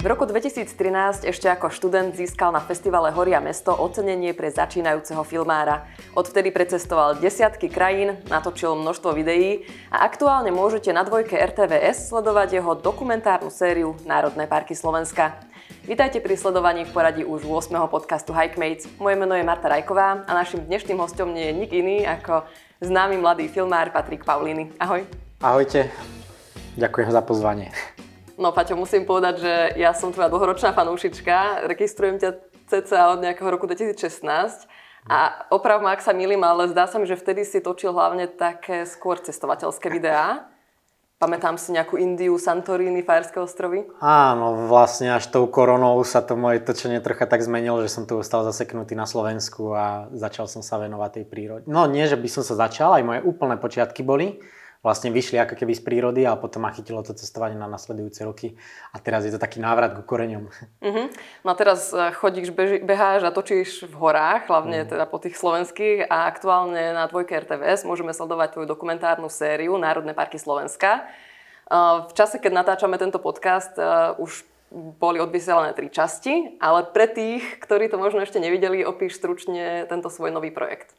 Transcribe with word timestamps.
V 0.00 0.08
roku 0.08 0.24
2013 0.24 1.28
ešte 1.28 1.44
ako 1.52 1.68
študent 1.68 2.16
získal 2.16 2.56
na 2.56 2.64
festivale 2.64 3.12
Horia 3.12 3.36
mesto 3.36 3.76
ocenenie 3.76 4.32
pre 4.32 4.48
začínajúceho 4.48 5.20
filmára. 5.28 5.84
Odvtedy 6.16 6.48
precestoval 6.48 7.20
desiatky 7.20 7.68
krajín, 7.68 8.16
natočil 8.32 8.80
množstvo 8.80 9.12
videí 9.12 9.68
a 9.92 10.08
aktuálne 10.08 10.56
môžete 10.56 10.88
na 10.96 11.04
dvojke 11.04 11.36
RTVS 11.36 12.08
sledovať 12.08 12.56
jeho 12.56 12.72
dokumentárnu 12.80 13.52
sériu 13.52 13.92
Národné 14.08 14.48
parky 14.48 14.72
Slovenska. 14.72 15.36
Vítajte 15.84 16.24
pri 16.24 16.32
sledovaní 16.32 16.88
v 16.88 16.96
poradí 16.96 17.20
už 17.20 17.44
8. 17.44 17.76
podcastu 17.92 18.32
Hikemates. 18.32 18.88
Moje 18.96 19.20
meno 19.20 19.36
je 19.36 19.44
Marta 19.44 19.68
Rajková 19.68 20.24
a 20.24 20.32
našim 20.32 20.64
dnešným 20.64 20.96
hostom 20.96 21.36
nie 21.36 21.44
je 21.44 21.52
nik 21.52 21.76
iný 21.76 22.08
ako 22.08 22.48
známy 22.80 23.20
mladý 23.20 23.52
filmár 23.52 23.92
Patrik 23.92 24.24
Paulíny. 24.24 24.72
Ahoj. 24.80 25.04
Ahojte. 25.44 25.92
Ďakujem 26.80 27.12
za 27.12 27.20
pozvanie. 27.20 27.68
No 28.40 28.56
Paťo, 28.56 28.72
musím 28.72 29.04
povedať, 29.04 29.44
že 29.44 29.54
ja 29.76 29.92
som 29.92 30.16
tvoja 30.16 30.32
dlhoročná 30.32 30.72
fanúšička. 30.72 31.68
Registrujem 31.68 32.16
ťa 32.16 32.40
cca 32.72 33.12
od 33.12 33.20
nejakého 33.20 33.52
roku 33.52 33.68
2016. 33.68 34.64
A 35.12 35.44
oprav 35.52 35.84
ma, 35.84 35.92
ak 35.92 36.00
sa 36.00 36.16
milím, 36.16 36.40
ale 36.40 36.72
zdá 36.72 36.88
sa 36.88 36.96
mi, 36.96 37.04
že 37.04 37.20
vtedy 37.20 37.44
si 37.44 37.60
točil 37.60 37.92
hlavne 37.92 38.32
také 38.32 38.88
skôr 38.88 39.20
cestovateľské 39.20 39.92
videá. 39.92 40.48
Pamätám 41.20 41.60
si 41.60 41.76
nejakú 41.76 42.00
Indiu, 42.00 42.40
Santorini, 42.40 43.04
Fajerské 43.04 43.44
ostrovy? 43.44 43.84
Áno, 44.00 44.72
vlastne 44.72 45.12
až 45.12 45.28
tou 45.28 45.44
koronou 45.44 46.00
sa 46.08 46.24
to 46.24 46.32
moje 46.32 46.64
točenie 46.64 47.04
trocha 47.04 47.28
tak 47.28 47.44
zmenilo, 47.44 47.84
že 47.84 47.92
som 47.92 48.08
tu 48.08 48.16
ostal 48.16 48.40
zaseknutý 48.48 48.96
na 48.96 49.04
Slovensku 49.04 49.76
a 49.76 50.08
začal 50.16 50.48
som 50.48 50.64
sa 50.64 50.80
venovať 50.80 51.20
tej 51.20 51.24
prírode. 51.28 51.64
No 51.68 51.84
nie, 51.84 52.08
že 52.08 52.16
by 52.16 52.24
som 52.24 52.40
sa 52.40 52.56
začal, 52.56 52.96
aj 52.96 53.04
moje 53.04 53.20
úplné 53.20 53.60
počiatky 53.60 54.00
boli 54.00 54.40
vlastne 54.80 55.12
vyšli 55.12 55.36
ako 55.36 55.60
keby 55.60 55.76
z 55.76 55.82
prírody 55.84 56.22
a 56.24 56.40
potom 56.40 56.64
ma 56.64 56.72
chytilo 56.72 57.04
to 57.04 57.12
cestovanie 57.12 57.56
na 57.56 57.68
nasledujúce 57.68 58.24
roky 58.24 58.56
a 58.92 58.96
teraz 58.96 59.28
je 59.28 59.32
to 59.32 59.40
taký 59.40 59.60
návrat 59.60 59.92
ku 59.92 60.00
koreňom. 60.00 60.48
Uh-huh. 60.80 61.06
No 61.44 61.48
a 61.52 61.54
teraz 61.54 61.92
eh, 61.92 62.08
chodíš, 62.16 62.48
beži, 62.56 62.80
beháš 62.80 63.28
a 63.28 63.34
točíš 63.34 63.84
v 63.84 63.94
horách, 64.00 64.48
hlavne 64.48 64.84
uh-huh. 64.84 64.92
teda 64.96 65.04
po 65.04 65.20
tých 65.20 65.36
slovenských 65.36 66.08
a 66.08 66.24
aktuálne 66.24 66.96
na 66.96 67.04
dvojke 67.12 67.36
RTVS 67.36 67.84
môžeme 67.84 68.16
sledovať 68.16 68.56
tvoju 68.56 68.66
dokumentárnu 68.66 69.28
sériu 69.28 69.76
Národné 69.76 70.16
parky 70.16 70.40
Slovenska. 70.40 71.04
Eh, 71.04 71.96
v 72.08 72.12
čase, 72.16 72.40
keď 72.40 72.64
natáčame 72.64 72.96
tento 72.96 73.20
podcast, 73.20 73.76
eh, 73.76 74.16
už 74.16 74.48
boli 74.70 75.18
odvysielané 75.18 75.74
tri 75.74 75.90
časti, 75.90 76.56
ale 76.62 76.86
pre 76.86 77.10
tých, 77.10 77.58
ktorí 77.58 77.90
to 77.90 77.98
možno 77.98 78.22
ešte 78.22 78.38
nevideli, 78.38 78.86
opíš 78.86 79.18
stručne 79.18 79.84
tento 79.90 80.06
svoj 80.06 80.30
nový 80.30 80.54
projekt. 80.54 80.94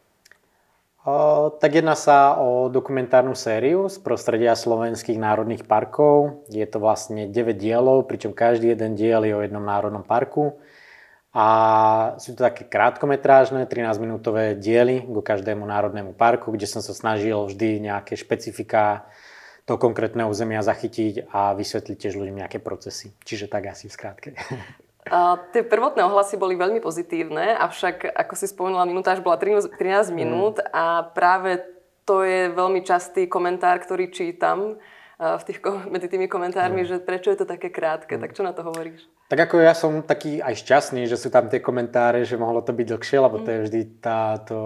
Tak 1.57 1.81
jedná 1.81 1.97
sa 1.97 2.37
o 2.37 2.69
dokumentárnu 2.69 3.33
sériu 3.33 3.89
z 3.89 3.97
prostredia 3.97 4.53
slovenských 4.53 5.17
národných 5.17 5.65
parkov. 5.65 6.45
Je 6.45 6.61
to 6.69 6.77
vlastne 6.77 7.25
9 7.25 7.57
dielov, 7.57 8.05
pričom 8.05 8.37
každý 8.37 8.77
jeden 8.77 8.93
diel 8.93 9.25
je 9.25 9.33
o 9.33 9.41
jednom 9.41 9.65
národnom 9.65 10.05
parku. 10.05 10.61
A 11.33 11.47
sú 12.21 12.37
to 12.37 12.45
také 12.45 12.69
krátkometrážne, 12.69 13.65
13-minútové 13.65 14.53
diely 14.53 15.01
ku 15.01 15.25
každému 15.25 15.65
národnému 15.65 16.13
parku, 16.13 16.53
kde 16.53 16.69
som 16.69 16.85
sa 16.85 16.93
snažil 16.93 17.39
vždy 17.49 17.81
nejaké 17.81 18.13
špecifika 18.13 19.09
toho 19.65 19.81
konkrétneho 19.81 20.29
územia 20.29 20.61
zachytiť 20.61 21.33
a 21.33 21.57
vysvetliť 21.57 21.97
tiež 21.97 22.13
ľuďom 22.13 22.45
nejaké 22.45 22.61
procesy. 22.61 23.15
Čiže 23.25 23.49
tak 23.49 23.73
asi 23.73 23.89
v 23.89 23.95
skrátke. 23.95 24.29
A 25.09 25.41
tie 25.49 25.65
prvotné 25.65 26.05
ohlasy 26.05 26.37
boli 26.37 26.53
veľmi 26.53 26.77
pozitívne, 26.77 27.57
avšak, 27.57 28.05
ako 28.13 28.33
si 28.37 28.45
spomenula, 28.45 28.85
minúta 28.85 29.17
až 29.17 29.25
bola 29.25 29.41
13 29.41 29.73
mm. 29.73 30.13
minút 30.13 30.61
a 30.61 31.09
práve 31.09 31.65
to 32.05 32.21
je 32.21 32.53
veľmi 32.53 32.85
častý 32.85 33.25
komentár, 33.25 33.81
ktorý 33.81 34.13
čítam 34.13 34.77
v 35.21 35.43
tých, 35.45 35.61
medzi 35.89 36.09
tými 36.09 36.25
komentármi, 36.25 36.81
mm. 36.81 36.89
že 36.89 36.97
prečo 37.01 37.29
je 37.29 37.41
to 37.41 37.49
také 37.49 37.69
krátke. 37.69 38.17
Mm. 38.17 38.21
Tak 38.25 38.31
čo 38.33 38.41
na 38.45 38.53
to 38.53 38.61
hovoríš? 38.65 39.05
Tak 39.29 39.47
ako 39.47 39.63
ja 39.63 39.73
som 39.77 40.01
taký 40.01 40.41
aj 40.41 40.59
šťastný, 40.59 41.05
že 41.05 41.17
sú 41.17 41.29
tam 41.29 41.47
tie 41.47 41.61
komentáre, 41.61 42.25
že 42.25 42.41
mohlo 42.41 42.59
to 42.65 42.73
byť 42.73 42.87
dlhšie, 42.89 43.17
lebo 43.21 43.37
mm. 43.41 43.43
to 43.45 43.49
je 43.49 43.63
vždy 43.65 43.81
táto, 44.01 44.57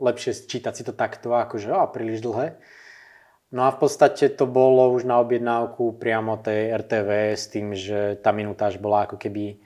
lepšie 0.00 0.48
čítať 0.48 0.72
si 0.76 0.82
to 0.84 0.92
takto, 0.96 1.36
ako 1.36 1.56
že 1.56 1.68
á, 1.72 1.84
príliš 1.88 2.24
dlhé. 2.24 2.56
No 3.50 3.66
a 3.66 3.74
v 3.74 3.78
podstate 3.82 4.30
to 4.32 4.46
bolo 4.46 4.94
už 4.94 5.04
na 5.04 5.18
objednávku 5.20 5.98
priamo 5.98 6.38
tej 6.38 6.70
RTV 6.80 7.10
s 7.34 7.44
tým, 7.50 7.74
že 7.74 8.16
tá 8.22 8.30
minúta 8.30 8.70
až 8.70 8.78
bola 8.78 9.04
ako 9.04 9.18
keby 9.18 9.58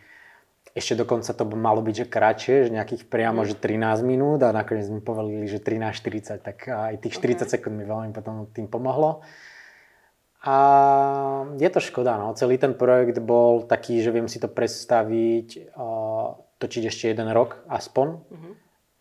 ešte 0.74 0.98
dokonca 0.98 1.30
to 1.30 1.46
malo 1.54 1.78
byť, 1.86 1.94
že 2.02 2.06
kratšie, 2.10 2.54
že 2.66 2.74
nejakých 2.74 3.06
priamo, 3.06 3.46
mm. 3.46 3.48
že 3.48 3.54
13 3.62 4.02
minút 4.02 4.42
a 4.42 4.50
nakoniec 4.50 4.90
mi 4.90 4.98
povedali, 4.98 5.46
že 5.46 5.62
13.40, 5.62 6.42
tak 6.42 6.66
aj 6.66 6.98
tých 6.98 7.14
40 7.14 7.46
okay. 7.46 7.46
sekúnd 7.46 7.78
mi 7.78 7.86
veľmi 7.86 8.10
potom 8.10 8.50
tým 8.50 8.66
pomohlo. 8.66 9.22
A 10.44 10.56
je 11.56 11.70
to 11.72 11.80
škoda, 11.80 12.20
no. 12.20 12.36
Celý 12.36 12.60
ten 12.60 12.76
projekt 12.76 13.16
bol 13.22 13.64
taký, 13.64 14.02
že 14.04 14.12
viem 14.12 14.28
si 14.28 14.36
to 14.36 14.50
predstaviť, 14.50 15.72
točiť 16.60 16.82
ešte 16.84 17.08
jeden 17.08 17.32
rok 17.32 17.64
aspoň. 17.70 18.20
Mm-hmm. 18.20 18.52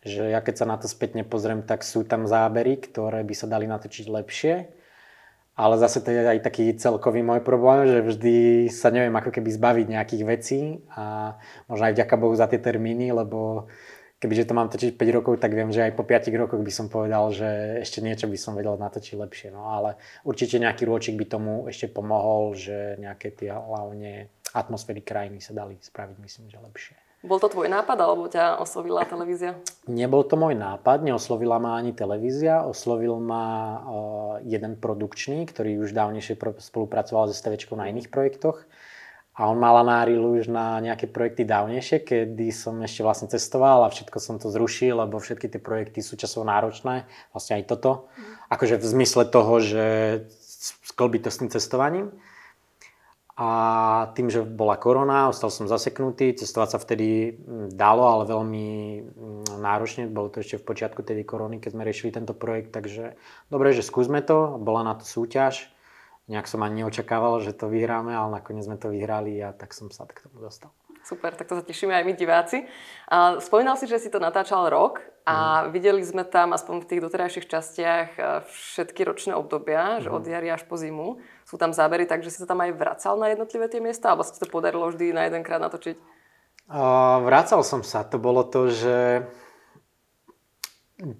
Že 0.08 0.22
ja 0.30 0.40
keď 0.40 0.54
sa 0.56 0.66
na 0.70 0.80
to 0.80 0.88
spätne 0.88 1.26
pozriem, 1.26 1.60
tak 1.66 1.84
sú 1.84 2.06
tam 2.06 2.24
zábery, 2.24 2.80
ktoré 2.80 3.20
by 3.26 3.34
sa 3.36 3.44
dali 3.50 3.68
natočiť 3.68 4.06
lepšie 4.08 4.83
ale 5.54 5.78
zase 5.78 6.02
to 6.02 6.10
je 6.10 6.26
aj 6.26 6.42
taký 6.42 6.74
celkový 6.74 7.22
môj 7.22 7.38
problém, 7.46 7.86
že 7.86 7.98
vždy 8.02 8.36
sa 8.74 8.90
neviem 8.90 9.14
ako 9.14 9.30
keby 9.30 9.48
zbaviť 9.54 9.86
nejakých 9.86 10.22
vecí 10.26 10.60
a 10.90 11.38
možno 11.70 11.84
aj 11.86 11.94
vďaka 11.94 12.14
Bohu 12.18 12.34
za 12.34 12.50
tie 12.50 12.58
termíny, 12.58 13.14
lebo 13.14 13.70
kebyže 14.18 14.50
to 14.50 14.56
mám 14.58 14.66
točiť 14.66 14.98
5 14.98 15.16
rokov, 15.20 15.38
tak 15.38 15.54
viem, 15.54 15.70
že 15.70 15.86
aj 15.86 15.94
po 15.94 16.02
5 16.02 16.32
rokoch 16.34 16.58
by 16.58 16.72
som 16.74 16.90
povedal, 16.90 17.30
že 17.30 17.78
ešte 17.86 18.02
niečo 18.02 18.26
by 18.26 18.38
som 18.40 18.58
vedel 18.58 18.74
natočiť 18.74 19.14
lepšie. 19.14 19.48
No 19.54 19.70
ale 19.70 19.94
určite 20.26 20.58
nejaký 20.58 20.88
rôčik 20.88 21.14
by 21.14 21.26
tomu 21.28 21.68
ešte 21.70 21.86
pomohol, 21.86 22.58
že 22.58 22.98
nejaké 22.98 23.30
tie 23.30 23.54
hlavne 23.54 24.32
atmosféry 24.56 25.06
krajiny 25.06 25.38
sa 25.38 25.54
dali 25.54 25.78
spraviť, 25.78 26.16
myslím, 26.18 26.46
že 26.50 26.58
lepšie. 26.58 27.03
Bol 27.24 27.40
to 27.40 27.48
tvoj 27.48 27.72
nápad, 27.72 27.96
alebo 27.96 28.28
ťa 28.28 28.60
oslovila 28.60 29.08
televízia? 29.08 29.56
Nebol 29.88 30.28
to 30.28 30.36
môj 30.36 30.52
nápad, 30.52 31.00
neoslovila 31.00 31.56
ma 31.56 31.80
ani 31.80 31.96
televízia, 31.96 32.68
oslovil 32.68 33.16
ma 33.16 33.80
jeden 34.44 34.76
produkčný, 34.76 35.48
ktorý 35.48 35.80
už 35.80 35.96
dávnejšie 35.96 36.36
spolupracoval 36.60 37.32
so 37.32 37.34
STVčkou 37.34 37.80
na 37.80 37.88
iných 37.88 38.12
projektoch. 38.12 38.68
A 39.34 39.50
on 39.50 39.58
mal 39.58 39.74
náril 39.82 40.20
už 40.20 40.46
na 40.52 40.78
nejaké 40.78 41.10
projekty 41.10 41.42
dávnejšie, 41.42 42.06
kedy 42.06 42.54
som 42.54 42.78
ešte 42.84 43.02
vlastne 43.02 43.26
cestoval 43.26 43.82
a 43.82 43.90
všetko 43.90 44.20
som 44.22 44.36
to 44.38 44.46
zrušil, 44.52 45.00
lebo 45.00 45.18
všetky 45.18 45.50
tie 45.50 45.58
projekty 45.58 46.06
sú 46.06 46.14
časovo 46.14 46.46
náročné, 46.46 47.08
vlastne 47.34 47.58
aj 47.58 47.64
toto. 47.66 48.06
Mm. 48.14 48.52
Akože 48.52 48.78
v 48.78 48.86
zmysle 48.94 49.26
toho, 49.26 49.58
že 49.58 49.84
sklbiť 50.92 51.20
to 51.26 51.30
s 51.34 51.38
tým 51.42 51.50
cestovaním. 51.50 52.14
A 53.34 53.50
tým, 54.14 54.30
že 54.30 54.46
bola 54.46 54.78
korona, 54.78 55.26
ostal 55.26 55.50
som 55.50 55.66
zaseknutý, 55.66 56.38
cestovať 56.38 56.68
sa 56.70 56.78
vtedy 56.78 57.34
mm, 57.34 57.74
dalo, 57.74 58.06
ale 58.06 58.30
veľmi 58.30 58.66
mm, 59.02 59.58
náročne, 59.58 60.06
bolo 60.06 60.30
to 60.30 60.38
ešte 60.38 60.62
v 60.62 60.66
počiatku 60.70 61.02
tej 61.02 61.26
korony, 61.26 61.58
keď 61.58 61.74
sme 61.74 61.82
riešili 61.82 62.14
tento 62.14 62.30
projekt, 62.30 62.70
takže 62.70 63.18
dobre, 63.50 63.74
že 63.74 63.82
skúsme 63.82 64.22
to, 64.22 64.54
bola 64.62 64.86
na 64.86 64.94
to 64.94 65.02
súťaž, 65.02 65.66
nejak 66.30 66.46
som 66.46 66.62
ani 66.62 66.86
neočakával, 66.86 67.42
že 67.42 67.58
to 67.58 67.66
vyhráme, 67.66 68.14
ale 68.14 68.38
nakoniec 68.38 68.70
sme 68.70 68.78
to 68.78 68.94
vyhrali 68.94 69.42
a 69.42 69.50
tak 69.50 69.74
som 69.74 69.90
sa 69.90 70.06
k 70.06 70.30
tomu 70.30 70.38
dostal. 70.38 70.70
Super, 71.04 71.36
tak 71.36 71.50
to 71.50 71.60
sa 71.60 71.64
tešíme 71.66 71.92
aj 71.92 72.04
my 72.06 72.14
diváci. 72.16 72.64
Spomínal 73.44 73.76
si, 73.76 73.84
že 73.84 74.00
si 74.00 74.08
to 74.08 74.16
natáčal 74.16 74.72
rok 74.72 75.04
a 75.28 75.68
mm. 75.68 75.76
videli 75.76 76.00
sme 76.00 76.24
tam 76.24 76.56
aspoň 76.56 76.80
v 76.80 76.88
tých 76.88 77.00
doterajších 77.04 77.46
častiach 77.48 78.08
e, 78.16 78.20
všetky 78.48 79.04
ročné 79.04 79.36
obdobia, 79.36 80.00
mm. 80.00 80.00
že 80.00 80.08
od 80.08 80.24
jary 80.24 80.48
až 80.48 80.64
po 80.64 80.80
zimu. 80.80 81.20
Sú 81.54 81.62
tam 81.62 81.70
zábery, 81.70 82.02
takže 82.02 82.34
si 82.34 82.42
sa 82.42 82.50
tam 82.50 82.66
aj 82.66 82.74
vracal 82.74 83.14
na 83.14 83.30
jednotlivé 83.30 83.70
tie 83.70 83.78
miesta, 83.78 84.10
alebo 84.10 84.26
si 84.26 84.34
to 84.34 84.50
podarilo 84.50 84.90
vždy 84.90 85.14
na 85.14 85.30
jedenkrát 85.30 85.62
natočiť? 85.62 85.94
Uh, 86.66 87.22
vracal 87.22 87.62
som 87.62 87.86
sa. 87.86 88.02
To 88.10 88.18
bolo 88.18 88.42
to, 88.42 88.74
že 88.74 89.22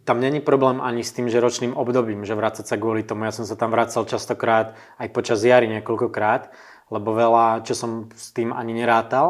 tam 0.03 0.19
není 0.19 0.43
problém 0.43 0.83
ani 0.83 1.07
s 1.07 1.15
tým, 1.15 1.31
že 1.31 1.39
ročným 1.39 1.79
obdobím, 1.79 2.27
že 2.27 2.35
vrácať 2.35 2.67
sa 2.67 2.75
kvôli 2.75 3.07
tomu. 3.07 3.31
Ja 3.31 3.31
som 3.31 3.47
sa 3.47 3.55
tam 3.55 3.71
vracal 3.71 4.11
častokrát 4.11 4.75
aj 4.99 5.15
počas 5.15 5.47
jary 5.47 5.71
niekoľkokrát 5.71 6.51
lebo 6.93 7.17
veľa, 7.17 7.65
čo 7.65 7.73
som 7.73 8.13
s 8.13 8.31
tým 8.37 8.53
ani 8.53 8.77
nerátal 8.77 9.27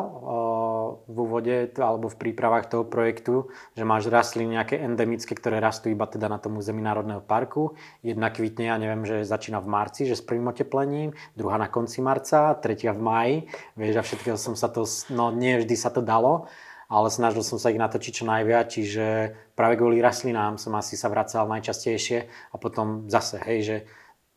v 1.04 1.16
úvode 1.20 1.68
alebo 1.76 2.08
v 2.08 2.16
prípravách 2.16 2.72
toho 2.72 2.84
projektu, 2.88 3.52
že 3.76 3.84
máš 3.84 4.08
rastliny 4.08 4.56
nejaké 4.56 4.80
endemické, 4.80 5.36
ktoré 5.36 5.60
rastú 5.60 5.92
iba 5.92 6.08
teda 6.08 6.32
na 6.32 6.40
tom 6.40 6.56
území 6.56 6.80
Národného 6.80 7.20
parku. 7.20 7.76
Jedna 8.00 8.32
kvitne, 8.32 8.72
ja 8.72 8.76
neviem, 8.80 9.04
že 9.04 9.28
začína 9.28 9.60
v 9.60 9.68
marci, 9.68 10.08
že 10.08 10.16
s 10.16 10.24
prvým 10.24 10.48
oteplením, 10.48 11.12
druhá 11.36 11.60
na 11.60 11.68
konci 11.68 12.00
marca, 12.00 12.56
tretia 12.56 12.96
v 12.96 13.00
maji. 13.00 13.36
Vieš, 13.76 13.94
a 14.00 14.02
všetkého 14.02 14.38
som 14.40 14.56
sa 14.56 14.72
to, 14.72 14.88
no 15.12 15.28
nie 15.28 15.60
vždy 15.60 15.76
sa 15.76 15.92
to 15.92 16.00
dalo, 16.00 16.48
ale 16.88 17.08
snažil 17.12 17.44
som 17.44 17.60
sa 17.60 17.72
ich 17.72 17.80
natočiť 17.80 18.12
čo 18.22 18.24
najviac, 18.24 18.66
čiže 18.72 19.06
práve 19.52 19.76
kvôli 19.76 20.00
rastlinám 20.00 20.56
som 20.56 20.72
asi 20.76 20.96
sa 20.96 21.12
vracal 21.12 21.48
najčastejšie 21.48 22.18
a 22.52 22.56
potom 22.56 23.08
zase, 23.12 23.40
hej, 23.44 23.60
že 23.60 23.76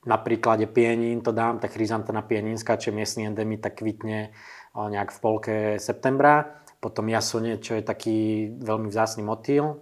na 0.07 0.15
príklade 0.15 0.63
pienín 0.71 1.19
to 1.19 1.35
dám, 1.35 1.59
tak 1.59 1.75
chryzantena 1.75 2.23
pieninská, 2.23 2.79
čo 2.79 2.89
je 2.89 2.97
miestny 2.97 3.27
endemit, 3.27 3.59
tak 3.59 3.83
kvitne 3.83 4.31
nejak 4.77 5.09
v 5.09 5.19
polke 5.19 5.55
septembra. 5.81 6.61
Potom 6.77 7.09
jasone, 7.09 7.57
čo 7.57 7.73
je 7.73 7.81
taký 7.81 8.53
veľmi 8.61 8.93
vzácný 8.93 9.25
motýl, 9.25 9.81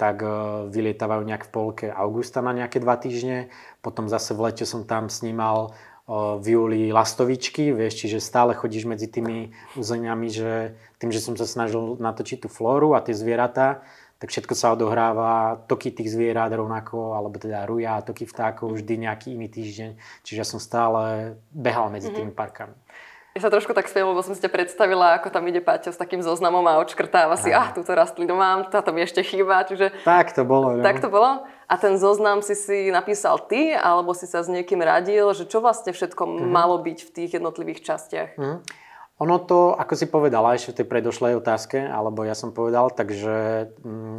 tak 0.00 0.24
e, 0.24 0.28
vylietávajú 0.72 1.22
nejak 1.28 1.44
v 1.46 1.52
polke 1.52 1.86
augusta 1.92 2.40
na 2.40 2.56
nejaké 2.56 2.80
dva 2.80 2.96
týždne. 2.96 3.52
Potom 3.84 4.08
zase 4.08 4.32
v 4.32 4.48
lete 4.48 4.64
som 4.64 4.88
tam 4.88 5.12
snímal 5.12 5.76
v 6.10 6.46
júli 6.58 6.82
lastovičky, 6.90 7.70
vieš, 7.70 8.02
čiže 8.02 8.18
stále 8.18 8.58
chodíš 8.58 8.82
medzi 8.82 9.06
tými 9.06 9.54
územiami, 9.78 10.26
že 10.26 10.74
tým, 10.98 11.14
že 11.14 11.22
som 11.22 11.38
sa 11.38 11.46
snažil 11.46 12.02
natočiť 12.02 12.42
tú 12.42 12.48
flóru 12.50 12.98
a 12.98 13.04
tie 13.04 13.14
zvieratá, 13.14 13.86
tak 14.18 14.34
všetko 14.34 14.52
sa 14.58 14.74
odohráva, 14.74 15.62
toky 15.70 15.94
tých 15.94 16.10
zvierat 16.10 16.50
rovnako, 16.50 17.14
alebo 17.14 17.38
teda 17.38 17.62
ruja, 17.62 18.02
toky 18.02 18.26
vtákov, 18.26 18.74
vždy 18.74 19.06
nejaký 19.06 19.38
iný 19.38 19.48
týždeň. 19.48 19.90
Čiže 20.26 20.38
ja 20.42 20.46
som 20.46 20.58
stále 20.58 21.38
behal 21.54 21.94
medzi 21.94 22.10
tými 22.10 22.34
parkami. 22.34 22.74
Ja 23.30 23.46
sa 23.46 23.50
trošku 23.54 23.70
tak 23.70 23.86
spiem, 23.86 24.10
lebo 24.10 24.18
som 24.26 24.34
si 24.34 24.42
ťa 24.42 24.50
predstavila, 24.50 25.14
ako 25.14 25.30
tam 25.30 25.46
ide 25.46 25.62
Paťo 25.62 25.94
s 25.94 26.00
takým 26.02 26.18
zoznamom 26.18 26.66
a 26.66 26.82
odškrtáva 26.82 27.38
si, 27.38 27.54
ah, 27.54 27.70
túto 27.70 27.94
rastlinu 27.94 28.34
mám, 28.34 28.66
táto 28.74 28.90
mi 28.90 29.06
ešte 29.06 29.22
chýba, 29.22 29.62
čiže... 29.62 29.94
Tak 30.02 30.34
to 30.34 30.42
bolo. 30.42 30.74
No. 30.74 30.82
Tak 30.82 30.98
to 30.98 31.06
bolo? 31.06 31.46
A 31.70 31.74
ten 31.78 31.94
zoznam 31.94 32.42
si 32.42 32.58
si 32.58 32.90
napísal 32.90 33.38
ty, 33.46 33.70
alebo 33.70 34.18
si 34.18 34.26
sa 34.26 34.42
s 34.42 34.50
niekým 34.50 34.82
radil, 34.82 35.30
že 35.30 35.46
čo 35.46 35.62
vlastne 35.62 35.94
všetko 35.94 36.26
mm-hmm. 36.26 36.50
malo 36.50 36.82
byť 36.82 36.98
v 37.06 37.10
tých 37.14 37.30
jednotlivých 37.38 37.86
častiach? 37.86 38.34
Mm-hmm. 38.34 38.58
Ono 39.20 39.36
to, 39.44 39.76
ako 39.76 39.92
si 40.00 40.08
povedala 40.08 40.56
ešte 40.56 40.72
v 40.72 40.78
tej 40.80 40.86
predošlej 40.88 41.44
otázke, 41.44 41.76
alebo 41.76 42.24
ja 42.24 42.32
som 42.32 42.56
povedal, 42.56 42.88
takže 42.88 43.68
mm, 43.84 44.16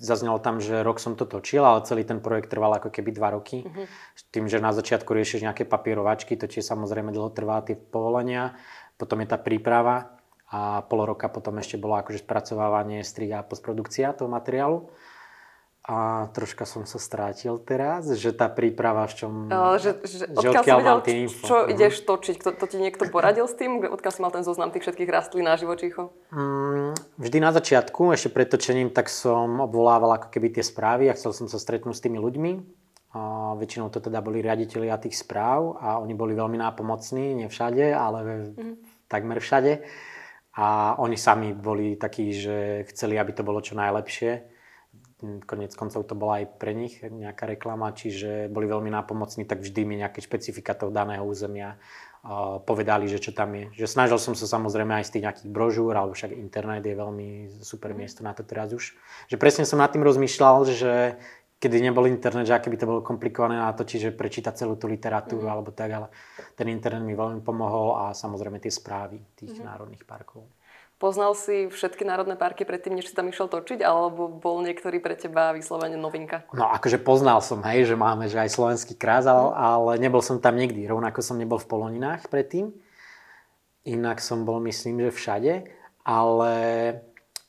zaznelo 0.00 0.40
tam, 0.40 0.56
že 0.56 0.80
rok 0.80 0.96
som 1.04 1.12
to 1.20 1.28
točil, 1.28 1.60
ale 1.60 1.84
celý 1.84 2.08
ten 2.08 2.24
projekt 2.24 2.48
trval 2.48 2.80
ako 2.80 2.88
keby 2.88 3.12
dva 3.12 3.36
roky. 3.36 3.60
Mm-hmm. 3.60 3.86
Tým, 4.32 4.48
že 4.48 4.64
na 4.64 4.72
začiatku 4.72 5.12
riešiš 5.12 5.44
nejaké 5.44 5.68
papierovačky, 5.68 6.40
to 6.40 6.48
tiež 6.48 6.64
samozrejme 6.64 7.12
dlho 7.12 7.28
trvá 7.28 7.60
tie 7.60 7.76
povolenia, 7.76 8.56
potom 8.96 9.20
je 9.20 9.28
tá 9.28 9.36
príprava 9.36 10.16
a 10.48 10.80
pol 10.80 11.04
roka 11.04 11.28
potom 11.28 11.60
ešte 11.60 11.76
bolo 11.76 12.00
akože 12.00 12.24
spracovávanie, 12.24 13.04
strih 13.04 13.36
a 13.36 13.44
postprodukcia 13.44 14.16
toho 14.16 14.32
materiálu. 14.32 14.88
A 15.88 16.28
troška 16.36 16.68
som 16.68 16.84
sa 16.84 17.00
strátil 17.00 17.56
teraz, 17.64 18.12
že 18.12 18.36
tá 18.36 18.52
príprava 18.52 19.08
v 19.08 19.24
čom... 19.24 19.32
Uh, 19.48 19.80
že, 19.80 19.96
že, 20.04 20.28
že 20.28 20.48
odkiaľ, 20.52 20.60
odkiaľ 20.60 20.78
vedel, 20.84 20.98
info. 21.24 21.44
čo 21.48 21.56
uh-huh. 21.64 21.72
ideš 21.72 22.04
točiť? 22.04 22.36
Kto, 22.36 22.50
to 22.60 22.66
ti 22.68 22.76
niekto 22.76 23.08
poradil 23.08 23.48
s 23.48 23.56
tým? 23.56 23.80
Odkiaľ 23.88 24.12
si 24.12 24.20
mal 24.20 24.28
ten 24.28 24.44
zoznam 24.44 24.68
tých 24.68 24.84
všetkých 24.84 25.08
rastlín 25.08 25.48
a 25.48 25.56
živočíchov? 25.56 26.12
Mm, 26.28 26.92
vždy 27.16 27.38
na 27.40 27.56
začiatku, 27.56 28.12
ešte 28.12 28.28
pred 28.28 28.52
točením, 28.52 28.92
tak 28.92 29.08
som 29.08 29.64
obvolával 29.64 30.20
ako 30.20 30.28
keby 30.28 30.60
tie 30.60 30.64
správy 30.68 31.08
a 31.08 31.16
chcel 31.16 31.32
som 31.32 31.48
sa 31.48 31.56
stretnúť 31.56 31.96
s 31.96 32.04
tými 32.04 32.20
ľuďmi. 32.20 32.52
A 33.16 33.56
väčšinou 33.56 33.88
to 33.88 34.04
teda 34.04 34.20
boli 34.20 34.44
riaditeľia 34.44 35.00
tých 35.00 35.16
správ 35.16 35.80
a 35.80 35.96
oni 36.04 36.12
boli 36.12 36.36
veľmi 36.36 36.60
nápomocní, 36.60 37.32
nie 37.32 37.48
všade, 37.48 37.96
ale 37.96 38.52
uh-huh. 38.52 38.76
takmer 39.08 39.40
všade. 39.40 39.80
A 40.52 41.00
oni 41.00 41.16
sami 41.16 41.56
boli 41.56 41.96
takí, 41.96 42.36
že 42.36 42.84
chceli, 42.92 43.16
aby 43.16 43.32
to 43.32 43.40
bolo 43.40 43.64
čo 43.64 43.72
najlepšie 43.72 44.57
konec 45.18 45.74
koncov 45.74 46.06
to 46.06 46.14
bola 46.14 46.42
aj 46.42 46.62
pre 46.62 46.70
nich 46.78 47.02
nejaká 47.02 47.50
reklama, 47.50 47.90
čiže 47.90 48.46
boli 48.46 48.70
veľmi 48.70 48.86
nápomocní, 48.94 49.42
tak 49.50 49.66
vždy 49.66 49.82
mi 49.82 49.98
nejaké 49.98 50.22
špecifika 50.22 50.78
toho 50.78 50.94
daného 50.94 51.26
územia 51.26 51.74
uh, 51.74 52.62
povedali, 52.62 53.10
že 53.10 53.18
čo 53.18 53.34
tam 53.34 53.50
je. 53.58 53.82
Že 53.82 53.98
snažil 53.98 54.18
som 54.22 54.38
sa 54.38 54.46
samozrejme 54.46 54.94
aj 54.94 55.10
z 55.10 55.12
tých 55.18 55.24
nejakých 55.26 55.50
brožúr, 55.50 55.90
alebo 55.90 56.14
však 56.14 56.38
internet 56.38 56.86
je 56.86 56.94
veľmi 56.94 57.28
super 57.66 57.90
mhm. 57.90 57.98
miesto 57.98 58.22
na 58.22 58.30
to 58.30 58.46
teraz 58.46 58.70
už. 58.70 58.94
Že 59.26 59.36
presne 59.42 59.66
som 59.66 59.82
nad 59.82 59.90
tým 59.90 60.06
rozmýšľal, 60.06 60.56
že 60.70 61.18
kedy 61.58 61.82
nebol 61.82 62.06
internet, 62.06 62.46
že 62.46 62.54
aké 62.54 62.70
by 62.70 62.78
to 62.78 62.86
bolo 62.86 63.00
komplikované 63.02 63.58
na 63.58 63.74
to, 63.74 63.82
čiže 63.82 64.14
prečítať 64.14 64.54
celú 64.54 64.78
tú 64.78 64.86
literatúru 64.86 65.42
mm. 65.42 65.50
alebo 65.50 65.74
tak, 65.74 65.90
ale 65.90 66.08
ten 66.54 66.70
internet 66.70 67.02
mi 67.02 67.18
veľmi 67.18 67.42
pomohol 67.42 67.98
a 67.98 68.14
samozrejme 68.14 68.62
tie 68.62 68.70
správy 68.70 69.18
tých 69.34 69.58
mm. 69.58 69.66
národných 69.66 70.06
parkov. 70.06 70.46
Poznal 70.98 71.38
si 71.38 71.70
všetky 71.70 72.02
národné 72.02 72.34
parky 72.34 72.66
predtým, 72.66 72.98
než 72.98 73.06
si 73.06 73.14
tam 73.14 73.30
išiel 73.30 73.46
točiť, 73.46 73.86
alebo 73.86 74.26
bol 74.26 74.66
niektorý 74.66 74.98
pre 74.98 75.14
teba 75.14 75.54
vyslovene 75.54 75.94
novinka? 75.94 76.42
No 76.50 76.66
akože 76.74 76.98
poznal 76.98 77.38
som, 77.38 77.62
hej, 77.62 77.86
že 77.86 77.94
máme 77.94 78.26
že 78.26 78.42
aj 78.42 78.50
slovenský 78.50 78.98
krás, 78.98 79.22
ale, 79.30 79.54
ale 79.54 79.92
nebol 80.02 80.18
som 80.18 80.42
tam 80.42 80.58
nikdy. 80.58 80.90
Rovnako 80.90 81.22
som 81.22 81.38
nebol 81.38 81.62
v 81.62 81.70
Poloninách 81.70 82.26
predtým. 82.26 82.74
Inak 83.86 84.18
som 84.18 84.42
bol, 84.42 84.58
myslím, 84.66 85.06
že 85.06 85.14
všade. 85.14 85.52
Ale 86.02 86.52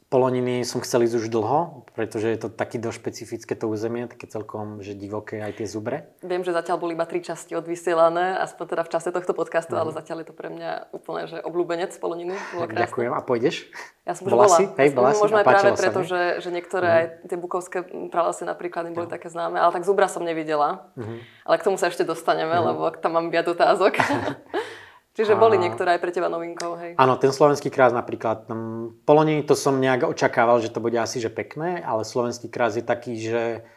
Poloniny 0.10 0.66
som 0.66 0.82
chcel 0.82 1.06
ísť 1.06 1.22
už 1.22 1.26
dlho, 1.30 1.86
pretože 1.94 2.34
je 2.34 2.40
to 2.42 2.50
taký 2.50 2.82
dosť 2.82 2.98
špecifické 2.98 3.54
to 3.54 3.70
územie, 3.70 4.10
také 4.10 4.26
celkom 4.26 4.82
že 4.82 4.98
divoké 4.98 5.38
aj 5.38 5.62
tie 5.62 5.70
zubre. 5.70 6.10
Viem, 6.26 6.42
že 6.42 6.50
zatiaľ 6.50 6.82
boli 6.82 6.98
iba 6.98 7.06
tri 7.06 7.22
časti 7.22 7.54
odvysielané, 7.54 8.42
aspoň 8.42 8.66
teda 8.74 8.84
v 8.86 8.90
čase 8.90 9.14
tohto 9.14 9.38
podcastu, 9.38 9.78
mm. 9.78 9.80
ale 9.86 9.90
zatiaľ 9.94 10.26
je 10.26 10.28
to 10.34 10.34
pre 10.34 10.50
mňa 10.50 10.98
úplne 10.98 11.30
že 11.30 11.38
obľúbenec 11.46 11.94
Poloniny. 12.02 12.34
Ďakujem. 12.58 13.14
A 13.14 13.22
pôjdeš? 13.22 13.70
Ja 14.10 14.18
som 14.18 14.26
už 14.26 14.34
bola. 14.34 14.50
Si? 14.50 14.66
Hej, 14.66 14.98
bola 14.98 15.14
si? 15.14 15.22
Možno 15.22 15.38
aj 15.38 15.46
práve 15.46 15.72
preto, 15.78 16.02
že, 16.02 16.42
že 16.42 16.50
niektoré 16.50 16.88
mm. 16.90 16.98
aj 16.98 17.06
tie 17.30 17.38
bukovské 17.38 17.78
pralesy 18.10 18.50
napríklad 18.50 18.90
im 18.90 18.98
boli 18.98 19.06
mm. 19.06 19.14
také 19.14 19.30
známe, 19.30 19.62
ale 19.62 19.70
tak 19.78 19.86
zubra 19.86 20.10
som 20.10 20.26
nevidela. 20.26 20.90
Mm. 20.98 21.22
Ale 21.46 21.56
k 21.62 21.66
tomu 21.70 21.78
sa 21.78 21.94
ešte 21.94 22.02
dostaneme, 22.02 22.58
mm. 22.58 22.66
lebo 22.66 22.90
tam 22.98 23.14
mám 23.14 23.30
viac 23.30 23.46
otázok. 23.46 24.02
Čiže 25.20 25.36
boli 25.36 25.60
niektoré 25.60 26.00
aj 26.00 26.00
pre 26.00 26.16
teba 26.16 26.32
novinkou, 26.32 26.80
hej? 26.80 26.96
Áno, 26.96 27.20
ten 27.20 27.36
slovenský 27.36 27.68
krás 27.68 27.92
napríklad. 27.92 28.48
Um, 28.48 28.96
Poloniny 29.04 29.44
to 29.44 29.52
som 29.52 29.76
nejak 29.76 30.08
očakával, 30.08 30.64
že 30.64 30.72
to 30.72 30.80
bude 30.80 30.96
asi 30.96 31.20
že 31.20 31.28
pekné, 31.28 31.84
ale 31.84 32.08
slovenský 32.08 32.48
krás 32.48 32.80
je 32.80 32.88
taký, 32.88 33.20
že 33.20 33.68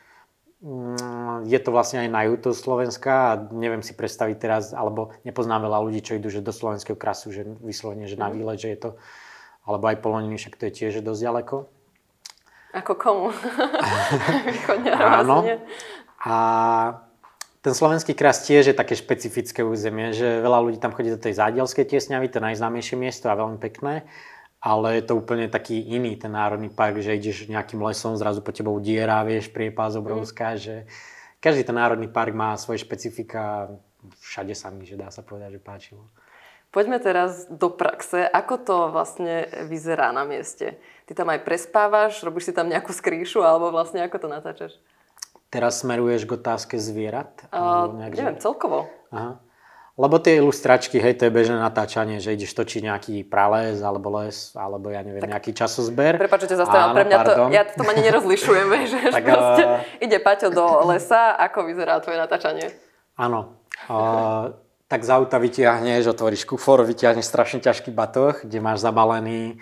um, 0.62 1.43
je 1.43 1.59
to 1.59 1.75
vlastne 1.75 2.06
aj 2.06 2.09
na 2.15 2.31
juhu 2.31 2.55
Slovenska 2.55 3.11
a 3.11 3.31
neviem 3.50 3.83
si 3.83 3.91
predstaviť 3.99 4.37
teraz, 4.39 4.71
alebo 4.71 5.19
nepoznám 5.27 5.67
veľa 5.67 5.83
ľudí, 5.83 5.99
čo 5.99 6.15
idú 6.15 6.31
že 6.31 6.47
do 6.47 6.55
slovenského 6.55 6.94
krasu, 6.94 7.35
že 7.35 7.43
vyslovene, 7.59 8.06
že 8.06 8.15
na 8.15 8.31
mm. 8.31 8.35
výlet, 8.39 8.62
že 8.62 8.71
je 8.71 8.79
to, 8.79 8.91
alebo 9.67 9.91
aj 9.91 9.99
Poloniny, 9.99 10.39
však 10.39 10.55
to 10.55 10.71
je 10.71 10.73
tiež 10.79 11.03
dosť 11.03 11.27
ďaleko. 11.27 11.56
Ako 12.79 12.93
komu? 12.94 13.35
Áno. 15.19 15.43
A 16.23 16.35
ten 17.62 17.73
slovenský 17.79 18.19
kras 18.19 18.43
tiež 18.43 18.75
je 18.75 18.76
také 18.76 18.99
špecifické 18.99 19.62
územie, 19.62 20.11
že 20.11 20.43
veľa 20.43 20.59
ľudí 20.67 20.79
tam 20.82 20.91
chodí 20.91 21.14
do 21.14 21.23
tej 21.23 21.38
zádielskej 21.38 21.87
tiesňavy, 21.87 22.26
to 22.26 22.43
najznámejšie 22.43 22.99
miesto 22.99 23.31
a 23.31 23.38
veľmi 23.38 23.62
pekné, 23.62 24.03
ale 24.59 24.99
je 24.99 25.06
to 25.06 25.14
úplne 25.14 25.47
taký 25.47 25.79
iný 25.79 26.19
ten 26.19 26.35
národný 26.35 26.75
park, 26.75 26.99
že 26.99 27.14
ideš 27.14 27.47
nejakým 27.47 27.79
lesom, 27.79 28.19
zrazu 28.19 28.43
po 28.43 28.50
tebou 28.50 28.75
diera, 28.82 29.23
vieš, 29.23 29.55
priepás 29.55 29.94
obrovská, 29.94 30.55
mm. 30.55 30.59
že 30.59 30.75
každý 31.38 31.62
ten 31.62 31.79
národný 31.79 32.11
park 32.11 32.35
má 32.35 32.59
svoje 32.59 32.82
špecifika, 32.82 33.70
všade 34.19 34.58
sa 34.58 34.75
mi, 34.75 34.82
že 34.82 34.99
dá 34.99 35.15
sa 35.15 35.23
povedať, 35.23 35.55
že 35.55 35.61
páčilo. 35.62 36.03
Poďme 36.73 36.99
teraz 36.99 37.53
do 37.53 37.69
praxe. 37.69 38.25
Ako 38.25 38.56
to 38.56 38.76
vlastne 38.88 39.44
vyzerá 39.69 40.08
na 40.08 40.25
mieste? 40.25 40.81
Ty 41.05 41.12
tam 41.12 41.29
aj 41.29 41.44
prespávaš, 41.44 42.25
robíš 42.25 42.49
si 42.49 42.53
tam 42.56 42.67
nejakú 42.67 42.97
skrýšu, 42.97 43.44
alebo 43.44 43.69
vlastne 43.69 44.00
ako 44.00 44.17
to 44.17 44.29
natáčaš? 44.32 44.73
Teraz 45.53 45.85
smeruješ 45.85 46.25
k 46.25 46.33
otázke 46.41 46.81
zvierat? 46.81 47.45
Uh, 47.53 47.93
neviem, 48.09 48.41
celkovo. 48.41 48.89
Aha. 49.13 49.37
Lebo 50.01 50.17
tie 50.17 50.41
ilustračky, 50.41 50.97
hej, 50.97 51.21
to 51.21 51.29
je 51.29 51.33
bežné 51.37 51.61
natáčanie, 51.61 52.17
že 52.17 52.33
ideš 52.33 52.57
točiť 52.57 52.89
nejaký 52.89 53.15
prales, 53.29 53.85
alebo 53.85 54.09
les, 54.17 54.56
alebo 54.56 54.89
ja 54.89 55.05
neviem, 55.05 55.21
tak, 55.21 55.29
nejaký 55.29 55.53
časozber. 55.53 56.17
Prepač, 56.17 56.49
že 56.49 56.56
ťa 56.56 56.59
zastavím, 56.65 56.97
pre 56.97 57.05
mňa 57.05 57.19
to, 57.29 57.32
ja 57.53 57.63
to 57.69 57.85
ani 57.85 58.01
nerozlišujem, 58.09 58.69
že 58.97 59.01
tak, 59.13 59.25
proste 59.29 59.65
uh... 59.69 59.85
ide 60.01 60.17
Paťo 60.17 60.49
do 60.49 60.89
lesa, 60.89 61.37
ako 61.37 61.69
vyzerá 61.69 62.01
tvoje 62.01 62.17
natáčanie? 62.17 62.73
Áno. 63.21 63.61
Uh, 63.93 64.56
tak 64.89 65.05
z 65.05 65.13
auta 65.13 65.37
vytiahneš, 65.37 66.09
otvoríš 66.09 66.49
kufor, 66.49 66.81
vytiahneš 66.89 67.29
strašne 67.29 67.61
ťažký 67.61 67.93
batoh, 67.93 68.41
kde 68.41 68.65
máš 68.65 68.81
zabalený 68.81 69.61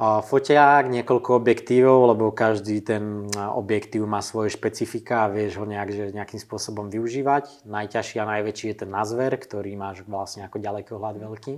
foťák, 0.00 0.88
niekoľko 0.88 1.44
objektívov, 1.44 2.16
lebo 2.16 2.32
každý 2.32 2.80
ten 2.80 3.28
objektív 3.36 4.08
má 4.08 4.24
svoje 4.24 4.56
špecifika 4.56 5.28
a 5.28 5.32
vieš 5.32 5.60
ho 5.60 5.68
nejak, 5.68 5.90
že 5.92 6.16
nejakým 6.16 6.40
spôsobom 6.40 6.88
využívať. 6.88 7.68
Najťažší 7.68 8.16
a 8.16 8.30
najväčší 8.32 8.66
je 8.72 8.76
ten 8.80 8.88
nazver, 8.88 9.28
ktorý 9.36 9.76
máš 9.76 10.00
vlastne 10.08 10.48
ako 10.48 10.56
ďalekohľad 10.56 11.20
veľký. 11.20 11.54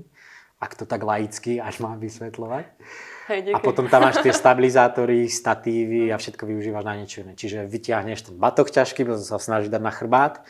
Ak 0.58 0.74
to 0.74 0.86
tak 0.90 1.06
laicky 1.06 1.62
až 1.62 1.86
mám 1.86 2.02
vysvetľovať. 2.02 2.66
Hej, 3.30 3.54
a 3.54 3.58
potom 3.62 3.86
tam 3.86 4.10
máš 4.10 4.18
tie 4.26 4.34
stabilizátory, 4.42 5.30
statívy 5.30 6.10
a 6.10 6.18
všetko 6.18 6.42
využívaš 6.42 6.82
na 6.82 6.98
niečo 6.98 7.22
iné. 7.22 7.38
Čiže 7.38 7.70
vyťahneš 7.70 8.26
ten 8.26 8.36
batok 8.42 8.74
ťažký, 8.74 9.06
sa 9.22 9.38
snažíš 9.38 9.70
dať 9.70 9.82
na 9.82 9.94
chrbát. 9.94 10.42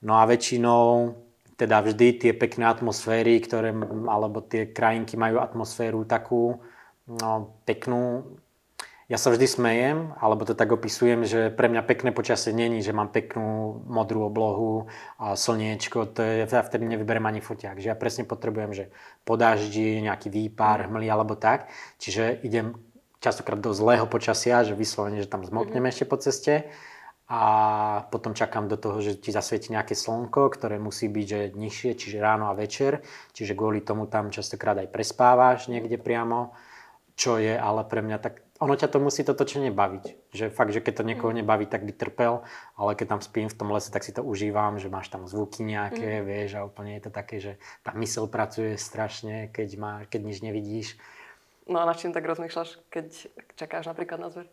No 0.00 0.16
a 0.16 0.24
väčšinou 0.24 1.16
teda 1.60 1.84
vždy 1.84 2.08
tie 2.16 2.32
pekné 2.36 2.68
atmosféry, 2.68 3.40
ktoré, 3.44 3.76
alebo 4.08 4.40
tie 4.44 4.72
krajinky 4.72 5.16
majú 5.16 5.40
atmosféru 5.40 6.04
takú, 6.04 6.60
no, 7.06 7.56
peknú. 7.64 8.34
Ja 9.06 9.22
sa 9.22 9.30
vždy 9.30 9.46
smejem, 9.46 9.98
alebo 10.18 10.42
to 10.42 10.58
tak 10.58 10.74
opisujem, 10.74 11.22
že 11.22 11.54
pre 11.54 11.70
mňa 11.70 11.86
pekné 11.86 12.10
počasie 12.10 12.50
není, 12.50 12.82
že 12.82 12.90
mám 12.90 13.14
peknú 13.14 13.78
modrú 13.86 14.26
oblohu 14.26 14.90
a 15.14 15.38
slniečko, 15.38 16.10
to 16.10 16.26
je, 16.26 16.32
ja 16.42 16.46
vtedy 16.50 16.90
nevyberiem 16.90 17.22
ani 17.22 17.38
foťák, 17.38 17.78
že 17.78 17.86
ja 17.86 17.94
presne 17.94 18.26
potrebujem, 18.26 18.74
že 18.74 18.84
po 19.22 19.38
daždi, 19.38 20.02
nejaký 20.02 20.26
výpar, 20.26 20.90
hmly 20.90 21.06
alebo 21.06 21.38
tak, 21.38 21.70
čiže 22.02 22.42
idem 22.42 22.74
častokrát 23.22 23.62
do 23.62 23.70
zlého 23.70 24.10
počasia, 24.10 24.66
že 24.66 24.74
vyslovene, 24.74 25.22
že 25.22 25.30
tam 25.30 25.46
zmoknem 25.46 25.78
mm-hmm. 25.78 25.92
ešte 25.94 26.04
po 26.10 26.18
ceste. 26.18 26.54
A 27.26 28.06
potom 28.14 28.38
čakám 28.38 28.70
do 28.70 28.78
toho, 28.78 29.02
že 29.02 29.18
ti 29.18 29.34
zasvieti 29.34 29.74
nejaké 29.74 29.98
slnko, 29.98 30.46
ktoré 30.46 30.78
musí 30.78 31.10
byť 31.10 31.26
že 31.26 31.40
nižšie, 31.58 31.90
čiže 31.98 32.22
ráno 32.22 32.46
a 32.46 32.54
večer, 32.54 33.02
čiže 33.34 33.58
kvôli 33.58 33.82
tomu 33.82 34.06
tam 34.06 34.30
častokrát 34.30 34.78
aj 34.78 34.94
prespávaš 34.94 35.66
niekde 35.66 35.98
priamo 35.98 36.54
čo 37.16 37.40
je 37.40 37.56
ale 37.56 37.82
pre 37.88 38.04
mňa 38.04 38.18
tak 38.20 38.44
ono 38.56 38.72
ťa 38.72 38.88
to 38.88 38.98
musí 39.00 39.20
to 39.20 39.36
točenie 39.36 39.68
baviť. 39.68 40.32
Že 40.32 40.44
fakt, 40.48 40.72
že 40.72 40.80
keď 40.80 41.00
to 41.00 41.08
niekoho 41.08 41.28
Mm. 41.32 41.44
nebaví, 41.44 41.68
tak 41.68 41.84
by 41.84 41.92
trpel, 41.92 42.40
ale 42.76 42.96
keď 42.96 43.16
tam 43.16 43.20
spím 43.20 43.48
v 43.52 43.56
tom 43.56 43.68
lese, 43.68 43.92
tak 43.92 44.00
si 44.00 44.16
to 44.16 44.24
užívam, 44.24 44.80
že 44.80 44.88
máš 44.88 45.12
tam 45.12 45.28
zvuky 45.28 45.60
nejaké, 45.60 46.20
Mm. 46.20 46.24
vieš, 46.24 46.50
a 46.56 46.64
úplne 46.64 46.96
je 46.96 47.02
to 47.04 47.12
také, 47.12 47.36
že 47.36 47.60
tá 47.84 47.92
mysel 48.00 48.24
pracuje 48.28 48.80
strašne, 48.80 49.52
keď, 49.52 49.68
má, 49.76 49.92
keď 50.08 50.20
nič 50.24 50.38
nevidíš. 50.40 50.96
No 51.68 51.82
a 51.82 51.84
nad 51.84 52.00
čím 52.00 52.16
tak 52.16 52.24
rozmýšľaš, 52.24 52.80
keď 52.88 53.28
čakáš 53.60 53.92
napríklad 53.92 54.20
na 54.20 54.28
zver? 54.32 54.46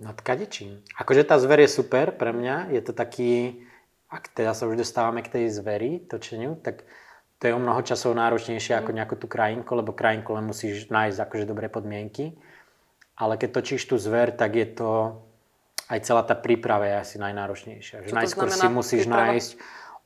Nad 0.00 0.20
kadečím. 0.20 0.80
Akože 0.96 1.24
tá 1.24 1.36
zver 1.40 1.60
je 1.64 1.72
super 1.72 2.12
pre 2.12 2.32
mňa, 2.36 2.72
je 2.72 2.80
to 2.84 2.92
taký, 2.92 3.64
ak 4.12 4.28
teda 4.32 4.52
sa 4.52 4.68
už 4.68 4.76
dostávame 4.80 5.24
k 5.24 5.40
tej 5.40 5.44
zveri, 5.52 6.04
točeniu, 6.04 6.56
tak 6.56 6.84
to 7.40 7.48
je 7.48 7.56
o 7.56 7.60
mnoho 7.60 7.80
časov 7.80 8.12
náročnejšie 8.12 8.76
ako 8.76 8.92
nejakú 8.92 9.16
tú 9.16 9.24
krajinku, 9.24 9.72
lebo 9.72 9.96
krajinku 9.96 10.36
len 10.36 10.44
musíš 10.44 10.92
nájsť 10.92 11.18
akože 11.24 11.48
dobré 11.48 11.72
podmienky. 11.72 12.36
Ale 13.16 13.40
keď 13.40 13.60
točíš 13.60 13.88
tú 13.88 13.96
zver, 13.96 14.36
tak 14.36 14.60
je 14.60 14.68
to 14.68 14.90
aj 15.90 15.98
celá 16.06 16.22
tá 16.22 16.38
príprava 16.38 16.86
je 16.86 16.96
asi 17.02 17.16
najnáročnejšia. 17.18 18.06
Že 18.06 18.14
najskôr 18.14 18.52
si 18.52 18.68
musíš 18.70 19.04
príprava? 19.08 19.34
nájsť 19.34 19.50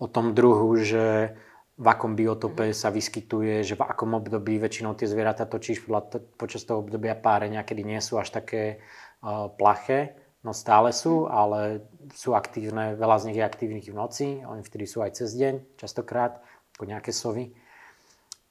o 0.01 0.07
tom 0.09 0.33
druhu, 0.33 0.79
že 0.81 1.37
v 1.75 1.87
akom 1.91 2.15
biotope 2.15 2.71
sa 2.71 2.89
vyskytuje, 2.89 3.67
že 3.67 3.75
v 3.75 3.83
akom 3.83 4.15
období 4.15 4.57
väčšinou 4.63 4.95
tie 4.95 5.11
zvieratá 5.11 5.45
točíš 5.45 5.85
podľa 5.85 6.23
počas 6.39 6.63
toho 6.63 6.81
obdobia 6.81 7.19
párenia, 7.19 7.67
kedy 7.67 7.83
nie 7.83 7.99
sú 7.99 8.17
až 8.17 8.31
také 8.31 8.79
uh, 9.27 9.51
plaché, 9.51 10.15
no 10.47 10.55
stále 10.55 10.95
sú, 10.95 11.27
ale 11.27 11.83
sú 12.15 12.33
aktívne, 12.33 12.95
veľa 12.95 13.17
z 13.21 13.25
nich 13.29 13.39
je 13.43 13.45
aktívnych 13.45 13.91
v 13.91 13.99
noci, 13.99 14.27
oni 14.47 14.63
vtedy 14.63 14.87
sú 14.87 15.03
aj 15.03 15.19
cez 15.19 15.35
deň, 15.35 15.55
častokrát, 15.77 16.39
ako 16.75 16.85
nejaké 16.85 17.11
sovy. 17.11 17.55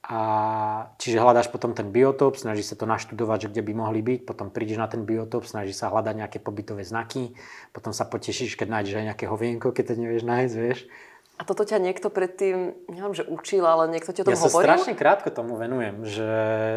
A 0.04 0.20
čiže 1.00 1.16
hľadáš 1.16 1.48
potom 1.48 1.72
ten 1.72 1.88
biotop, 1.88 2.36
snažíš 2.36 2.72
sa 2.72 2.76
to 2.76 2.84
naštudovať, 2.84 3.48
že 3.48 3.50
kde 3.50 3.64
by 3.64 3.74
mohli 3.74 4.04
byť, 4.04 4.28
potom 4.28 4.52
prídeš 4.52 4.76
na 4.76 4.92
ten 4.92 5.08
biotop, 5.08 5.48
snažíš 5.48 5.80
sa 5.80 5.88
hľadať 5.88 6.16
nejaké 6.18 6.38
pobytové 6.40 6.84
znaky, 6.84 7.32
potom 7.72 7.96
sa 7.96 8.04
potešíš, 8.04 8.60
keď 8.60 8.68
nájdeš 8.70 9.00
aj 9.00 9.06
nejaké 9.10 9.26
hovienko, 9.26 9.72
keď 9.72 9.96
to 9.96 10.02
nevieš 10.04 10.28
nájsť, 10.28 10.56
vieš. 10.60 10.80
A 11.34 11.48
toto 11.48 11.64
ťa 11.64 11.80
niekto 11.80 12.12
predtým, 12.12 12.76
neviem, 12.92 13.16
že 13.16 13.24
učil, 13.24 13.64
ale 13.64 13.88
niekto 13.90 14.12
ti 14.12 14.22
o 14.22 14.28
tom 14.28 14.36
Ja 14.36 14.38
sa 14.38 14.52
hovoril? 14.52 14.76
strašne 14.76 14.94
krátko 14.94 15.32
tomu 15.32 15.56
venujem, 15.56 16.04
že 16.04 16.30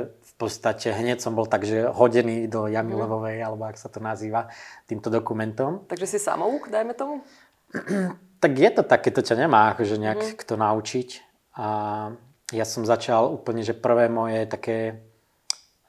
v 0.08 0.32
podstate 0.38 0.94
hneď 0.94 1.18
som 1.18 1.34
bol 1.34 1.44
tak, 1.44 1.66
že 1.66 1.82
hodený 1.82 2.46
do 2.46 2.70
Jamy 2.70 2.94
Mhm. 2.94 3.00
Levovej, 3.02 3.38
alebo 3.42 3.66
ak 3.66 3.74
sa 3.74 3.90
to 3.90 3.98
nazýva, 3.98 4.48
týmto 4.86 5.10
dokumentom. 5.10 5.82
Takže 5.90 6.06
si 6.06 6.18
samouk, 6.22 6.70
dajme 6.70 6.94
tomu? 6.94 7.26
Tak 8.38 8.52
je 8.54 8.70
to 8.70 8.86
také, 8.86 9.10
to 9.10 9.20
ťa 9.20 9.34
nemá 9.34 9.74
akože 9.74 9.98
nejak 9.98 10.20
Mhm. 10.22 10.36
kto 10.38 10.54
naučiť. 10.54 11.25
A 11.56 11.66
ja 12.52 12.64
som 12.68 12.84
začal 12.84 13.32
úplne, 13.32 13.64
že 13.64 13.72
prvé 13.72 14.06
moje 14.06 14.44
také 14.46 15.02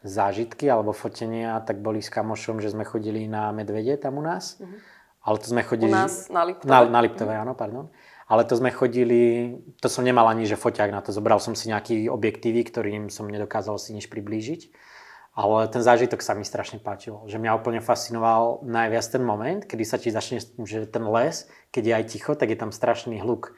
zážitky 0.02 0.72
alebo 0.72 0.96
fotenia, 0.96 1.60
tak 1.62 1.84
boli 1.84 2.00
s 2.00 2.10
kamošom, 2.10 2.64
že 2.64 2.72
sme 2.72 2.88
chodili 2.88 3.28
na 3.28 3.52
medvede 3.52 3.98
tam 4.00 4.18
u 4.18 4.24
nás. 4.24 4.58
Ale 5.22 5.38
to 5.44 5.52
sme 5.52 5.62
Mhm. 5.62 5.68
U 5.68 5.70
chodili... 5.70 5.92
nás 5.92 6.30
na 6.32 6.44
Liptove? 6.48 6.72
Na, 6.72 6.80
na 6.88 7.00
Liptove, 7.04 7.34
áno, 7.36 7.54
pardon. 7.54 7.92
Ale 8.28 8.44
to 8.44 8.60
sme 8.60 8.76
chodili, 8.76 9.56
to 9.80 9.88
som 9.88 10.04
nemal 10.04 10.28
ani, 10.28 10.44
že 10.44 10.60
foťák 10.60 10.92
na 10.92 11.00
to. 11.00 11.16
Zobral 11.16 11.40
som 11.40 11.56
si 11.56 11.72
nejaký 11.72 12.12
objektívy, 12.12 12.68
ktorým 12.68 13.04
som 13.08 13.28
nedokázal 13.28 13.80
si 13.80 13.96
nič 13.96 14.12
priblížiť. 14.12 14.72
Ale 15.38 15.70
ten 15.70 15.86
zážitok 15.86 16.20
sa 16.26 16.34
mi 16.34 16.44
strašne 16.44 16.82
páčil. 16.82 17.24
Že 17.30 17.38
mňa 17.40 17.56
úplne 17.56 17.80
fascinoval 17.80 18.66
najviac 18.68 19.06
ten 19.06 19.24
moment, 19.24 19.62
kedy 19.64 19.84
sa 19.86 20.02
ti 20.02 20.10
začne, 20.12 20.42
že 20.42 20.90
ten 20.90 21.06
les, 21.08 21.46
keď 21.72 21.84
je 21.86 21.94
aj 21.94 22.06
ticho, 22.10 22.32
tak 22.36 22.50
je 22.52 22.58
tam 22.58 22.74
strašný 22.74 23.22
hluk. 23.22 23.54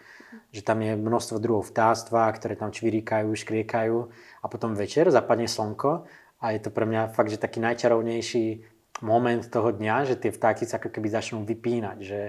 Že 0.49 0.61
tam 0.65 0.81
je 0.81 0.97
množstvo 0.97 1.37
druhov 1.37 1.69
vtáctva, 1.69 2.33
ktoré 2.33 2.57
tam 2.57 2.73
čvirikajú, 2.73 3.29
škriekajú. 3.29 3.97
A 4.41 4.45
potom 4.49 4.73
večer 4.73 5.09
zapadne 5.13 5.45
slnko 5.45 6.09
a 6.41 6.45
je 6.55 6.59
to 6.63 6.73
pre 6.73 6.87
mňa 6.87 7.13
fakt, 7.13 7.29
že 7.29 7.37
taký 7.37 7.59
najčarovnejší 7.61 8.65
moment 9.03 9.43
toho 9.45 9.71
dňa, 9.71 10.09
že 10.09 10.15
tie 10.15 10.31
vtáky 10.31 10.65
sa 10.65 10.81
ako 10.81 10.89
keby 10.89 11.07
začnú 11.11 11.43
vypínať. 11.43 11.97
Že 11.99 12.19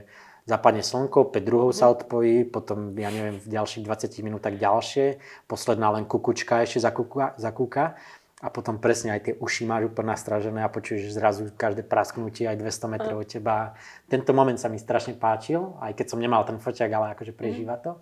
zapadne 0.51 0.83
slnko, 0.83 1.31
5 1.31 1.47
druhov 1.47 1.71
sa 1.71 1.91
odpojí, 1.91 2.43
potom, 2.49 2.95
ja 2.99 3.11
neviem, 3.15 3.39
v 3.39 3.47
ďalších 3.47 3.87
20 3.87 4.27
minútach 4.27 4.55
ďalšie, 4.59 5.23
posledná 5.47 5.95
len 5.95 6.05
kukučka 6.11 6.67
ešte 6.67 6.83
zakúka, 6.83 7.39
zakúka 7.39 7.95
a 8.41 8.49
potom 8.49 8.81
presne 8.81 9.13
aj 9.15 9.21
tie 9.21 9.35
uši 9.37 9.69
máš 9.69 9.93
úplne 9.93 10.17
nastražené 10.17 10.65
a 10.65 10.73
počuješ 10.73 11.13
zrazu 11.13 11.53
každé 11.53 11.85
prasknutie 11.85 12.49
aj 12.49 12.57
200 12.57 12.89
metrov 12.89 13.21
od 13.21 13.29
teba. 13.29 13.77
Tento 14.09 14.33
moment 14.33 14.57
sa 14.57 14.73
mi 14.73 14.81
strašne 14.81 15.13
páčil, 15.13 15.77
aj 15.79 15.93
keď 15.93 16.07
som 16.09 16.19
nemal 16.19 16.43
ten 16.49 16.57
foťák, 16.57 16.91
ale 16.91 17.07
akože 17.13 17.37
prežíva 17.37 17.77
to. 17.77 18.01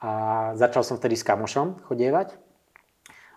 A 0.00 0.10
začal 0.56 0.80
som 0.80 0.96
vtedy 0.96 1.16
s 1.16 1.24
kamošom 1.24 1.84
chodievať. 1.84 2.40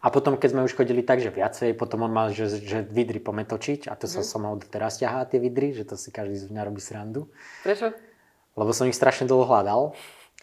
A 0.03 0.11
potom, 0.11 0.35
keď 0.35 0.49
sme 0.51 0.65
už 0.67 0.75
chodili 0.75 0.99
tak, 0.99 1.23
že 1.23 1.31
viacej, 1.31 1.79
potom 1.79 2.03
on 2.03 2.11
mal, 2.11 2.27
že, 2.35 2.59
že 2.59 2.83
vidry 2.83 3.23
pometočiť 3.23 3.87
a 3.87 3.95
to 3.95 4.03
sa 4.03 4.19
so 4.19 4.35
mnou 4.35 4.59
teraz 4.59 4.99
ťahá 4.99 5.23
tie 5.23 5.39
vidry, 5.39 5.71
že 5.71 5.87
to 5.87 5.95
si 5.95 6.11
každý 6.11 6.35
z 6.35 6.51
mňa 6.51 6.61
robí 6.67 6.83
srandu. 6.83 7.31
Prečo? 7.63 7.95
Lebo 8.59 8.75
som 8.75 8.83
ich 8.91 8.99
strašne 8.99 9.31
dlho 9.31 9.47
hľadal 9.47 9.95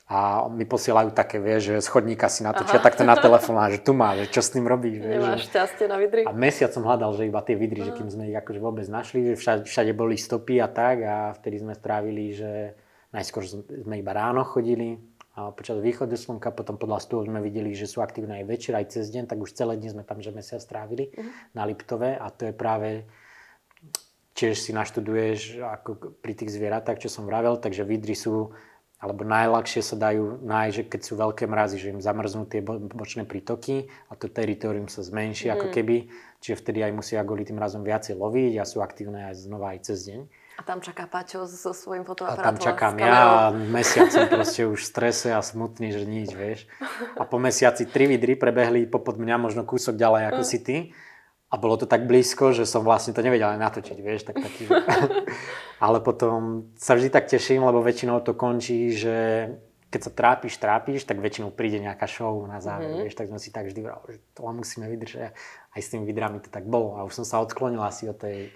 a 0.09 0.49
mi 0.49 0.65
posielajú 0.65 1.13
také, 1.13 1.37
vieš, 1.37 1.71
že 1.71 1.75
z 1.85 1.89
chodníka 1.93 2.33
si 2.33 2.41
natočia 2.41 2.81
takto 2.81 3.05
na 3.05 3.21
telefón 3.21 3.61
a 3.61 3.69
že 3.69 3.85
tu 3.85 3.93
má, 3.93 4.17
že 4.17 4.33
čo 4.33 4.41
s 4.41 4.49
tým 4.49 4.65
robíš, 4.65 4.97
vieš. 4.97 5.21
Nemáš 5.23 5.41
že- 5.45 5.49
šťastie 5.53 5.87
na 5.93 5.97
vidri? 6.01 6.21
a 6.25 6.33
mesiac 6.33 6.73
som 6.73 6.83
hľadal, 6.83 7.13
že 7.21 7.29
iba 7.29 7.45
tie 7.45 7.55
vidry, 7.55 7.85
že 7.85 7.93
kým 7.93 8.09
sme 8.09 8.33
ich 8.33 8.37
akože 8.41 8.61
vôbec 8.65 8.89
našli, 8.89 9.29
že 9.29 9.33
všade, 9.37 9.69
všade 9.69 9.93
boli 9.93 10.17
stopy 10.17 10.57
a 10.57 10.73
tak 10.73 11.05
a 11.05 11.37
vtedy 11.37 11.61
sme 11.61 11.77
strávili, 11.77 12.33
že 12.33 12.81
najskôr 13.13 13.45
sme 13.45 14.01
iba 14.01 14.13
ráno 14.17 14.41
chodili 14.49 15.10
a 15.41 15.57
počas 15.57 15.81
východu 15.81 16.13
slnka, 16.21 16.53
potom 16.53 16.77
podľa 16.77 17.01
stôl 17.01 17.25
sme 17.25 17.41
videli, 17.41 17.73
že 17.73 17.89
sú 17.89 18.05
aktívne 18.05 18.45
aj 18.45 18.45
večer, 18.45 18.77
aj 18.77 18.93
cez 18.93 19.09
deň, 19.09 19.25
tak 19.25 19.41
už 19.41 19.57
celé 19.57 19.81
dni 19.81 19.97
sme 19.97 20.05
tam, 20.05 20.21
že 20.21 20.37
mesiac 20.37 20.61
strávili 20.61 21.17
na 21.57 21.65
Liptove. 21.65 22.13
A 22.21 22.29
to 22.29 22.53
je 22.53 22.55
práve 22.55 23.09
tiež 24.37 24.61
si 24.61 24.77
naštuduješ 24.77 25.65
ako 25.65 26.21
pri 26.21 26.37
tých 26.37 26.53
zvieratách, 26.53 27.01
čo 27.01 27.09
som 27.09 27.25
vravel, 27.25 27.57
takže 27.57 27.89
vidry 27.89 28.13
sú 28.13 28.53
alebo 29.01 29.25
najľahšie 29.25 29.81
sa 29.81 29.97
dajú 29.97 30.45
nájsť, 30.45 30.75
že 30.77 30.85
keď 30.85 31.01
sú 31.01 31.13
veľké 31.17 31.49
mrazy, 31.49 31.81
že 31.81 31.89
im 31.89 32.05
zamrznú 32.05 32.45
tie 32.45 32.61
bo- 32.61 32.85
bočné 32.85 33.25
prítoky 33.25 33.89
a 34.09 34.13
to 34.13 34.29
teritorium 34.29 34.93
sa 34.93 35.01
zmenší 35.01 35.49
ako 35.49 35.73
keby, 35.73 36.13
čiže 36.45 36.61
vtedy 36.61 36.85
aj 36.85 36.93
musia 36.93 37.25
kvôli 37.25 37.49
tým 37.49 37.57
mrazom 37.57 37.81
viacej 37.81 38.13
loviť 38.13 38.61
a 38.61 38.69
sú 38.69 38.85
aktívne 38.85 39.33
aj 39.33 39.41
znova 39.41 39.73
aj 39.73 39.89
cez 39.89 40.05
deň. 40.05 40.21
A 40.61 40.63
tam 40.63 40.85
čaká 40.85 41.09
Paťo 41.09 41.49
so 41.49 41.73
svojím 41.73 42.05
A 42.05 42.09
fotoaparátom. 42.13 42.45
tam 42.45 42.57
čakám 42.61 43.01
ja 43.01 43.17
a 43.17 43.35
mesiac 43.49 44.13
som 44.13 44.29
proste 44.29 44.69
už 44.69 44.85
v 44.85 44.91
strese 44.93 45.33
a 45.33 45.41
smutný, 45.41 45.89
že 45.89 46.05
nič, 46.05 46.37
vieš. 46.37 46.69
A 47.17 47.25
po 47.25 47.41
mesiaci 47.41 47.89
tri 47.89 48.05
vidry 48.05 48.37
prebehli 48.37 48.85
popod 48.85 49.17
mňa 49.17 49.41
možno 49.41 49.65
kúsok 49.65 49.97
ďalej 49.97 50.23
ako 50.29 50.43
si 50.45 50.59
ty. 50.61 50.77
A 51.49 51.57
bolo 51.57 51.81
to 51.81 51.89
tak 51.89 52.05
blízko, 52.05 52.53
že 52.53 52.69
som 52.69 52.85
vlastne 52.85 53.17
to 53.17 53.25
nevedel 53.25 53.57
aj 53.57 53.59
natočiť, 53.59 53.99
vieš, 54.05 54.29
tak 54.29 54.37
taký. 54.37 54.69
Ale 55.85 56.05
potom 56.05 56.69
sa 56.77 56.93
vždy 56.93 57.09
tak 57.09 57.25
teším, 57.25 57.65
lebo 57.65 57.81
väčšinou 57.81 58.21
to 58.21 58.37
končí, 58.37 58.93
že 58.93 59.49
keď 59.89 60.01
sa 60.07 60.13
trápiš, 60.13 60.61
trápiš, 60.61 61.09
tak 61.09 61.25
väčšinou 61.25 61.57
príde 61.57 61.81
nejaká 61.81 62.05
show 62.05 62.45
na 62.45 62.61
záver, 62.61 62.93
mm-hmm. 62.93 63.03
vieš, 63.09 63.17
tak 63.17 63.33
sme 63.33 63.41
si 63.41 63.49
tak 63.49 63.67
vždy 63.67 63.81
vrali, 63.81 64.07
že 64.13 64.21
to 64.37 64.45
musíme 64.45 64.87
vydržať. 64.87 65.33
Aj 65.73 65.81
s 65.81 65.89
tými 65.89 66.05
vidrami 66.05 66.39
to 66.39 66.53
tak 66.53 66.69
bolo 66.69 67.01
a 67.01 67.09
už 67.09 67.17
som 67.17 67.27
sa 67.27 67.41
odklonil 67.41 67.81
asi 67.81 68.07
od 68.07 68.21
tej 68.21 68.53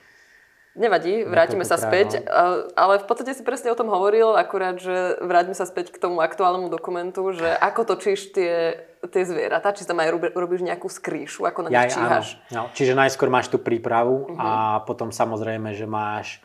Nevadí, 0.74 1.22
vrátime 1.22 1.62
sa 1.62 1.78
späť, 1.78 2.18
no. 2.18 2.26
a- 2.26 2.62
ale 2.74 2.94
v 2.98 3.06
podstate 3.06 3.30
si 3.30 3.46
presne 3.46 3.70
o 3.70 3.78
tom 3.78 3.86
hovoril, 3.86 4.34
akurát, 4.34 4.74
že 4.74 5.22
vráťme 5.22 5.54
sa 5.54 5.70
späť 5.70 5.94
k 5.94 6.02
tomu 6.02 6.18
aktuálnemu 6.18 6.66
dokumentu, 6.66 7.22
že 7.30 7.46
ako 7.46 7.94
točíš 7.94 8.34
tie, 8.34 8.82
tie 9.06 9.22
zvieratá, 9.22 9.70
či 9.70 9.86
tam 9.86 10.02
aj 10.02 10.34
robíš 10.34 10.66
nejakú 10.66 10.90
skrýšu, 10.90 11.46
ako 11.46 11.66
na 11.66 11.68
Ja, 11.70 11.86
nich 11.86 11.94
áno. 11.94 12.02
číhaš. 12.02 12.26
No, 12.50 12.62
čiže 12.74 12.98
najskôr 12.98 13.30
máš 13.30 13.54
tú 13.54 13.62
prípravu 13.62 14.34
Mhm. 14.34 14.38
a 14.38 14.48
potom 14.82 15.14
samozrejme, 15.14 15.78
že 15.78 15.86
máš 15.86 16.42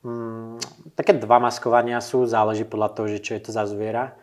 mm, 0.00 0.56
také 0.96 1.12
dva 1.12 1.36
maskovania 1.36 2.00
sú, 2.00 2.24
záleží 2.24 2.64
podľa 2.64 2.88
toho, 2.96 3.06
že 3.12 3.20
čo 3.20 3.36
je 3.36 3.44
to 3.44 3.50
za 3.52 3.68
zviera. 3.68 4.16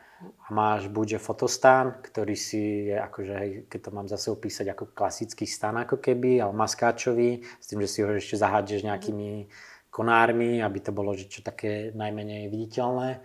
A 0.48 0.56
máš 0.56 0.88
buď 0.88 1.20
fotostán, 1.20 2.00
ktorý 2.00 2.36
si 2.40 2.88
je 2.88 2.96
akože, 2.96 3.34
hej, 3.36 3.52
keď 3.68 3.80
to 3.84 3.90
mám 3.92 4.08
zase 4.08 4.32
opísať 4.32 4.72
ako 4.72 4.96
klasický 4.96 5.44
stan 5.44 5.76
ako 5.76 6.00
keby, 6.00 6.40
ale 6.40 6.56
maskáčový, 6.56 7.44
s 7.44 7.66
tým, 7.68 7.84
že 7.84 7.92
si 7.92 8.00
ho 8.00 8.16
ešte 8.16 8.40
zahádžeš 8.40 8.88
nejakými 8.88 9.52
konármi, 9.92 10.64
aby 10.64 10.80
to 10.80 10.96
bolo 10.96 11.12
že 11.20 11.28
čo 11.28 11.44
také 11.44 11.92
najmenej 11.92 12.48
viditeľné. 12.48 13.20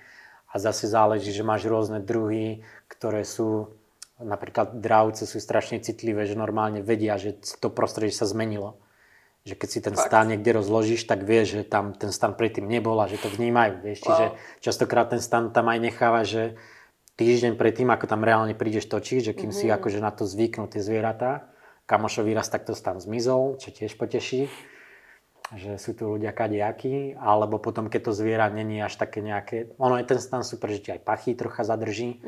A 0.53 0.55
zase 0.59 0.91
záleží, 0.91 1.31
že 1.31 1.47
máš 1.47 1.65
rôzne 1.71 2.03
druhy, 2.03 2.67
ktoré 2.91 3.23
sú 3.23 3.71
napríklad 4.23 4.79
dravce 4.79 5.27
sú 5.27 5.43
strašne 5.43 5.83
citlivé, 5.83 6.25
že 6.25 6.39
normálne 6.39 6.81
vedia, 6.81 7.19
že 7.19 7.37
to 7.59 7.69
prostredie 7.69 8.15
sa 8.15 8.25
zmenilo. 8.25 8.79
Že 9.43 9.55
keď 9.59 9.69
si 9.69 9.81
ten 9.83 9.97
Fakt. 9.99 10.07
stan 10.07 10.31
niekde 10.31 10.55
rozložíš, 10.55 11.11
tak 11.11 11.27
vieš, 11.27 11.59
že 11.59 11.63
tam 11.67 11.91
ten 11.99 12.15
stan 12.15 12.39
predtým 12.39 12.63
nebol 12.71 12.95
a 13.03 13.11
že 13.11 13.19
to 13.19 13.27
vnímajú. 13.27 13.83
Vieš. 13.83 13.99
Čiže 14.07 14.25
Wow. 14.31 14.39
častokrát 14.63 15.11
ten 15.11 15.19
stan 15.19 15.51
tam 15.51 15.67
aj 15.67 15.79
necháva, 15.83 16.23
že 16.23 16.55
týždeň 17.23 17.53
predtým, 17.55 17.89
ako 17.89 18.05
tam 18.11 18.27
reálne 18.27 18.53
prídeš 18.53 18.91
točiť, 18.91 19.31
že 19.31 19.33
kým 19.33 19.55
si 19.55 19.71
akože 19.71 20.03
na 20.03 20.11
to 20.11 20.27
zvyknú 20.27 20.67
tie 20.67 20.83
zvieratá, 20.83 21.49
kamošový 21.87 22.35
raz 22.35 22.51
takto 22.51 22.75
stan 22.75 22.99
zmizol, 22.99 23.57
čo 23.63 23.71
tiež 23.71 23.95
poteší 23.95 24.51
že 25.53 25.77
sú 25.77 25.93
tu 25.93 26.09
ľudia 26.17 26.33
kadejakí, 26.33 27.13
alebo 27.21 27.61
potom, 27.61 27.93
keď 27.93 28.09
to 28.09 28.13
zviera 28.17 28.49
není 28.49 28.81
až 28.81 28.97
také 28.97 29.21
nejaké... 29.21 29.77
Ono 29.77 30.01
je 30.01 30.05
ten 30.09 30.17
stan 30.17 30.41
super, 30.41 30.73
že 30.73 30.81
ti 30.81 30.89
aj 30.97 31.05
pachy 31.05 31.37
trocha 31.37 31.61
zadrží. 31.61 32.25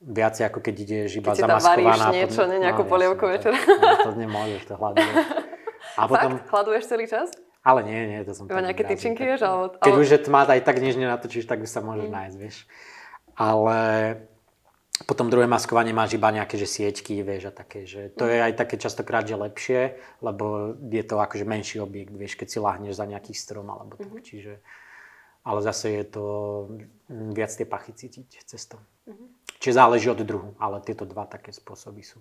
Viacej 0.00 0.44
ako 0.48 0.58
keď 0.60 0.74
ideš 0.76 1.10
iba 1.20 1.32
Keď 1.32 1.40
tam 1.40 1.56
zamaskovaná. 1.56 1.80
varíš 1.88 2.16
niečo, 2.16 2.42
ne, 2.48 2.56
nejakú 2.60 2.84
polievku 2.84 3.24
jasne, 3.28 3.52
večer. 3.52 3.52
no, 3.80 3.96
to 4.04 4.10
nemôžeš, 4.12 4.62
to 4.68 4.74
hľaduje. 4.76 5.12
A 5.96 6.02
potom, 6.10 6.30
Fakt? 6.36 6.48
Chladuješ 6.52 6.84
celý 6.88 7.06
čas? 7.08 7.28
ale 7.60 7.80
nie, 7.84 8.00
nie, 8.08 8.18
to 8.24 8.32
som 8.32 8.48
Iba 8.48 8.64
nejaké 8.64 8.88
tyčinky 8.88 9.20
ješ? 9.36 9.44
Alebo, 9.44 9.76
Keď 9.80 9.92
už 9.92 10.08
je 10.08 10.20
tma, 10.24 10.48
aj 10.48 10.60
tak 10.64 10.80
nič 10.80 10.96
nenatočíš, 10.96 11.44
tak 11.44 11.60
už 11.60 11.68
sa 11.68 11.84
môžeš 11.84 12.08
Mm. 12.08 12.14
nájsť, 12.16 12.36
vieš. 12.40 12.56
Ale 13.40 13.78
potom 15.08 15.32
druhé 15.32 15.48
maskovanie 15.48 15.96
máš 15.96 16.20
iba 16.20 16.28
nejaké, 16.28 16.60
že 16.60 16.68
sieťky, 16.68 17.24
vieš, 17.24 17.48
a 17.48 17.52
také, 17.56 17.88
že 17.88 18.12
to 18.12 18.28
je 18.28 18.36
aj 18.36 18.52
také 18.52 18.76
častokrát, 18.76 19.24
že 19.24 19.32
lepšie, 19.32 19.96
lebo 20.20 20.76
je 20.76 21.00
to 21.00 21.16
akože 21.16 21.48
menší 21.48 21.80
objekt, 21.80 22.12
vieš, 22.12 22.36
keď 22.36 22.48
si 22.52 22.58
láhneš 22.60 23.00
za 23.00 23.08
nejaký 23.08 23.32
strom 23.32 23.72
alebo 23.72 23.96
tak, 23.96 24.12
Mhm. 24.12 24.20
čiže... 24.20 24.54
Ale 25.40 25.64
zase 25.64 25.88
je 25.96 26.04
to 26.04 26.24
mm, 27.08 27.32
viac 27.32 27.48
tie 27.48 27.64
pachy 27.64 27.96
cítiť 27.96 28.44
cestou. 28.44 28.76
Mhm. 29.08 29.24
Čiže 29.56 29.72
záleží 29.80 30.12
od 30.12 30.20
druhu, 30.20 30.52
ale 30.60 30.84
tieto 30.84 31.08
dva 31.08 31.24
také 31.24 31.48
spôsoby 31.48 32.04
sú. 32.04 32.20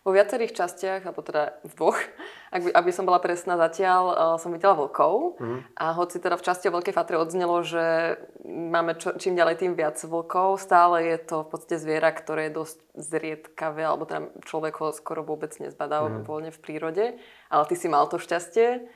Vo 0.00 0.16
viacerých 0.16 0.56
častiach, 0.56 1.04
alebo 1.04 1.20
teda 1.20 1.60
v 1.60 1.72
dvoch, 1.76 2.00
ak 2.48 2.60
by, 2.64 2.70
aby 2.72 2.88
som 2.90 3.04
bola 3.04 3.20
presná 3.20 3.60
zatiaľ, 3.60 4.02
uh, 4.08 4.16
som 4.40 4.48
videla 4.48 4.72
vlkov. 4.72 5.36
Mhm. 5.36 5.58
A 5.76 5.92
hoci 5.92 6.16
teda 6.16 6.40
v 6.40 6.44
časti 6.44 6.66
o 6.66 6.74
Veľkej 6.74 6.96
Fatre 6.96 7.20
odznelo, 7.20 7.60
že 7.60 8.16
máme 8.42 8.96
čo, 8.96 9.12
čím 9.14 9.36
ďalej 9.36 9.60
tým 9.60 9.72
viac 9.76 10.00
vlkov, 10.00 10.56
stále 10.56 11.04
je 11.04 11.16
to 11.20 11.44
v 11.44 11.48
podstate 11.52 11.76
zviera, 11.76 12.08
ktoré 12.10 12.48
je 12.48 12.56
dosť 12.56 12.78
zriedkavé, 12.96 13.82
alebo 13.84 14.04
teda 14.04 14.20
človek 14.42 14.74
ho 14.78 14.88
skoro 14.90 15.20
vôbec 15.20 15.52
nezbadá 15.58 16.00
Mhm. 16.00 16.24
voľne 16.24 16.50
v 16.50 16.58
prírode. 16.58 17.04
Ale 17.48 17.62
ty 17.68 17.76
si 17.76 17.84
mal 17.84 18.08
to 18.08 18.16
šťastie. 18.16 18.88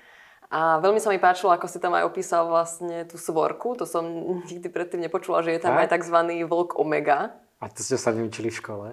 A 0.49 0.79
veľmi 0.79 1.01
sa 1.01 1.11
mi 1.11 1.19
páčilo, 1.19 1.51
ako 1.51 1.67
si 1.67 1.81
tam 1.81 1.93
aj 1.93 2.05
opísal 2.05 2.47
vlastne 2.47 3.05
tú 3.05 3.17
svorku. 3.17 3.77
To 3.77 3.85
som 3.85 4.05
nikdy 4.49 4.69
predtým 4.69 5.01
nepočula, 5.01 5.45
že 5.45 5.53
je 5.53 5.61
tam 5.61 5.77
Tak? 5.77 5.81
aj 5.85 5.89
tzv. 6.01 6.17
vlk 6.43 6.81
omega. 6.81 7.37
A 7.61 7.69
to 7.69 7.81
ste 7.81 7.97
sa 7.97 8.09
neučili 8.09 8.49
v 8.49 8.57
škole? 8.57 8.89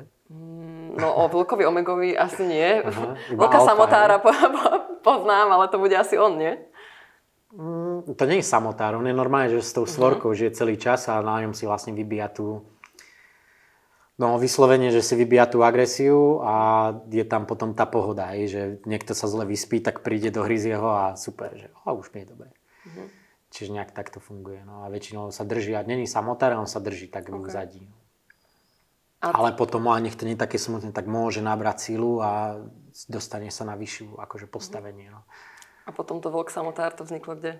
No 0.91 1.07
o 1.15 1.23
vlkovi 1.31 1.63
omegovi 1.65 2.17
asi 2.17 2.43
nie. 2.43 2.83
Aha, 2.83 3.15
Vlka 3.39 3.57
alfa, 3.63 3.69
samotára 3.71 4.15
po, 4.19 4.31
po, 4.31 4.63
poznám, 5.01 5.55
ale 5.55 5.65
to 5.71 5.79
bude 5.79 5.95
asi 5.95 6.19
on, 6.19 6.35
nie? 6.35 6.59
Mm, 7.51 8.15
to 8.15 8.23
nie 8.27 8.39
je 8.39 8.47
samotár, 8.47 8.95
on 8.95 9.07
je 9.07 9.15
normálne, 9.15 9.51
že 9.51 9.59
s 9.59 9.75
tou 9.75 9.83
svorkou 9.83 10.31
žije 10.31 10.55
celý 10.55 10.79
čas 10.79 11.11
a 11.11 11.19
na 11.19 11.43
ňom 11.43 11.51
si 11.51 11.67
vlastne 11.67 11.91
vybíja 11.91 12.31
tú 12.31 12.63
No 14.21 14.37
vyslovene, 14.37 14.93
že 14.93 15.01
si 15.01 15.17
vybíja 15.17 15.49
tú 15.49 15.65
agresiu 15.65 16.45
a 16.45 16.55
je 17.09 17.25
tam 17.25 17.49
potom 17.49 17.73
tá 17.73 17.89
pohoda, 17.89 18.29
hej, 18.37 18.53
že 18.53 18.61
niekto 18.85 19.17
sa 19.17 19.25
zle 19.25 19.49
vyspí, 19.49 19.81
tak 19.81 20.05
príde 20.05 20.29
do 20.29 20.45
hryzieho 20.45 20.85
a 20.85 21.17
super, 21.17 21.49
že 21.57 21.73
a 21.81 21.89
už 21.89 22.13
mi 22.13 22.21
je 22.21 22.29
dobre. 22.29 22.53
Čiže 23.49 23.73
nejak 23.73 23.97
takto 23.97 24.21
funguje. 24.21 24.61
No 24.61 24.85
a 24.85 24.93
väčšinou 24.93 25.33
sa 25.33 25.41
drží, 25.41 25.73
a 25.73 25.81
není 25.81 26.05
samotár, 26.05 26.53
on 26.53 26.69
sa 26.69 26.77
drží 26.77 27.09
tak 27.09 27.33
v 27.33 27.41
Ok. 27.41 27.49
úzadí. 27.49 27.81
A- 29.21 29.37
Ale 29.37 29.53
potom, 29.53 29.85
a 29.85 30.01
nech 30.01 30.17
to 30.17 30.25
nie 30.25 30.33
také 30.33 30.57
smutné, 30.57 30.89
tak 30.89 31.05
môže 31.05 31.45
nabrať 31.45 31.93
silu 31.93 32.17
a 32.19 32.57
dostane 33.05 33.53
sa 33.53 33.63
na 33.63 33.77
vyššiu 33.77 34.17
akože 34.17 34.49
postavenie. 34.49 35.13
No. 35.13 35.21
A 35.81 35.89
potom 35.89 36.21
to 36.21 36.29
vlk 36.29 36.49
samotár, 36.49 36.93
to 36.93 37.05
vzniklo 37.05 37.37
kde? 37.37 37.57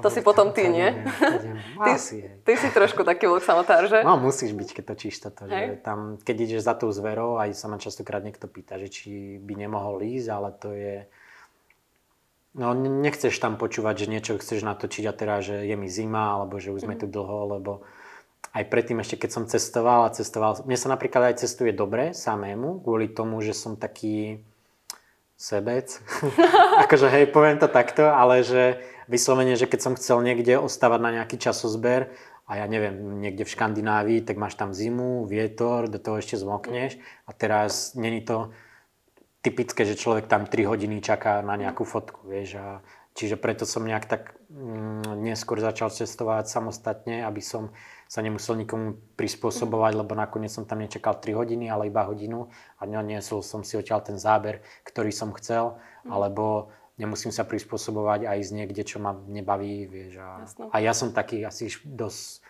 to 0.00 0.08
si 0.08 0.20
potom 0.24 0.52
ty, 0.56 0.68
nie? 0.72 0.88
Neviem, 1.20 1.60
Ty, 1.84 1.90
Asi, 1.92 2.24
ty 2.44 2.52
si 2.56 2.68
trošku 2.72 3.04
taký 3.04 3.28
vlk 3.28 3.44
samotár, 3.44 3.88
že? 3.88 4.00
No 4.04 4.16
musíš 4.16 4.56
byť, 4.56 4.68
keď 4.72 4.84
točíš 4.84 5.16
toto. 5.20 5.44
Že 5.44 5.80
tam, 5.84 6.16
keď 6.20 6.36
ideš 6.44 6.64
za 6.64 6.72
tou 6.72 6.88
zverou, 6.92 7.36
aj 7.36 7.52
sa 7.52 7.68
ma 7.68 7.76
častokrát 7.76 8.24
niekto 8.24 8.48
pýta, 8.48 8.76
že 8.76 8.88
či 8.88 9.10
by 9.36 9.52
nemohol 9.56 10.00
ísť, 10.00 10.28
ale 10.28 10.48
to 10.56 10.72
je... 10.72 10.96
No 12.56 12.72
ne- 12.72 12.88
nechceš 13.04 13.36
tam 13.36 13.60
počúvať, 13.60 14.04
že 14.04 14.12
niečo 14.12 14.40
chceš 14.40 14.64
natočiť 14.64 15.04
a 15.04 15.12
teraz, 15.12 15.44
že 15.44 15.68
je 15.68 15.76
mi 15.76 15.92
zima, 15.92 16.40
alebo 16.40 16.56
že 16.56 16.72
už 16.72 16.88
sme 16.88 16.96
tu 16.96 17.04
dlho, 17.04 17.60
lebo 17.60 17.84
aj 18.52 18.64
predtým 18.70 19.02
ešte, 19.02 19.16
keď 19.18 19.30
som 19.30 19.44
cestoval 19.48 20.06
a 20.06 20.14
cestoval... 20.14 20.62
Mne 20.64 20.78
sa 20.78 20.92
napríklad 20.92 21.32
aj 21.32 21.42
cestuje 21.42 21.74
dobre 21.74 22.14
samému, 22.14 22.84
kvôli 22.84 23.10
tomu, 23.10 23.42
že 23.42 23.56
som 23.56 23.74
taký 23.74 24.44
sebec. 25.36 26.00
akože 26.84 27.08
hej, 27.12 27.24
poviem 27.30 27.60
to 27.60 27.68
takto, 27.68 28.08
ale 28.08 28.46
že 28.46 28.80
vyslovene, 29.06 29.54
že 29.54 29.68
keď 29.68 29.80
som 29.80 29.96
chcel 29.98 30.24
niekde 30.24 30.56
ostávať 30.56 31.00
na 31.02 31.10
nejaký 31.20 31.36
časozber 31.36 32.10
a 32.46 32.62
ja 32.62 32.66
neviem, 32.70 33.20
niekde 33.20 33.42
v 33.44 33.52
Škandinávii, 33.52 34.22
tak 34.22 34.38
máš 34.38 34.54
tam 34.54 34.70
zimu, 34.70 35.26
vietor, 35.26 35.90
do 35.90 35.98
toho 35.98 36.22
ešte 36.22 36.38
zmokneš. 36.38 36.96
A 37.26 37.34
teraz 37.34 37.98
není 37.98 38.22
to 38.22 38.54
typické, 39.42 39.86
že 39.86 39.98
človek 39.98 40.26
tam 40.26 40.46
3 40.48 40.66
hodiny 40.66 40.98
čaká 40.98 41.38
na 41.42 41.54
nejakú 41.54 41.86
fotku, 41.86 42.26
vieš, 42.26 42.58
a 42.58 42.82
čiže 43.14 43.38
preto 43.38 43.62
som 43.62 43.86
nejak 43.86 44.10
tak 44.10 44.34
mm, 44.50 45.22
neskôr 45.22 45.62
začal 45.62 45.90
cestovať 45.94 46.50
samostatne, 46.50 47.22
aby 47.22 47.38
som 47.38 47.70
sa 48.06 48.22
nemusel 48.22 48.54
nikomu 48.62 49.02
prispôsobovať, 49.18 49.92
lebo 49.98 50.14
nakoniec 50.14 50.54
som 50.54 50.62
tam 50.62 50.78
nečakal 50.78 51.18
3 51.18 51.34
hodiny, 51.34 51.66
ale 51.66 51.90
iba 51.90 52.06
hodinu 52.06 52.46
a 52.78 52.86
niesol 52.86 53.42
som 53.42 53.66
si 53.66 53.74
odtiaľ 53.74 54.06
ten 54.06 54.18
záber, 54.18 54.62
ktorý 54.86 55.10
som 55.10 55.34
chcel, 55.34 55.74
alebo 56.06 56.70
nemusím 56.96 57.34
sa 57.34 57.44
prispôsobovať 57.44 58.24
a 58.24 58.38
ísť 58.38 58.52
niekde, 58.54 58.82
čo 58.86 59.02
ma 59.02 59.12
nebaví, 59.12 59.90
vieš. 59.90 60.22
A, 60.22 60.30
a 60.72 60.76
ja 60.80 60.94
som 60.94 61.12
taký 61.12 61.44
asi 61.44 61.68
dosť 61.82 62.46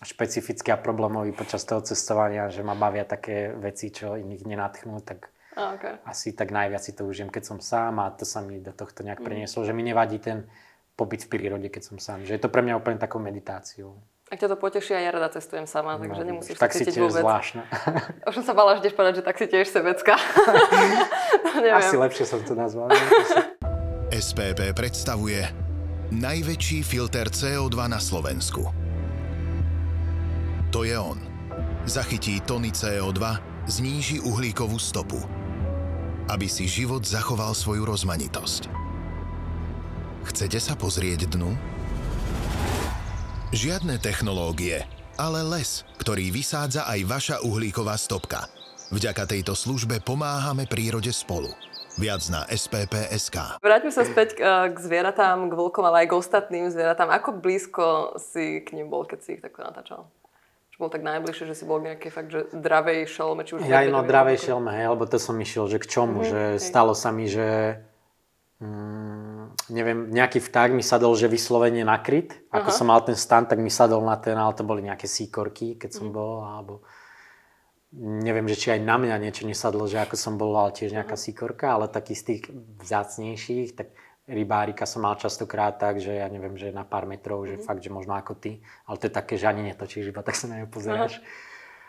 špecifický 0.00 0.72
a 0.72 0.80
problémový 0.80 1.32
počas 1.36 1.64
toho 1.64 1.84
cestovania, 1.84 2.48
že 2.48 2.64
ma 2.64 2.72
bavia 2.72 3.04
také 3.04 3.52
veci, 3.52 3.92
čo 3.92 4.16
iných 4.16 4.48
nenatchnú, 4.48 4.96
tak 5.04 5.28
okay. 5.52 6.00
asi 6.08 6.32
tak 6.32 6.52
najviac 6.52 6.80
si 6.80 6.96
to 6.96 7.04
užijem, 7.04 7.28
keď 7.28 7.44
som 7.44 7.58
sám 7.60 8.00
a 8.00 8.08
to 8.12 8.24
sa 8.24 8.40
mi 8.40 8.64
do 8.64 8.72
tohto 8.72 9.04
Mhm. 9.04 9.06
nejak 9.06 9.20
prenieslo, 9.20 9.60
že 9.64 9.76
mi 9.76 9.84
nevadí 9.84 10.16
ten 10.18 10.48
pobyt 10.96 11.24
v 11.24 11.32
prírode, 11.36 11.68
keď 11.68 11.82
som 11.84 11.96
sám. 11.96 12.24
Že 12.24 12.36
je 12.36 12.42
to 12.44 12.52
pre 12.52 12.60
mňa 12.60 12.76
úplne 12.76 13.00
takou 13.00 13.20
meditáciou. 13.20 13.96
Ak 14.30 14.38
ťa 14.38 14.46
to 14.46 14.56
poteší, 14.56 14.94
aj 14.94 15.02
ja 15.02 15.10
rada 15.10 15.26
cestujem 15.28 15.66
sama, 15.66 15.98
takže 15.98 16.22
No, 16.22 16.28
nemusíš 16.30 16.54
tak 16.54 16.70
sa 16.70 16.78
si 16.78 16.86
cítiť 16.86 16.94
tiež 16.94 17.02
vôbec. 17.02 17.22
zvláštna. 17.26 17.62
Už 18.30 18.34
som 18.38 18.44
sa 18.46 18.54
bala, 18.54 18.78
že 18.78 18.86
ideš 18.86 18.94
povedať, 18.94 19.14
že 19.18 19.24
tak 19.26 19.34
si 19.34 19.46
tiež 19.50 19.66
sebecká. 19.66 20.14
Neviem. 21.58 21.74
Asi 21.74 21.98
lepšie 21.98 22.24
som 22.24 22.38
to 22.40 22.54
nazval. 22.54 22.94
SPP 24.08 24.70
predstavuje 24.70 25.42
najväčší 26.10 26.86
filter 26.86 27.26
CO2 27.26 27.74
na 27.86 27.98
Slovensku. 27.98 28.70
To 30.70 30.86
je 30.86 30.94
on. 30.94 31.18
Zachytí 31.82 32.38
tony 32.40 32.70
CO2, 32.70 33.18
zníži 33.66 34.22
uhlíkovú 34.22 34.78
stopu. 34.78 35.18
Aby 36.30 36.46
si 36.46 36.70
život 36.70 37.02
zachoval 37.02 37.50
svoju 37.50 37.82
rozmanitosť. 37.82 38.70
Chcete 40.22 40.62
sa 40.62 40.78
pozrieť 40.78 41.26
dnu? 41.26 41.50
Žiadne 43.50 43.98
technológie, 43.98 44.86
ale 45.18 45.42
les, 45.42 45.82
ktorý 45.98 46.30
vysádza 46.30 46.86
aj 46.86 47.00
vaša 47.02 47.36
uhlíková 47.42 47.98
stopka. 47.98 48.46
Vďaka 48.94 49.26
tejto 49.26 49.58
službe 49.58 49.98
pomáhame 49.98 50.70
prírode 50.70 51.10
spolu. 51.10 51.50
Viac 51.98 52.22
na 52.30 52.46
SPP.sk. 52.46 53.58
Vráťme 53.58 53.90
sa 53.90 54.06
späť 54.06 54.38
k, 54.38 54.40
k 54.70 54.76
zvieratám, 54.78 55.50
k 55.50 55.52
vlkom, 55.52 55.82
ale 55.82 56.06
aj 56.06 56.14
k 56.14 56.14
ostatným 56.14 56.70
zvieratám. 56.70 57.10
Ako 57.10 57.34
blízko 57.34 57.86
si 58.16 58.62
k 58.62 58.70
nim 58.72 58.86
bol, 58.86 59.02
keď 59.02 59.18
si 59.18 59.30
ich 59.34 59.42
takto 59.42 59.66
natáčal? 59.66 60.06
Čo 60.70 60.76
bol 60.78 60.88
tak 60.88 61.02
najbližšie, 61.02 61.50
že 61.50 61.58
si 61.58 61.66
bol 61.66 61.82
nejaké 61.82 62.08
fakt, 62.08 62.30
že 62.30 62.46
dravej 62.54 63.10
šelme, 63.10 63.42
či 63.42 63.58
už... 63.58 63.66
Ja 63.66 63.82
no 63.84 64.06
dravej 64.06 64.38
alebo- 64.38 64.46
šelme, 64.46 64.70
hej, 64.72 64.86
lebo 64.88 65.04
to 65.04 65.18
som 65.18 65.34
išiel, 65.36 65.66
že 65.66 65.82
k 65.82 65.90
čomu, 65.90 66.22
Mhm, 66.22 66.28
že 66.30 66.40
hej. 66.54 66.62
stalo 66.62 66.94
sa 66.94 67.10
mi, 67.10 67.26
že 67.26 67.82
mm, 68.60 69.72
neviem, 69.72 69.98
nejaký 70.12 70.38
vták 70.38 70.70
mi 70.70 70.84
sadol, 70.84 71.16
že 71.16 71.26
vyslovene 71.26 71.82
nakryt. 71.82 72.36
Ako 72.52 72.68
Aha. 72.70 72.76
som 72.76 72.86
mal 72.88 73.00
ten 73.02 73.16
stan, 73.16 73.48
tak 73.48 73.58
mi 73.58 73.72
sadol 73.72 74.04
na 74.04 74.16
ten, 74.20 74.36
ale 74.36 74.52
to 74.52 74.62
boli 74.62 74.84
nejaké 74.84 75.08
síkorky, 75.08 75.74
keď 75.74 75.90
Mhm. 75.90 75.96
som 75.96 76.06
bol, 76.12 76.44
alebo 76.44 76.84
neviem, 77.96 78.46
že 78.46 78.54
či 78.54 78.68
aj 78.70 78.80
na 78.86 78.96
mňa 79.00 79.16
niečo 79.18 79.48
nesadlo, 79.48 79.88
že 79.90 79.98
ako 79.98 80.14
som 80.14 80.38
bol, 80.38 80.54
ale 80.54 80.70
tiež 80.70 80.94
nejaká 80.94 81.18
síkorka, 81.18 81.74
ale 81.74 81.90
taký 81.90 82.14
z 82.14 82.22
tých 82.22 82.42
vzácnejších, 82.78 83.74
tak 83.74 83.90
rybárika 84.30 84.86
som 84.86 85.02
mal 85.02 85.18
častokrát 85.18 85.74
tak, 85.74 85.98
že 85.98 86.14
ja 86.14 86.30
neviem, 86.30 86.54
že 86.54 86.70
na 86.70 86.86
pár 86.86 87.02
metrov, 87.02 87.42
Mhm. 87.42 87.48
že 87.50 87.54
fakt, 87.66 87.82
že 87.82 87.90
možno 87.90 88.14
ako 88.14 88.38
ty, 88.38 88.62
ale 88.86 88.94
to 89.00 89.10
je 89.10 89.14
také, 89.14 89.34
že 89.34 89.50
ani 89.50 89.66
netočíš, 89.66 90.06
iba 90.06 90.22
tak 90.22 90.38
sa 90.38 90.46
na 90.46 90.62
ňu 90.62 90.70
pozeráš. 90.70 91.18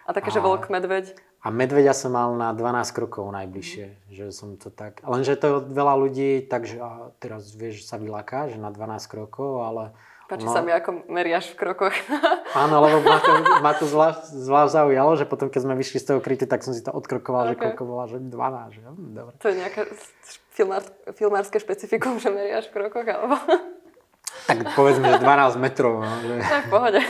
A 0.09 0.17
také, 0.17 0.33
že 0.33 0.41
vlk, 0.41 0.73
medveď. 0.73 1.13
A 1.41 1.49
medveďa 1.49 1.97
som 1.97 2.13
mal 2.13 2.29
na 2.37 2.53
12 2.53 2.93
krokov 2.93 3.25
najbližšie, 3.33 4.13
že 4.13 4.29
som 4.29 4.61
to 4.61 4.69
tak... 4.69 5.01
Lenže 5.01 5.33
to 5.41 5.57
veľa 5.65 5.97
ľudí, 5.97 6.45
takže 6.45 6.77
a 6.77 7.09
teraz 7.17 7.49
vieš, 7.57 7.89
sa 7.89 7.97
vylaká, 7.97 8.45
že 8.45 8.61
na 8.61 8.69
12 8.69 9.09
krokov, 9.09 9.65
ale... 9.65 9.83
Páči 10.29 10.45
ono- 10.45 10.53
sa 10.53 10.61
mi, 10.61 10.69
ako 10.69 11.09
meriaš 11.09 11.49
v 11.51 11.65
krokoch. 11.65 11.97
Áno, 12.61 12.77
lebo 12.85 13.01
ma 13.01 13.17
to, 13.17 13.31
ma 13.57 13.73
to 13.73 13.89
zvlášť, 13.89 14.37
zvlášť 14.37 14.71
zaujalo, 14.85 15.11
že 15.17 15.25
potom, 15.25 15.49
keď 15.49 15.61
sme 15.65 15.73
vyšli 15.73 15.97
z 15.97 16.05
toho 16.13 16.19
krytu, 16.21 16.45
tak 16.45 16.61
som 16.61 16.77
si 16.77 16.85
to 16.85 16.93
odkrokoval, 16.93 17.51
že 17.51 17.55
Ok. 17.57 17.61
koľko 17.73 17.83
bola, 17.89 18.05
že 18.05 18.21
12, 18.21 18.77
že 18.77 18.81
hm, 18.85 19.11
dobre. 19.17 19.33
to 19.41 19.45
je 19.49 19.55
nejaké 19.57 19.81
filmár, 20.53 20.85
filmárske 21.17 21.57
špecifikum, 21.57 22.21
že 22.21 22.29
meriaš 22.29 22.69
v 22.69 22.73
krokoch, 22.77 23.07
alebo... 23.09 23.35
Tak 24.47 24.77
povedzme, 24.79 25.11
že 25.11 25.19
12 25.19 25.59
metrov, 25.59 25.99
no, 25.99 26.11
že... 26.23 26.35
Je 26.55 26.61
v 26.63 26.69
pohode. 26.71 27.01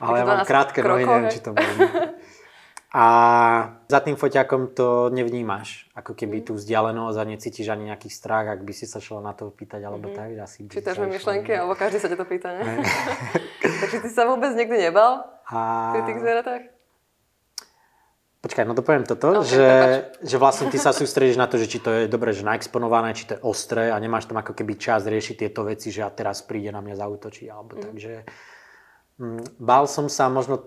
Ale 0.00 0.14
ja 0.16 0.24
mám 0.24 0.40
12 0.46 0.48
krátke 0.48 0.78
nohy, 0.80 1.04
krokov, 1.04 1.10
neviem, 1.10 1.32
či 1.34 1.40
to 1.42 1.50
bolo. 1.52 1.74
A 2.88 3.04
za 3.84 4.00
tým 4.00 4.16
foťakom 4.16 4.72
to 4.72 5.12
nevnímaš, 5.12 5.92
ako 5.92 6.16
Mhm. 6.16 6.18
keby 6.24 6.36
tú 6.40 6.52
vzdialenosť 6.56 7.16
a 7.20 7.24
necítiš 7.28 7.68
ani 7.68 7.92
nejaký 7.92 8.08
strach, 8.08 8.48
ak 8.48 8.64
by 8.64 8.72
si 8.72 8.88
sa 8.88 8.96
šla 8.96 9.20
na 9.20 9.36
to 9.36 9.52
pýtať, 9.52 9.84
alebo 9.84 10.08
tak, 10.16 10.32
že 10.32 10.40
asi 10.40 10.58
by 10.64 10.72
Čítaš 10.72 10.96
mi 10.96 11.12
myšlenky, 11.12 11.52
alebo 11.52 11.76
každý 11.76 12.00
sa 12.00 12.08
ťa 12.08 12.16
to 12.16 12.24
pýta, 12.24 12.48
ne? 12.56 12.80
Takže 13.84 13.98
ty 14.00 14.08
sa 14.08 14.24
vôbec 14.24 14.56
nikdy 14.56 14.88
nebal 14.88 15.20
A 15.52 15.92
pri 15.92 16.02
tých 16.08 16.20
zvieratách? 16.24 16.62
Počkaj, 18.38 18.64
no 18.64 18.72
dopoviem 18.72 19.04
toto, 19.04 19.42
Ok, 19.42 19.50
že, 19.50 19.68
že 20.22 20.36
vlastne 20.38 20.70
ty 20.70 20.78
sa 20.78 20.94
sústredíš 20.94 21.36
na 21.36 21.50
to, 21.50 21.58
že 21.58 21.68
či 21.68 21.82
to 21.82 21.90
je 21.92 22.02
dobre, 22.08 22.30
že 22.30 22.46
naexponované, 22.46 23.12
či 23.12 23.28
to 23.28 23.36
je 23.36 23.42
ostré 23.42 23.90
a 23.90 23.98
nemáš 23.98 24.30
tam 24.30 24.38
ako 24.40 24.54
keby 24.54 24.78
čas 24.78 25.04
riešiť 25.04 25.36
tieto 25.44 25.66
veci, 25.66 25.90
že 25.92 26.06
a 26.06 26.08
teraz 26.08 26.40
príde 26.40 26.72
na 26.72 26.78
mňa 26.80 27.02
zautočiť, 27.02 27.46
alebo 27.50 27.76
mm. 27.76 27.82
takže 27.82 28.12
mm, 29.20 29.42
bál 29.60 29.84
som 29.90 30.06
sa 30.06 30.30
možno, 30.30 30.64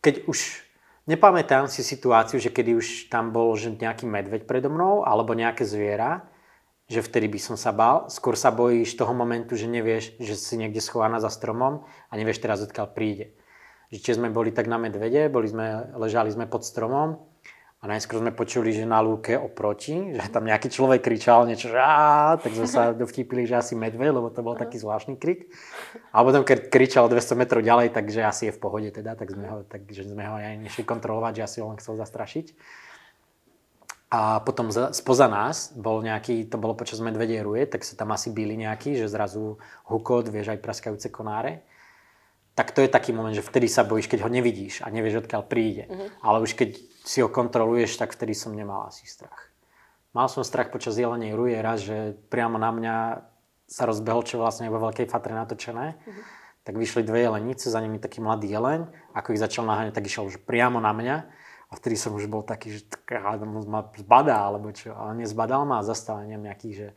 keď 0.00 0.26
už 0.26 0.67
nepamätám 1.08 1.66
si 1.72 1.80
situáciu, 1.80 2.36
že 2.36 2.52
kedy 2.52 2.76
už 2.76 2.86
tam 3.08 3.32
bol 3.32 3.56
že 3.56 3.72
nejaký 3.72 4.04
medveď 4.04 4.44
predo 4.44 4.68
mnou, 4.68 5.02
alebo 5.08 5.32
nejaké 5.32 5.64
zviera, 5.64 6.28
že 6.88 7.00
vtedy 7.00 7.32
by 7.32 7.40
som 7.40 7.56
sa 7.56 7.72
bál. 7.72 8.12
Skôr 8.12 8.36
sa 8.36 8.52
bojíš 8.52 8.94
toho 8.94 9.16
momentu, 9.16 9.56
že 9.56 9.68
nevieš, 9.68 10.20
že 10.20 10.36
si 10.36 10.60
niekde 10.60 10.84
schovaná 10.84 11.18
za 11.18 11.32
stromom 11.32 11.88
a 12.08 12.12
nevieš 12.12 12.44
teraz, 12.44 12.60
odkiaľ 12.60 12.92
príde 12.92 13.38
že 13.88 14.20
sme 14.20 14.28
boli 14.28 14.52
tak 14.52 14.68
na 14.68 14.76
medvede, 14.76 15.32
boli 15.32 15.48
sme, 15.48 15.96
ležali 15.96 16.28
sme 16.28 16.44
pod 16.44 16.60
stromom 16.60 17.16
a 17.78 17.84
najskôr 17.86 18.18
sme 18.18 18.34
počuli, 18.34 18.74
že 18.74 18.82
na 18.82 18.98
lúke 18.98 19.38
oproti, 19.38 20.10
že 20.10 20.26
tam 20.34 20.50
nejaký 20.50 20.66
človek 20.66 20.98
kričal 20.98 21.46
niečo, 21.46 21.70
že 21.70 21.78
á, 21.78 22.34
tak 22.34 22.50
sme 22.50 22.66
sa 22.66 22.90
dovtipili, 22.90 23.46
že 23.46 23.54
asi 23.54 23.78
medveď, 23.78 24.10
lebo 24.18 24.34
to 24.34 24.42
bol 24.42 24.58
taký 24.58 24.82
zvláštny 24.82 25.14
krik. 25.14 25.46
A 26.10 26.26
potom, 26.26 26.42
keď 26.42 26.74
kričal 26.74 27.06
200 27.06 27.38
metrov 27.38 27.62
ďalej, 27.62 27.94
takže 27.94 28.26
asi 28.26 28.50
je 28.50 28.56
v 28.58 28.58
pohode 28.58 28.90
teda, 28.90 29.14
tak 29.14 29.30
sme 29.30 29.46
ho, 29.46 29.62
takže 29.62 30.10
sme 30.10 30.26
ho 30.26 30.34
aj 30.42 30.58
nešli 30.58 30.82
kontrolovať, 30.82 31.38
že 31.38 31.42
asi 31.46 31.56
ho 31.62 31.70
len 31.70 31.78
chcel 31.78 31.94
zastrašiť. 32.02 32.50
A 34.10 34.42
potom 34.42 34.74
za, 34.74 34.90
spoza 34.90 35.30
nás 35.30 35.70
bol 35.70 36.02
nejaký, 36.02 36.50
to 36.50 36.58
bolo 36.58 36.74
počas 36.74 36.98
medvedie 36.98 37.38
ruje, 37.46 37.62
tak 37.70 37.86
sa 37.86 37.94
tam 37.94 38.10
asi 38.10 38.34
byli 38.34 38.58
nejaký, 38.58 38.98
že 38.98 39.06
zrazu 39.06 39.54
hukot, 39.86 40.26
vieš, 40.34 40.50
aj 40.50 40.64
praskajúce 40.66 41.14
konáre 41.14 41.62
tak 42.58 42.74
to 42.74 42.82
je 42.82 42.90
taký 42.90 43.14
moment, 43.14 43.30
že 43.30 43.46
vtedy 43.46 43.70
sa 43.70 43.86
bojíš, 43.86 44.10
keď 44.10 44.26
ho 44.26 44.30
nevidíš 44.34 44.82
a 44.82 44.90
nevieš, 44.90 45.22
odkiaľ 45.22 45.46
príde. 45.46 45.86
Uh-huh. 45.86 46.10
Ale 46.26 46.42
už 46.42 46.58
keď 46.58 46.74
si 47.06 47.22
ho 47.22 47.30
kontroluješ, 47.30 48.02
tak 48.02 48.10
vtedy 48.10 48.34
som 48.34 48.50
nemal 48.50 48.90
asi 48.90 49.06
strach. 49.06 49.54
Mal 50.10 50.26
som 50.26 50.42
strach 50.42 50.74
počas 50.74 50.98
jelenej 50.98 51.38
ruje 51.38 51.54
raz, 51.62 51.86
že 51.86 52.18
priamo 52.26 52.58
na 52.58 52.74
mňa 52.74 52.94
sa 53.70 53.86
rozbehol, 53.86 54.26
čo 54.26 54.42
vlastne 54.42 54.66
je 54.66 54.74
vo 54.74 54.82
veľkej 54.82 55.06
fatre 55.06 55.38
natočené. 55.38 56.02
Uh-huh. 56.02 56.22
Tak 56.66 56.74
vyšli 56.74 57.06
dve 57.06 57.30
jelenice, 57.30 57.70
za 57.70 57.78
nimi 57.78 58.02
taký 58.02 58.18
mladý 58.18 58.50
jeleň. 58.50 58.90
Ako 59.14 59.38
ich 59.38 59.40
začal 59.40 59.62
naháňať, 59.62 59.94
tak 59.94 60.10
išiel 60.10 60.26
už 60.26 60.42
priamo 60.42 60.82
na 60.82 60.90
mňa. 60.90 61.16
A 61.70 61.72
vtedy 61.78 61.94
som 61.94 62.10
už 62.10 62.26
bol 62.26 62.42
taký, 62.42 62.74
že 62.74 62.82
ma 63.46 63.86
zbadá, 63.94 64.50
alebo 64.50 64.74
čo. 64.74 64.98
Ale 64.98 65.14
nezbadal 65.22 65.62
ma 65.62 65.78
a 65.78 65.86
zastal 65.86 66.26
nejakých, 66.26 66.74
že 66.74 66.88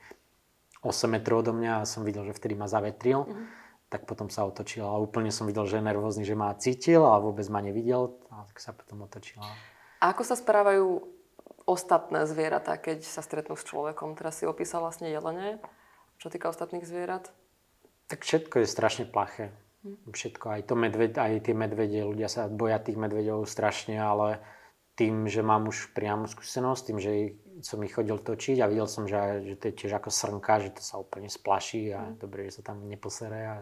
8 0.82 1.06
metrov 1.06 1.46
odo 1.46 1.54
mňa 1.54 1.86
a 1.86 1.88
som 1.88 2.02
videl, 2.02 2.26
že 2.26 2.34
vtedy 2.34 2.58
ma 2.58 2.66
zavetril. 2.66 3.30
Uh-huh 3.30 3.62
tak 3.92 4.08
potom 4.08 4.32
sa 4.32 4.48
otočil 4.48 4.88
a 4.88 4.96
úplne 4.96 5.36
som 5.36 5.44
videl, 5.44 5.68
že 5.68 5.84
je 5.84 5.84
nervózny, 5.84 6.24
že 6.24 6.32
ma 6.32 6.56
cítil 6.56 7.04
a 7.04 7.20
vôbec 7.20 7.44
ma 7.52 7.60
nevidel, 7.60 8.16
a 8.32 8.48
tak 8.48 8.64
sa 8.64 8.72
potom 8.72 9.04
otočil. 9.04 9.44
A 10.00 10.16
ako 10.16 10.24
sa 10.24 10.40
správajú 10.40 11.04
ostatné 11.68 12.24
zvieratá, 12.24 12.80
keď 12.80 13.04
sa 13.04 13.20
stretnú 13.20 13.60
s 13.60 13.68
človekom? 13.68 14.16
Teraz 14.16 14.40
si 14.40 14.48
opísal 14.48 14.80
vlastne 14.80 15.12
jelene, 15.12 15.60
čo 16.24 16.32
týka 16.32 16.48
ostatných 16.48 16.88
zvierat. 16.88 17.36
Tak 18.08 18.24
všetko 18.24 18.64
je 18.64 18.68
strašne 18.72 19.06
plaché. 19.12 19.52
Všetko, 19.84 20.46
aj, 20.56 20.62
to 20.72 20.76
medved, 20.78 21.18
aj 21.18 21.42
tie 21.44 21.58
medvede, 21.58 22.06
ľudia 22.06 22.30
sa 22.30 22.46
boja 22.48 22.78
tých 22.78 22.96
medvedov 22.96 23.44
strašne, 23.50 23.98
ale 23.98 24.40
tým, 24.94 25.26
že 25.26 25.42
mám 25.42 25.66
už 25.66 25.92
priamu 25.98 26.30
skúsenosť, 26.30 26.82
tým, 26.86 27.00
že 27.02 27.12
som 27.62 27.80
ich 27.86 27.94
chodil 27.94 28.18
točiť 28.18 28.60
a 28.62 28.70
videl 28.70 28.90
som, 28.90 29.06
že, 29.06 29.46
že 29.46 29.56
to 29.58 29.64
je 29.70 29.74
tiež 29.86 29.92
ako 29.98 30.10
srnka, 30.10 30.62
že 30.62 30.70
to 30.78 30.82
sa 30.82 30.98
úplne 30.98 31.30
splaší 31.30 31.94
a 31.94 32.02
mm. 32.12 32.20
dobre, 32.20 32.50
že 32.50 32.62
sa 32.62 32.74
tam 32.74 32.84
neposere. 32.86 33.40
A, 33.48 33.56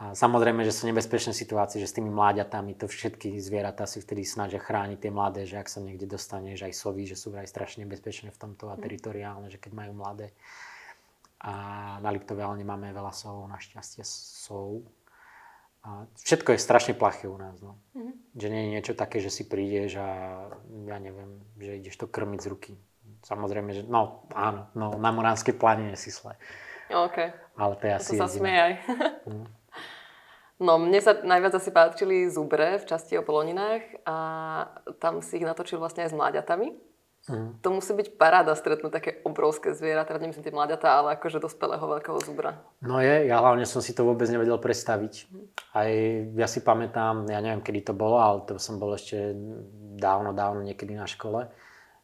a 0.00 0.02
samozrejme, 0.16 0.64
že 0.64 0.72
sú 0.72 0.88
nebezpečné 0.88 1.36
situácie, 1.36 1.78
že 1.78 1.88
s 1.88 1.96
tými 1.96 2.08
mláďatami 2.08 2.74
to 2.76 2.88
všetky 2.88 3.36
zvieratá 3.38 3.84
si 3.84 4.00
vtedy 4.00 4.24
snažia 4.24 4.58
chrániť 4.58 4.98
tie 4.98 5.12
mladé, 5.12 5.44
že 5.44 5.60
ak 5.60 5.68
sa 5.68 5.84
niekde 5.84 6.08
dostane, 6.08 6.56
že 6.56 6.66
aj 6.68 6.74
sovy, 6.74 7.04
že 7.04 7.16
sú 7.16 7.32
aj 7.36 7.48
strašne 7.48 7.84
nebezpečné 7.84 8.32
v 8.32 8.40
tomto 8.40 8.72
a 8.72 8.76
Mm. 8.76 8.82
teritoriálne, 8.82 9.48
že 9.52 9.60
keď 9.60 9.72
majú 9.76 9.92
mladé. 9.96 10.32
A 11.42 11.52
na 11.98 12.10
Liptove 12.14 12.38
ale 12.38 12.62
nemáme 12.62 12.94
veľa 12.94 13.10
sov, 13.10 13.50
našťastie 13.50 14.06
sov. 14.06 14.86
A 15.82 16.06
všetko 16.14 16.54
je 16.54 16.62
strašne 16.62 16.94
plaché 16.94 17.26
u 17.26 17.34
nás. 17.34 17.58
No. 17.58 17.78
Mhm. 17.98 18.12
Že 18.38 18.46
nie 18.48 18.60
je 18.62 18.72
niečo 18.78 18.94
také, 18.94 19.18
že 19.18 19.30
si 19.34 19.44
prídeš 19.44 19.98
a 19.98 20.08
ja 20.86 20.96
neviem, 21.02 21.42
že 21.58 21.78
ideš 21.78 21.96
to 22.00 22.06
krmiť 22.06 22.40
z 22.40 22.48
ruky. 22.48 22.72
Samozrejme, 23.22 23.70
že 23.74 23.82
no 23.86 24.26
áno, 24.34 24.70
no, 24.74 24.98
na 24.98 25.10
Moránskej 25.14 25.54
planine 25.54 25.94
si 25.94 26.10
sle. 26.10 26.34
OK, 26.92 27.18
Ale 27.56 27.72
to 27.78 27.84
je 27.88 27.92
asi 27.94 28.10
to 28.14 28.20
sa 28.20 28.28
smie 28.28 28.52
aj. 28.52 28.72
No, 30.62 30.78
mne 30.78 31.02
sa 31.02 31.18
najviac 31.18 31.58
asi 31.58 31.74
páčili 31.74 32.30
zubre 32.30 32.78
v 32.78 32.86
časti 32.86 33.18
o 33.18 33.26
poloninách 33.26 34.06
a 34.06 34.16
tam 35.02 35.18
si 35.18 35.42
ich 35.42 35.46
natočil 35.46 35.82
vlastne 35.82 36.06
aj 36.06 36.14
s 36.14 36.18
mláďatami. 36.18 36.70
Mhm. 37.30 37.62
To 37.62 37.68
musí 37.78 37.94
byť 37.94 38.18
paráda 38.18 38.50
stretnúť 38.58 38.90
také 38.90 39.10
obrovské 39.22 39.70
zviera, 39.78 40.02
teda 40.02 40.18
nemyslím 40.18 40.42
tie 40.42 40.54
mláďatá, 40.54 40.90
ale 40.90 41.14
akože 41.14 41.38
dospelého 41.38 41.86
veľkého 41.86 42.18
zubra. 42.18 42.58
No 42.82 42.98
je, 42.98 43.30
ja 43.30 43.38
hlavne 43.38 43.62
som 43.62 43.78
si 43.78 43.94
to 43.94 44.02
vôbec 44.02 44.26
nevedel 44.26 44.58
predstaviť. 44.58 45.30
Aj 45.70 45.90
ja 46.34 46.48
si 46.50 46.66
pamätám, 46.66 47.30
ja 47.30 47.38
neviem, 47.38 47.62
kedy 47.62 47.86
to 47.86 47.94
bolo, 47.94 48.18
ale 48.18 48.42
to 48.42 48.58
som 48.58 48.82
bol 48.82 48.90
ešte 48.98 49.38
dávno, 50.02 50.34
dávno 50.34 50.66
niekedy 50.66 50.98
na 50.98 51.06
škole, 51.06 51.46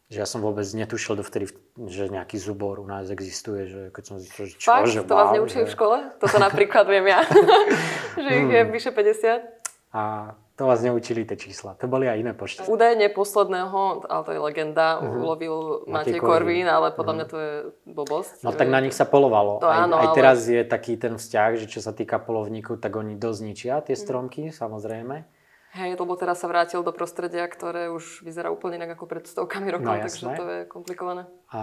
že 0.07 0.23
ja 0.23 0.25
som 0.25 0.39
vôbec 0.39 0.63
netušil 0.71 1.19
dovtedy, 1.19 1.51
že 1.91 2.07
nejaký 2.07 2.39
zubor 2.39 2.79
u 2.79 2.87
nás 2.87 3.11
existuje, 3.11 3.67
že 3.67 3.81
keď 3.91 4.03
som 4.07 4.15
zistil, 4.23 4.47
že 4.47 4.55
čo, 4.55 4.71
Fakt? 4.71 4.87
že 4.87 5.03
to 5.03 5.19
vás 5.19 5.35
neučili 5.35 5.67
že... 5.67 5.69
v 5.69 5.75
škole? 5.75 5.97
Toto 6.15 6.39
napríklad 6.39 6.87
viem 6.87 7.11
ja. 7.11 7.27
že 8.23 8.29
ich 8.39 8.49
je 8.49 8.61
vyše 8.71 8.95
50. 8.95 9.59
A 9.93 10.33
to 10.59 10.67
vás 10.67 10.83
neučili 10.83 11.23
tie 11.23 11.39
čísla. 11.39 11.79
To 11.79 11.87
boli 11.87 12.03
aj 12.03 12.19
iné 12.19 12.33
počty. 12.33 12.59
Údajne 12.61 13.07
posledného, 13.07 14.03
ale 14.03 14.21
to 14.21 14.31
je 14.35 14.39
legenda, 14.41 14.99
Mhm. 14.99 15.17
ulovil 15.17 15.55
Matej 15.87 16.19
Korvín, 16.19 16.67
ale 16.67 16.91
podľa 16.91 17.13
mňa 17.15 17.25
to 17.25 17.37
je 17.37 17.53
blbosť. 17.87 18.43
No 18.43 18.51
tak 18.51 18.67
na 18.67 18.77
nich 18.77 18.91
sa 18.91 19.07
polovalo. 19.07 19.57
To 19.57 19.65
aj, 19.65 19.87
áno, 19.87 19.95
aj 19.95 20.05
ale- 20.05 20.17
teraz 20.19 20.43
je 20.45 20.59
taký 20.61 20.99
ten 20.99 21.15
vzťah, 21.15 21.49
že 21.55 21.65
čo 21.65 21.79
sa 21.79 21.89
týka 21.89 22.19
polovníkov, 22.19 22.77
tak 22.77 22.91
oni 22.93 23.15
dosť 23.15 23.39
ničia 23.41 23.79
tie 23.79 23.95
Mhm. 23.95 24.01
stromky, 24.01 24.41
samozrejme. 24.51 25.23
Hej, 25.69 26.01
lebo 26.01 26.17
teraz 26.17 26.41
sa 26.41 26.49
vrátil 26.49 26.81
do 26.81 26.89
prostredia, 26.89 27.45
ktoré 27.45 27.93
už 27.93 28.25
vyzerá 28.25 28.49
úplne 28.49 28.81
inak 28.81 28.97
ako 28.97 29.05
pred 29.05 29.23
stovkami 29.29 29.69
rokov, 29.69 29.93
No, 29.93 30.01
takže 30.01 30.25
to 30.33 30.45
je 30.49 30.59
komplikované. 30.65 31.29
A 31.53 31.61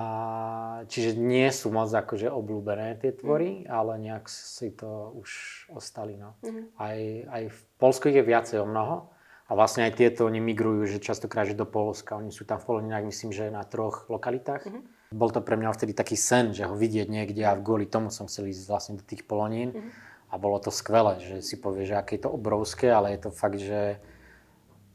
čiže 0.86 1.18
nie 1.18 1.50
sú 1.50 1.74
moc 1.74 1.90
akože 1.90 2.30
obľúbené 2.30 3.02
tie 3.02 3.10
tvory, 3.10 3.66
Mhm. 3.66 3.70
ale 3.70 3.92
nejak 3.98 4.30
si 4.30 4.70
to 4.70 5.10
už 5.18 5.30
ostali. 5.74 6.14
No. 6.14 6.38
Mhm. 6.46 6.62
Aj, 6.78 6.98
aj 7.26 7.42
v 7.50 7.58
Polsku 7.82 8.06
je 8.06 8.22
viacej 8.22 8.62
o 8.62 8.66
mnoho. 8.66 9.10
A 9.46 9.54
vlastne 9.54 9.86
aj 9.86 9.94
tieto 9.94 10.26
oni 10.26 10.42
migrujú, 10.42 10.90
že 10.90 10.98
častokrát 10.98 11.46
že 11.46 11.54
do 11.54 11.66
Polska. 11.66 12.18
Oni 12.18 12.34
sú 12.34 12.42
tam 12.42 12.58
v 12.58 12.66
Poloninách, 12.66 13.06
myslím, 13.06 13.30
že 13.30 13.50
na 13.50 13.62
troch 13.62 14.06
lokalitách. 14.10 14.66
Mhm. 14.66 14.80
Bol 15.14 15.30
to 15.30 15.38
pre 15.38 15.54
mňa 15.54 15.70
vtedy 15.70 15.94
taký 15.94 16.18
sen, 16.18 16.50
že 16.50 16.66
ho 16.66 16.74
vidieť 16.74 17.06
niekde 17.06 17.46
a 17.46 17.54
kvôli 17.54 17.86
tomu 17.86 18.10
som 18.10 18.26
chcel 18.26 18.50
ísť 18.50 18.66
vlastne 18.66 18.94
do 18.98 19.06
tých 19.06 19.22
Polonín. 19.22 19.70
Mhm. 19.70 19.90
A 20.36 20.40
bolo 20.40 20.60
to 20.60 20.68
skvelé, 20.68 21.16
že 21.24 21.40
si 21.40 21.56
povie, 21.56 21.88
že 21.88 21.96
aké 21.96 22.20
je 22.20 22.28
to 22.28 22.36
obrovské, 22.36 22.92
ale 22.92 23.16
je 23.16 23.24
to 23.24 23.30
fakt, 23.32 23.56
že 23.56 23.96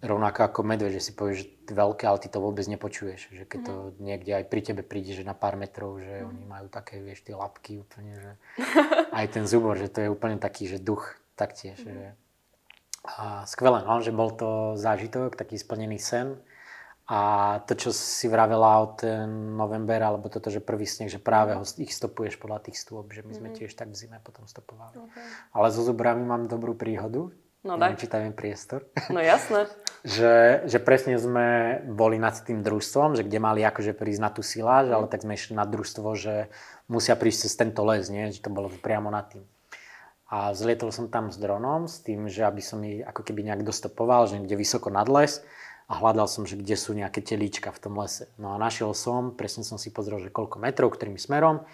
rovnako 0.05 0.45
ako 0.45 0.59
medveď, 0.61 1.01
že 1.01 1.09
si 1.09 1.11
povieš, 1.17 1.37
že 1.41 1.47
je 1.49 1.73
veľké, 1.73 2.03
ale 2.05 2.21
ty 2.21 2.29
to 2.29 2.37
vôbec 2.37 2.61
nepočuješ. 2.69 3.33
Že 3.33 3.43
keď 3.49 3.59
to 3.65 3.73
niekde 3.97 4.37
aj 4.37 4.45
pri 4.49 4.61
tebe 4.61 4.85
príde, 4.85 5.17
že 5.17 5.25
na 5.25 5.33
pár 5.33 5.57
metrov, 5.57 5.97
že 5.97 6.21
oni 6.21 6.45
majú 6.45 6.69
také, 6.69 7.01
vieš, 7.01 7.25
tie 7.25 7.33
lapky 7.33 7.81
úplne, 7.81 8.21
že 8.21 8.31
aj 9.09 9.25
ten 9.33 9.49
zubor, 9.49 9.81
že 9.81 9.89
to 9.89 10.05
je 10.05 10.13
úplne 10.13 10.37
taký, 10.37 10.69
že 10.69 10.77
duch 10.77 11.17
taktiež. 11.33 11.81
Že... 11.81 12.13
A 13.01 13.41
skvelé, 13.49 13.81
no, 13.81 13.97
že 13.97 14.13
bol 14.13 14.29
to 14.29 14.77
zážitok, 14.77 15.33
taký 15.33 15.57
splnený 15.57 15.97
sen. 15.97 16.37
A 17.11 17.59
to, 17.67 17.75
čo 17.75 17.91
si 17.91 18.31
vravela 18.31 18.79
o 18.79 18.95
ten 18.95 19.27
november, 19.59 19.99
alebo 19.99 20.31
toto, 20.31 20.47
že 20.47 20.63
prvý 20.63 20.87
sneh, 20.87 21.11
že 21.11 21.19
práve 21.19 21.51
ho, 21.51 21.63
ich 21.75 21.91
stopuješ 21.91 22.39
podľa 22.39 22.63
tých 22.71 22.79
stôp, 22.79 23.11
že 23.11 23.19
my 23.27 23.35
sme 23.35 23.49
tiež 23.51 23.75
tak 23.75 23.91
v 23.91 23.99
zime 23.99 24.23
potom 24.23 24.47
stopovali. 24.47 24.95
Okay. 24.95 25.27
Ale 25.51 25.67
so 25.75 25.83
zubrami 25.83 26.23
mám 26.23 26.47
dobrú 26.47 26.71
príhodu. 26.71 27.27
No 27.67 27.75
Neviem, 27.75 27.99
či 27.99 28.07
tam 28.07 28.23
je 28.23 28.31
priestor. 28.31 28.87
No 29.11 29.19
jasné. 29.19 29.67
že, 30.07 30.63
že 30.71 30.79
presne 30.79 31.19
sme 31.19 31.77
boli 31.83 32.15
nad 32.15 32.33
tým 32.33 32.63
družstvom, 32.63 33.19
že 33.19 33.27
kde 33.27 33.43
mali 33.43 33.59
akože 33.61 33.91
prísť 33.91 34.21
na 34.23 34.31
tú 34.31 34.39
siláž, 34.39 34.95
ale 34.95 35.11
tak 35.11 35.27
sme 35.27 35.35
išli 35.35 35.51
na 35.51 35.67
družstvo, 35.67 36.07
že 36.15 36.47
musia 36.87 37.19
prísť 37.19 37.51
cez 37.51 37.53
tento 37.59 37.83
les, 37.83 38.07
nie? 38.07 38.31
že 38.31 38.39
to 38.39 38.47
bolo 38.47 38.71
priamo 38.71 39.11
nad 39.11 39.27
tým. 39.27 39.43
A 40.31 40.55
zlietol 40.55 40.95
som 40.95 41.11
tam 41.11 41.27
s 41.27 41.35
dronom 41.35 41.91
s 41.91 41.99
tým, 41.99 42.31
že 42.31 42.47
aby 42.47 42.63
som 42.63 42.79
ich 42.87 43.03
ako 43.03 43.19
keby 43.19 43.51
nejak 43.51 43.67
dostopoval, 43.67 44.31
že 44.31 44.39
niekde 44.39 44.55
vysoko 44.55 44.87
nad 44.87 45.11
les 45.11 45.43
a 45.91 45.99
hľadal 45.99 46.31
som, 46.31 46.47
že 46.47 46.55
kde 46.55 46.79
sú 46.79 46.95
nejaké 46.95 47.19
telíčka 47.19 47.67
v 47.75 47.81
tom 47.83 47.99
lese. 47.99 48.31
No 48.39 48.55
a 48.55 48.57
našiel 48.57 48.95
som, 48.95 49.35
presne 49.35 49.67
som 49.67 49.75
si 49.75 49.91
pozrel, 49.91 50.23
že 50.23 50.31
koľko 50.31 50.63
metrov, 50.63 50.95
ktorým 50.95 51.19
smerom. 51.19 51.67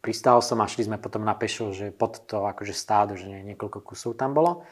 Pristál 0.00 0.40
som 0.40 0.64
a 0.64 0.70
šli 0.70 0.88
sme 0.88 0.96
potom 0.96 1.20
na 1.20 1.36
pešo, 1.36 1.76
že 1.76 1.92
pod 1.92 2.24
to 2.24 2.48
akože 2.48 2.72
stádo, 2.72 3.12
že 3.12 3.28
nie, 3.28 3.52
niekoľko 3.52 3.84
kusov 3.84 4.16
tam 4.16 4.32
bolo. 4.32 4.64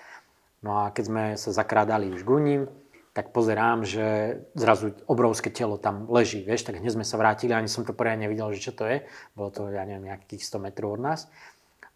No 0.65 0.81
a 0.81 0.97
keď 0.97 1.05
sme 1.05 1.25
sa 1.37 1.53
zakrádali 1.53 2.09
už 2.09 2.25
k 2.25 2.31
ním, 2.41 2.63
tak 3.13 3.37
pozerám, 3.37 3.85
že 3.85 4.41
zrazu 4.57 4.97
obrovské 5.05 5.53
telo 5.53 5.77
tam 5.77 6.09
leží, 6.09 6.41
vieš, 6.41 6.69
tak 6.69 6.81
hneď 6.81 7.01
sme 7.01 7.05
sa 7.05 7.21
vrátili, 7.21 7.53
ani 7.53 7.69
som 7.69 7.85
to 7.85 7.93
poriadne 7.93 8.25
nevidel, 8.25 8.49
že 8.57 8.65
čo 8.65 8.73
to 8.73 8.89
je. 8.89 9.05
Bolo 9.37 9.53
to, 9.53 9.69
ja 9.73 9.85
neviem, 9.85 10.09
nejakých 10.09 10.41
100 10.41 10.67
metrov 10.73 10.97
od 10.97 11.05
nás. 11.05 11.29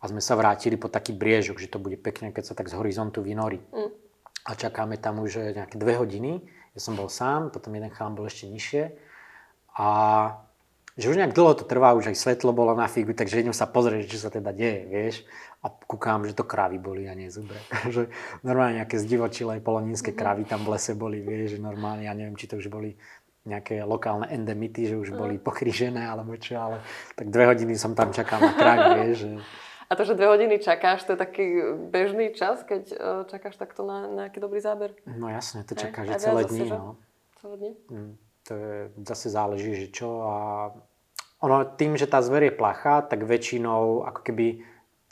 A 0.01 0.09
sme 0.09 0.21
sa 0.21 0.37
vrátili 0.37 0.77
po 0.77 0.93
taký 0.93 1.17
briežok, 1.17 1.61
že 1.61 1.69
to 1.73 1.81
bude 1.81 1.97
pekne, 2.01 2.33
keď 2.33 2.53
sa 2.53 2.55
tak 2.57 2.69
z 2.69 2.77
horizontu 2.77 3.21
vynorí. 3.21 3.61
Mm. 3.73 3.93
A 4.49 4.51
čakáme 4.57 4.97
tam 4.97 5.21
už 5.21 5.53
nejaké 5.53 5.77
dve 5.77 6.01
hodiny, 6.01 6.41
Ja 6.75 6.81
som 6.81 6.95
bol 6.95 7.11
sám, 7.11 7.51
potom 7.51 7.75
jeden 7.75 7.91
chalán 7.91 8.15
bol 8.15 8.31
ešte 8.31 8.47
nižšie. 8.47 8.95
A 9.75 9.89
že 11.01 11.09
už 11.09 11.17
nejak 11.17 11.33
dlho 11.33 11.57
to 11.57 11.65
trvá, 11.65 11.97
už 11.97 12.13
aj 12.13 12.17
svetlo 12.19 12.53
bolo 12.53 12.77
na 12.77 12.85
figu, 12.85 13.17
takže 13.17 13.41
idem 13.41 13.57
sa 13.57 13.65
pozrieť, 13.65 14.11
čo 14.11 14.19
sa 14.21 14.29
teda 14.29 14.53
deje, 14.53 14.85
vieš. 14.91 15.17
A 15.65 15.73
kúkam, 15.73 16.27
že 16.29 16.37
to 16.37 16.45
kravy 16.45 16.77
boli 16.77 17.09
a 17.09 17.15
nie 17.17 17.33
zubre. 17.33 17.57
že 17.95 18.13
normálne 18.45 18.83
nejaké 18.83 19.01
zdivočilé 19.01 19.65
polonínske 19.65 20.13
kravy 20.13 20.45
tam 20.45 20.67
v 20.67 20.77
lese 20.77 20.93
boli, 20.93 21.25
vieš, 21.25 21.57
že 21.57 21.59
normálne, 21.63 22.05
ja 22.05 22.13
neviem, 22.13 22.37
či 22.37 22.51
to 22.51 22.61
už 22.61 22.69
boli 22.69 22.99
nejaké 23.49 23.81
lokálne 23.89 24.29
endemity, 24.29 24.93
že 24.93 25.01
už 25.01 25.17
boli 25.17 25.41
pokrížené 25.41 26.05
alebo 26.05 26.37
čo, 26.37 26.61
ale 26.61 26.85
tak 27.17 27.33
dve 27.33 27.49
hodiny 27.49 27.73
som 27.81 27.97
tam 27.97 28.13
čakal 28.13 28.37
na 28.37 28.53
kravy, 28.53 28.85
vieš. 29.01 29.17
Že... 29.25 29.31
A 29.91 29.99
to, 29.99 30.07
že 30.07 30.15
dve 30.15 30.31
hodiny 30.31 30.63
čakáš, 30.63 31.03
to 31.03 31.13
je 31.13 31.19
taký 31.19 31.47
bežný 31.91 32.31
čas, 32.31 32.63
keď 32.63 32.83
uh, 32.95 32.97
čakáš 33.27 33.59
takto 33.59 33.83
na 33.83 34.07
nejaký 34.07 34.39
dobrý 34.39 34.63
záber? 34.63 34.95
No 35.03 35.27
jasne, 35.27 35.67
to 35.67 35.75
čakáš, 35.75 36.15
že 36.15 36.31
celé 36.31 36.47
dní, 36.47 36.71
no. 36.71 36.95
Celé 37.43 37.55
dní? 37.59 37.73
Mm, 37.91 38.15
to 38.47 38.53
je, 38.55 38.77
zase 39.03 39.27
záleží, 39.35 39.75
že 39.75 39.87
čo 39.91 40.23
a 40.23 40.35
ono 41.43 41.65
tým, 41.75 41.99
že 41.99 42.07
tá 42.07 42.23
zver 42.23 42.47
je 42.47 42.55
plachá, 42.55 43.03
tak 43.03 43.27
väčšinou 43.27 44.07
ako 44.07 44.21
keby 44.23 44.47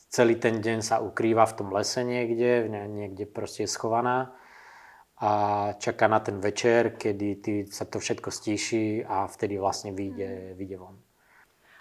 celý 0.08 0.38
ten 0.38 0.62
deň 0.62 0.78
sa 0.84 1.02
ukrýva 1.02 1.42
v 1.48 1.56
tom 1.58 1.68
lese 1.74 2.06
niekde, 2.06 2.70
niekde 2.70 3.26
proste 3.26 3.66
je 3.66 3.74
schovaná 3.74 4.36
a 5.18 5.30
čaká 5.82 6.06
na 6.06 6.22
ten 6.22 6.38
večer, 6.38 6.94
kedy 6.94 7.28
ty 7.42 7.52
sa 7.66 7.82
to 7.84 7.98
všetko 7.98 8.30
stíši 8.30 9.02
a 9.02 9.26
vtedy 9.26 9.58
vlastne 9.58 9.90
vyjde, 9.90 10.54
vyjde 10.54 10.76
von. 10.78 10.96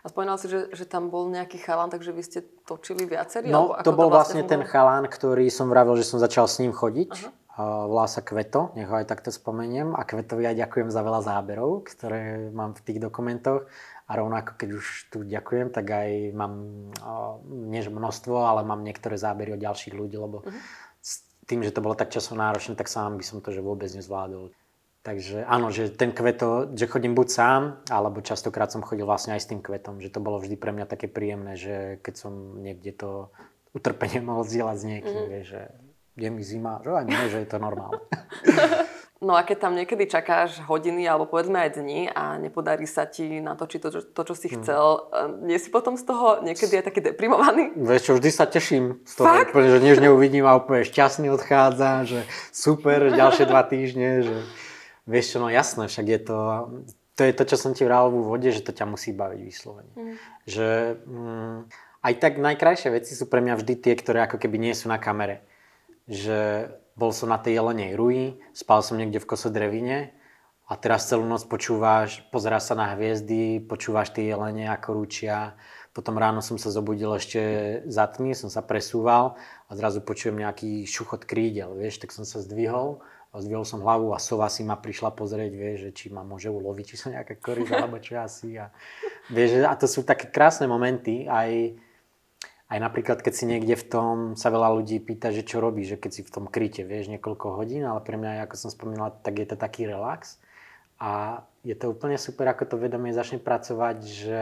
A 0.08 0.12
spomínal 0.15 0.39
si, 0.39 0.48
že, 0.48 0.72
že 0.72 0.88
tam 0.88 1.12
bol 1.12 1.28
nejaký 1.28 1.60
chalán, 1.60 1.91
takže 1.91 2.15
vy 2.15 2.24
ste 2.24 2.39
točili 2.63 3.04
viacerí? 3.04 3.52
No, 3.52 3.76
to 3.84 3.91
bol 3.91 4.08
vlastne, 4.08 4.39
vlastne 4.39 4.43
ten 4.48 4.63
chalán, 4.63 5.04
ktorý 5.04 5.52
som 5.52 5.67
vravil, 5.67 6.00
že 6.00 6.08
som 6.08 6.15
začal 6.15 6.48
s 6.48 6.63
ním 6.63 6.72
chodiť. 6.72 7.12
Uh-huh. 7.12 7.91
Volá 7.91 8.08
sa 8.08 8.24
Kveto, 8.24 8.72
nech 8.80 8.88
ho 8.88 8.96
aj 8.96 9.04
takto 9.04 9.36
spomeniem. 9.36 9.91
A 10.00 10.08
Kvetovi 10.08 10.48
aj 10.48 10.63
ďakujem 10.63 10.96
za 10.96 11.04
veľa 11.04 11.28
záberov, 11.28 11.84
ktoré 11.84 12.48
mám 12.56 12.72
v 12.72 12.88
tých 12.88 13.04
dokumentoch. 13.04 13.67
A 14.08 14.12
rovnako, 14.15 14.56
keď 14.56 14.70
už 14.80 15.12
tu 15.12 15.28
ďakujem, 15.28 15.76
tak 15.76 15.91
aj 15.91 16.32
mám, 16.32 16.54
nie 17.67 17.84
že 17.84 17.91
množstvo, 17.91 18.48
ale 18.48 18.63
mám 18.63 18.88
niektoré 18.88 19.20
zábery 19.20 19.60
od 19.60 19.62
ďalších 19.65 19.91
ľudí, 19.91 20.15
lebo 20.15 20.48
uh-huh. 20.48 20.56
s 21.04 21.28
tým, 21.52 21.67
že 21.67 21.76
to 21.76 21.84
bolo 21.84 22.00
tak 22.00 22.15
časovo 22.15 22.39
náročné, 22.39 22.80
tak 22.80 22.88
sám 22.88 23.20
by 23.20 23.28
som 23.28 23.43
to 23.43 23.52
že 23.52 23.60
vôbec 23.60 23.91
nezvládol. 23.91 24.56
Takže 25.08 25.48
áno, 25.48 25.72
že 25.72 25.88
ten 25.88 26.12
kveto, 26.12 26.76
že 26.76 26.84
chodím 26.84 27.15
buď 27.15 27.28
sám, 27.32 27.62
alebo 27.88 28.20
častokrát 28.20 28.67
som 28.67 28.84
chodil 28.84 29.08
vlastne 29.08 29.39
aj 29.39 29.48
s 29.48 29.48
tým 29.48 29.63
kvetom, 29.63 30.04
že 30.04 30.12
to 30.12 30.20
bolo 30.20 30.36
vždy 30.36 30.60
pre 30.60 30.76
mňa 30.76 30.84
také 30.84 31.08
príjemné, 31.08 31.56
že 31.56 32.04
keď 32.04 32.28
som 32.28 32.60
niekde 32.60 32.91
to 32.91 33.32
utrpenie 33.72 34.20
mohol 34.28 34.43
zdieľať 34.43 34.76
s 34.76 34.84
niekým, 34.84 35.15
mm. 35.24 35.30
vieš, 35.32 35.48
že 35.56 35.62
je 36.20 36.28
mi 36.28 36.43
zima, 36.43 36.84
že 36.84 36.91
ani 36.91 37.12
nie, 37.15 37.32
že 37.32 37.39
je 37.39 37.48
to 37.48 37.58
normálne. 37.63 38.04
No 39.17 39.34
a 39.34 39.41
keď 39.41 39.58
tam 39.58 39.74
niekedy 39.74 40.06
čakáš 40.06 40.62
hodiny 40.70 41.02
alebo 41.10 41.26
povedzme 41.26 41.58
aj 41.58 41.82
dni 41.82 42.06
a 42.13 42.38
nepodarí 42.38 42.86
sa 42.86 43.10
ti 43.10 43.41
natočiť 43.41 43.80
to, 43.82 43.89
to 44.13 44.22
čo 44.22 44.36
si 44.38 44.46
hm. 44.46 44.54
chcel, 44.62 45.10
hmm. 45.10 45.41
nie 45.41 45.58
si 45.58 45.74
potom 45.74 45.98
z 45.98 46.06
toho 46.06 46.46
niekedy 46.46 46.78
aj 46.78 46.86
taký 46.86 47.02
deprimovaný? 47.02 47.74
Vieš 47.74 48.02
čo, 48.06 48.13
vždy 48.13 48.30
sa 48.30 48.46
teším 48.46 49.02
z 49.02 49.13
toho, 49.17 49.26
Fakt? 49.26 49.58
úplne, 49.58 49.74
že 49.74 49.82
než 49.82 49.98
neuvidím 50.06 50.46
a 50.46 50.54
úplne 50.54 50.86
šťastný 50.86 51.34
odchádzam, 51.34 52.06
že 52.06 52.30
super, 52.54 53.10
ďalšie 53.10 53.50
dva 53.50 53.65
týždne, 53.65 54.22
že 54.22 54.38
vieš 55.08 55.34
čo, 55.34 55.38
no 55.39 55.48
jasné, 55.48 55.88
však 55.88 56.06
je 56.06 56.20
to, 56.20 56.39
to 57.17 57.22
je 57.26 57.34
to, 57.34 57.43
čo 57.50 57.58
som 57.58 57.72
ti 57.74 57.82
vral 57.88 58.13
v 58.13 58.22
úvode, 58.22 58.52
že 58.54 58.62
to 58.62 58.76
ťa 58.76 58.86
musí 58.86 59.15
baviť 59.15 59.41
vyslovene. 59.41 59.93
Hmm. 59.98 60.15
Že 60.46 60.67
mm, 61.02 61.58
aj 62.06 62.13
tak 62.22 62.34
najkrajšie 62.38 62.93
veci 62.93 63.17
sú 63.17 63.26
pre 63.26 63.41
mňa 63.41 63.58
vždy 63.58 63.74
tie, 63.80 63.93
ktoré 63.98 64.28
ako 64.28 64.38
keby 64.38 64.62
nie 64.62 64.78
sú 64.78 64.91
na 64.91 65.02
kamere. 65.02 65.41
Že 66.06 66.70
bol 66.93 67.10
som 67.10 67.34
na 67.34 67.41
tej 67.41 67.58
jelenej 67.58 67.98
ruji, 67.98 68.38
spal 68.54 68.86
som 68.86 69.02
niekde 69.02 69.17
v 69.17 69.30
kosodrevine 69.30 70.13
a 70.67 70.78
teraz 70.78 71.10
celú 71.10 71.24
noc 71.24 71.48
počúvaš, 71.50 72.22
pozeráš 72.30 72.70
sa 72.70 72.76
na 72.76 72.93
hviezdy, 72.93 73.63
počúvaš 73.65 74.13
tie 74.13 74.30
jelene 74.30 74.67
ako 74.70 75.02
rúčia. 75.02 75.58
Potom 75.98 76.22
ráno 76.22 76.46
som 76.46 76.62
sa 76.62 76.70
zobudil 76.70 77.10
ešte 77.17 77.41
za 77.89 78.06
tmy, 78.06 78.38
som 78.38 78.54
sa 78.54 78.62
presúval 78.62 79.39
a 79.65 79.72
zrazu 79.74 80.06
počujem 80.06 80.38
nejaký 80.38 80.86
šuchot 80.86 81.26
krídel, 81.26 81.74
vieš, 81.74 81.98
tak 81.98 82.13
som 82.13 82.22
sa 82.22 82.38
zdvihol 82.38 83.02
zdvihol 83.39 83.65
som 83.65 83.84
hlavu 83.84 84.13
a 84.13 84.19
sova 84.19 84.47
si 84.47 84.65
ma 84.65 84.78
prišla 84.78 85.13
pozrieť, 85.13 85.52
vieš, 85.54 85.78
že 85.88 85.91
či 85.93 86.06
ma 86.10 86.21
môže 86.21 86.50
uloviť, 86.50 86.86
či 86.86 86.95
som 86.95 87.13
nejaká 87.13 87.38
koryza, 87.38 87.78
alebo 87.78 88.02
čo 88.02 88.17
asi. 88.19 88.58
A, 88.58 88.69
vieš, 89.30 89.63
a 89.63 89.73
to 89.78 89.86
sú 89.86 90.02
také 90.04 90.30
krásne 90.30 90.65
momenty, 90.65 91.26
aj, 91.30 91.78
aj 92.67 92.78
napríklad, 92.82 93.21
keď 93.21 93.34
si 93.34 93.45
niekde 93.45 93.76
v 93.78 93.86
tom, 93.88 94.15
sa 94.34 94.50
veľa 94.50 94.76
ľudí 94.82 95.00
pýta, 95.00 95.30
že 95.30 95.45
čo 95.45 95.62
robíš, 95.62 95.95
že 95.95 96.02
keď 96.02 96.12
si 96.13 96.21
v 96.26 96.34
tom 96.34 96.45
kryte, 96.50 96.82
vieš, 96.84 97.10
niekoľko 97.13 97.58
hodín, 97.58 97.86
ale 97.86 98.02
pre 98.02 98.15
mňa, 98.15 98.45
ako 98.47 98.56
som 98.58 98.69
spomínala, 98.73 99.13
tak 99.13 99.39
je 99.39 99.47
to 99.47 99.58
taký 99.60 99.86
relax. 99.86 100.41
A 100.97 101.45
je 101.62 101.78
to 101.78 101.93
úplne 101.93 102.17
super, 102.17 102.50
ako 102.50 102.63
to 102.65 102.76
vedomie 102.82 103.13
začne 103.13 103.38
pracovať, 103.38 103.97
že 104.02 104.41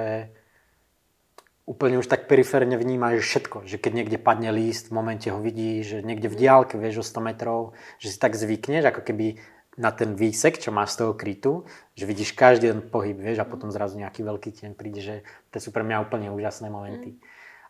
úplne 1.66 1.98
už 1.98 2.06
tak 2.06 2.30
periférne 2.30 2.78
vnímaš 2.78 3.26
všetko. 3.26 3.66
Že 3.66 3.78
keď 3.82 3.92
niekde 3.92 4.18
padne 4.22 4.54
líst, 4.54 4.94
v 4.94 4.98
momente 5.02 5.34
ho 5.34 5.42
vidíš, 5.42 5.82
že 5.86 5.98
niekde 6.06 6.30
v 6.30 6.38
diálke, 6.38 6.78
vieš, 6.78 7.02
o 7.02 7.06
100 7.06 7.28
metrov, 7.34 7.74
že 7.98 8.14
si 8.14 8.18
tak 8.22 8.38
zvykneš, 8.38 8.86
ako 8.86 9.02
keby 9.02 9.42
na 9.76 9.92
ten 9.92 10.16
výsek, 10.16 10.62
čo 10.62 10.72
máš 10.72 10.96
z 10.96 11.04
toho 11.04 11.14
krytu, 11.18 11.68
že 12.00 12.08
vidíš 12.08 12.32
každý 12.32 12.72
ten 12.72 12.82
pohyb, 12.86 13.20
vieš, 13.20 13.44
a 13.44 13.50
potom 13.50 13.74
zrazu 13.74 14.00
nejaký 14.00 14.24
veľký 14.24 14.50
tieň 14.56 14.72
príde, 14.72 15.04
že 15.04 15.16
to 15.52 15.60
sú 15.60 15.76
pre 15.76 15.84
mňa 15.84 16.06
úplne 16.06 16.32
úžasné 16.32 16.72
momenty. 16.72 17.20
Mm. 17.20 17.20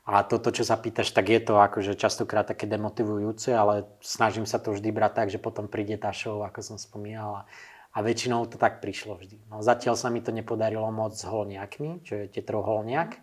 A 0.05 0.21
toto, 0.21 0.53
čo 0.53 0.61
sa 0.61 0.77
pýtaš, 0.77 1.09
tak 1.17 1.33
je 1.33 1.41
to 1.41 1.57
akože 1.57 1.97
častokrát 1.97 2.45
také 2.45 2.69
demotivujúce, 2.69 3.57
ale 3.57 3.89
snažím 4.05 4.45
sa 4.45 4.61
to 4.61 4.69
vždy 4.77 4.93
brať 4.93 5.11
tak, 5.17 5.27
že 5.33 5.41
potom 5.41 5.65
príde 5.65 5.97
tá 5.97 6.13
show, 6.13 6.45
ako 6.45 6.61
som 6.61 6.77
spomínal. 6.77 7.41
A, 7.41 7.43
a 7.89 7.97
väčšinou 8.05 8.45
to 8.45 8.61
tak 8.61 8.85
prišlo 8.85 9.17
vždy. 9.17 9.49
No, 9.49 9.65
zatiaľ 9.65 9.97
sa 9.97 10.13
mi 10.13 10.21
to 10.21 10.29
nepodarilo 10.29 10.85
moc 10.93 11.17
s 11.17 11.25
holniakmi, 11.25 12.05
čo 12.05 12.21
je 12.21 12.29
tetroholniak. 12.29 13.17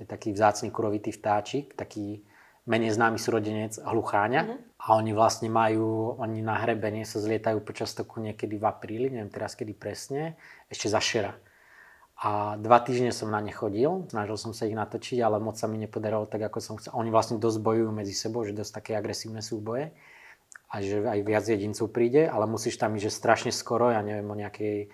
To 0.00 0.08
je 0.08 0.08
taký 0.08 0.32
vzácný 0.32 0.72
kurovitý 0.72 1.12
vtáčik, 1.12 1.76
taký 1.76 2.24
menej 2.64 2.96
známy 2.96 3.20
súrodenec 3.20 3.76
hlucháňa. 3.84 4.40
Mm-hmm. 4.48 4.58
A 4.80 4.86
oni 4.96 5.12
vlastne 5.12 5.52
majú, 5.52 6.16
oni 6.16 6.40
na 6.40 6.56
hrebenie 6.56 7.04
sa 7.04 7.20
zlietajú 7.20 7.60
počas 7.60 7.92
toku 7.92 8.16
niekedy 8.24 8.56
v 8.56 8.64
apríli, 8.64 9.12
neviem 9.12 9.28
teraz 9.28 9.52
kedy 9.52 9.76
presne, 9.76 10.40
ešte 10.72 10.88
za 10.88 11.04
šera. 11.04 11.36
A 12.20 12.56
dva 12.56 12.80
týždne 12.80 13.12
som 13.12 13.28
na 13.28 13.44
ne 13.44 13.52
chodil, 13.52 14.08
snažil 14.08 14.40
som 14.40 14.56
sa 14.56 14.64
ich 14.64 14.72
natočiť, 14.72 15.20
ale 15.20 15.36
moc 15.36 15.60
sa 15.60 15.68
mi 15.68 15.76
nepodarilo 15.76 16.24
tak, 16.24 16.48
ako 16.48 16.58
som 16.64 16.74
chcel. 16.80 16.96
Oni 16.96 17.12
vlastne 17.12 17.36
dosť 17.36 17.60
bojujú 17.60 17.92
medzi 17.92 18.16
sebou, 18.16 18.40
že 18.48 18.56
dosť 18.56 18.72
také 18.72 18.92
agresívne 18.96 19.44
súboje 19.44 19.92
a 20.72 20.80
že 20.80 21.04
aj 21.04 21.20
viac 21.28 21.44
jedincov 21.44 21.92
príde, 21.92 22.24
ale 22.24 22.48
musíš 22.48 22.80
tam 22.80 22.96
ísť, 22.96 23.04
že 23.04 23.12
strašne 23.12 23.52
skoro, 23.52 23.92
ja 23.92 24.00
neviem, 24.00 24.28
o 24.28 24.36
nejakej 24.36 24.88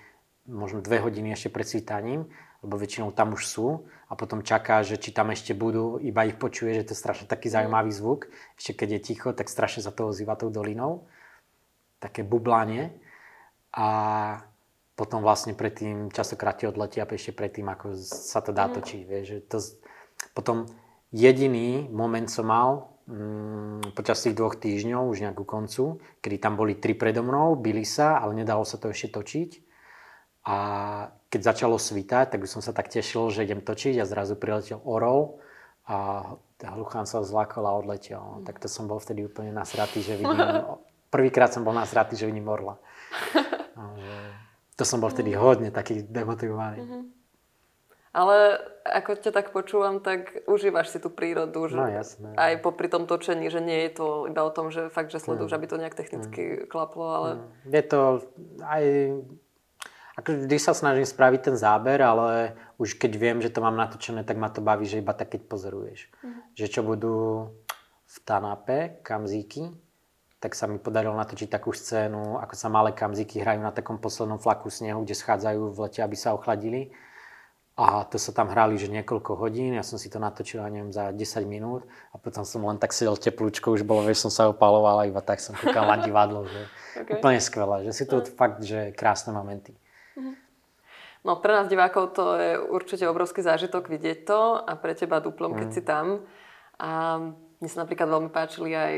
možno 0.50 0.82
dve 0.82 1.02
hodiny 1.02 1.34
ešte 1.34 1.50
pred 1.50 1.66
svítaním, 1.66 2.30
lebo 2.64 2.74
väčšinou 2.80 3.12
tam 3.12 3.36
už 3.36 3.42
sú 3.44 3.66
a 4.06 4.14
potom 4.14 4.40
čaká, 4.46 4.86
že 4.86 4.96
či 4.96 5.10
tam 5.10 5.34
ešte 5.34 5.52
budú, 5.52 5.98
iba 5.98 6.22
ich 6.24 6.38
počuje, 6.38 6.78
že 6.78 6.86
to 6.86 6.92
je 6.94 7.02
strašne 7.02 7.26
taký 7.26 7.50
zaujímavý 7.50 7.90
zvuk. 7.90 8.30
Ešte 8.54 8.72
keď 8.78 8.88
je 8.96 9.00
ticho, 9.02 9.28
tak 9.34 9.50
strašne 9.50 9.82
sa 9.82 9.90
to 9.90 10.14
ozýva 10.14 10.38
tou 10.38 10.48
dolinou. 10.48 11.10
Také 11.98 12.22
bublanie. 12.22 12.94
A 13.74 13.88
potom 14.96 15.20
vlastne 15.20 15.52
predtým 15.52 16.08
častokrát 16.08 16.56
ti 16.56 16.64
odletia 16.64 17.04
ešte 17.04 17.36
predtým, 17.36 17.68
ako 17.68 17.98
sa 18.00 18.40
to 18.40 18.54
dá 18.54 18.70
mhm. 18.70 18.72
točiť. 18.78 19.00
Vieš, 19.04 19.24
že 19.26 19.38
to, 19.44 19.58
potom 20.32 20.70
jediný 21.10 21.90
moment 21.92 22.30
som 22.30 22.48
mal 22.48 22.96
mm, 23.10 23.92
počas 23.92 24.22
tých 24.22 24.38
dvoch 24.38 24.56
týždňov, 24.56 25.02
už 25.10 25.26
nejakú 25.26 25.44
koncu, 25.44 25.98
kedy 26.22 26.36
tam 26.38 26.54
boli 26.54 26.78
tri 26.78 26.94
predo 26.94 27.26
mnou, 27.26 27.58
byli 27.58 27.84
sa, 27.84 28.22
ale 28.22 28.38
nedalo 28.38 28.62
sa 28.62 28.78
to 28.78 28.90
ešte 28.90 29.18
točiť. 29.18 29.50
A 30.46 30.56
keď 31.30 31.40
začalo 31.42 31.76
svítať, 31.76 32.32
tak 32.34 32.46
už 32.46 32.50
som 32.58 32.62
sa 32.62 32.70
tak 32.70 32.86
tešil, 32.86 33.30
že 33.34 33.42
idem 33.42 33.62
točiť 33.62 33.98
a 33.98 34.08
zrazu 34.08 34.38
priletel 34.38 34.78
orol 34.86 35.42
a 35.86 36.38
hluchán 36.62 37.06
sa 37.06 37.22
zlakol 37.22 37.66
a 37.66 37.74
odletel. 37.74 38.42
Mm. 38.42 38.44
Tak 38.46 38.62
to 38.62 38.66
som 38.70 38.86
bol 38.90 38.98
vtedy 38.98 39.26
úplne 39.26 39.50
nasratý, 39.54 40.02
že 40.02 40.18
vidím... 40.18 40.34
Prvýkrát 41.14 41.54
som 41.54 41.62
bol 41.62 41.72
nasratý, 41.72 42.18
že 42.18 42.26
vidím 42.26 42.50
orla. 42.50 42.76
A 43.78 43.94
to 44.74 44.84
som 44.84 45.00
bol 45.00 45.08
vtedy 45.08 45.32
hodne 45.32 45.72
taký 45.72 46.04
demotivovaný. 46.04 46.82
Mm-hmm. 46.82 47.02
Ale 48.16 48.36
ako 48.88 49.20
ťa 49.20 49.32
tak 49.32 49.52
počúvam, 49.52 50.00
tak 50.00 50.48
užívaš 50.48 50.96
si 50.96 50.98
tú 51.00 51.12
prírodu. 51.12 51.68
Že 51.68 51.76
no 51.76 51.84
jasné. 51.84 52.28
Aj 52.32 52.56
popri 52.56 52.88
tom 52.88 53.04
točení, 53.04 53.52
že 53.52 53.60
nie 53.60 53.84
je 53.88 54.00
to 54.00 54.06
iba 54.24 54.40
o 54.40 54.48
tom, 54.48 54.72
že 54.72 54.88
fakt, 54.88 55.12
že 55.12 55.20
sleduješ, 55.20 55.52
mm. 55.52 55.58
aby 55.60 55.66
to 55.68 55.76
nejak 55.76 55.96
technicky 55.96 56.42
mm. 56.42 56.60
klaplo, 56.72 57.06
ale... 57.12 57.30
Mm. 57.36 57.76
Je 57.76 57.84
to 57.84 58.00
aj... 58.64 58.84
Ako 60.16 60.48
vždy 60.48 60.56
sa 60.56 60.72
snažím 60.72 61.04
spraviť 61.04 61.40
ten 61.52 61.56
záber, 61.60 62.00
ale 62.00 62.56
už 62.80 62.96
keď 62.96 63.12
viem, 63.20 63.38
že 63.44 63.52
to 63.52 63.60
mám 63.60 63.76
natočené, 63.76 64.24
tak 64.24 64.40
ma 64.40 64.48
to 64.48 64.64
baví, 64.64 64.88
že 64.88 65.04
iba 65.04 65.12
tak, 65.12 65.36
keď 65.36 65.44
pozoruješ. 65.44 66.08
Mm. 66.24 66.40
Že 66.56 66.66
čo 66.72 66.80
budú 66.80 67.16
v 68.06 68.16
Tanape, 68.24 69.04
kamzíky, 69.04 69.76
tak 70.40 70.56
sa 70.56 70.68
mi 70.68 70.80
podarilo 70.80 71.16
natočiť 71.16 71.48
takú 71.48 71.72
scénu, 71.72 72.40
ako 72.40 72.54
sa 72.56 72.68
malé 72.72 72.92
kamziky 72.96 73.40
hrajú 73.40 73.60
na 73.60 73.72
takom 73.72 73.96
poslednom 74.00 74.40
flaku 74.40 74.68
snehu, 74.68 75.04
kde 75.04 75.16
schádzajú 75.16 75.72
v 75.72 75.78
lete, 75.84 76.00
aby 76.00 76.16
sa 76.16 76.32
ochladili. 76.32 76.92
A 77.76 78.08
to 78.08 78.16
sa 78.16 78.32
tam 78.32 78.48
hrali, 78.48 78.80
že 78.80 78.88
niekoľko 78.88 79.36
hodín, 79.36 79.76
ja 79.76 79.84
som 79.84 80.00
si 80.00 80.08
to 80.08 80.16
natočil, 80.16 80.64
neviem, 80.64 80.96
za 80.96 81.12
10 81.12 81.44
minút 81.44 81.84
a 82.08 82.16
potom 82.16 82.40
som 82.40 82.64
len 82.64 82.80
tak 82.80 82.96
sedel 82.96 83.20
teplúčko, 83.20 83.76
už 83.76 83.84
bolo, 83.84 84.00
vieš, 84.00 84.24
som 84.24 84.32
sa 84.32 84.48
opaloval 84.48 85.04
a 85.04 85.08
iba 85.08 85.20
tak 85.20 85.44
som 85.44 85.52
kúkal 85.52 85.84
na 85.84 86.00
divadlo, 86.00 86.48
že 86.48 86.60
okay. 87.04 87.20
úplne 87.20 87.36
skvelé, 87.36 87.84
že 87.84 87.92
si 87.92 88.04
to 88.08 88.24
mm. 88.24 88.32
fakt, 88.32 88.64
že 88.64 88.96
krásne 88.96 89.36
momenty. 89.36 89.76
No 91.26 91.42
pre 91.42 91.50
nás 91.50 91.66
divákov 91.66 92.14
to 92.14 92.38
je 92.38 92.54
určite 92.54 93.02
obrovský 93.02 93.42
zážitok 93.42 93.90
vidieť 93.90 94.18
to 94.22 94.62
a 94.62 94.78
pre 94.78 94.94
teba 94.94 95.18
duplom, 95.18 95.58
keď 95.58 95.68
mm. 95.68 95.74
si 95.74 95.82
tam. 95.82 96.22
A 96.78 97.18
mne 97.58 97.68
sa 97.68 97.82
napríklad 97.82 98.06
veľmi 98.06 98.30
páčili 98.30 98.70
aj 98.70 98.94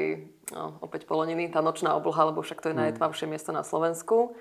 no, 0.53 0.77
opäť 0.85 1.09
Poloniny, 1.09 1.49
tá 1.49 1.65
nočná 1.65 1.97
obloha, 1.97 2.29
lebo 2.29 2.45
však 2.45 2.61
to 2.61 2.69
je 2.69 2.77
mm. 2.77 2.83
najtmavšie 2.85 3.25
miesto 3.25 3.49
na 3.57 3.65
Slovensku. 3.65 4.37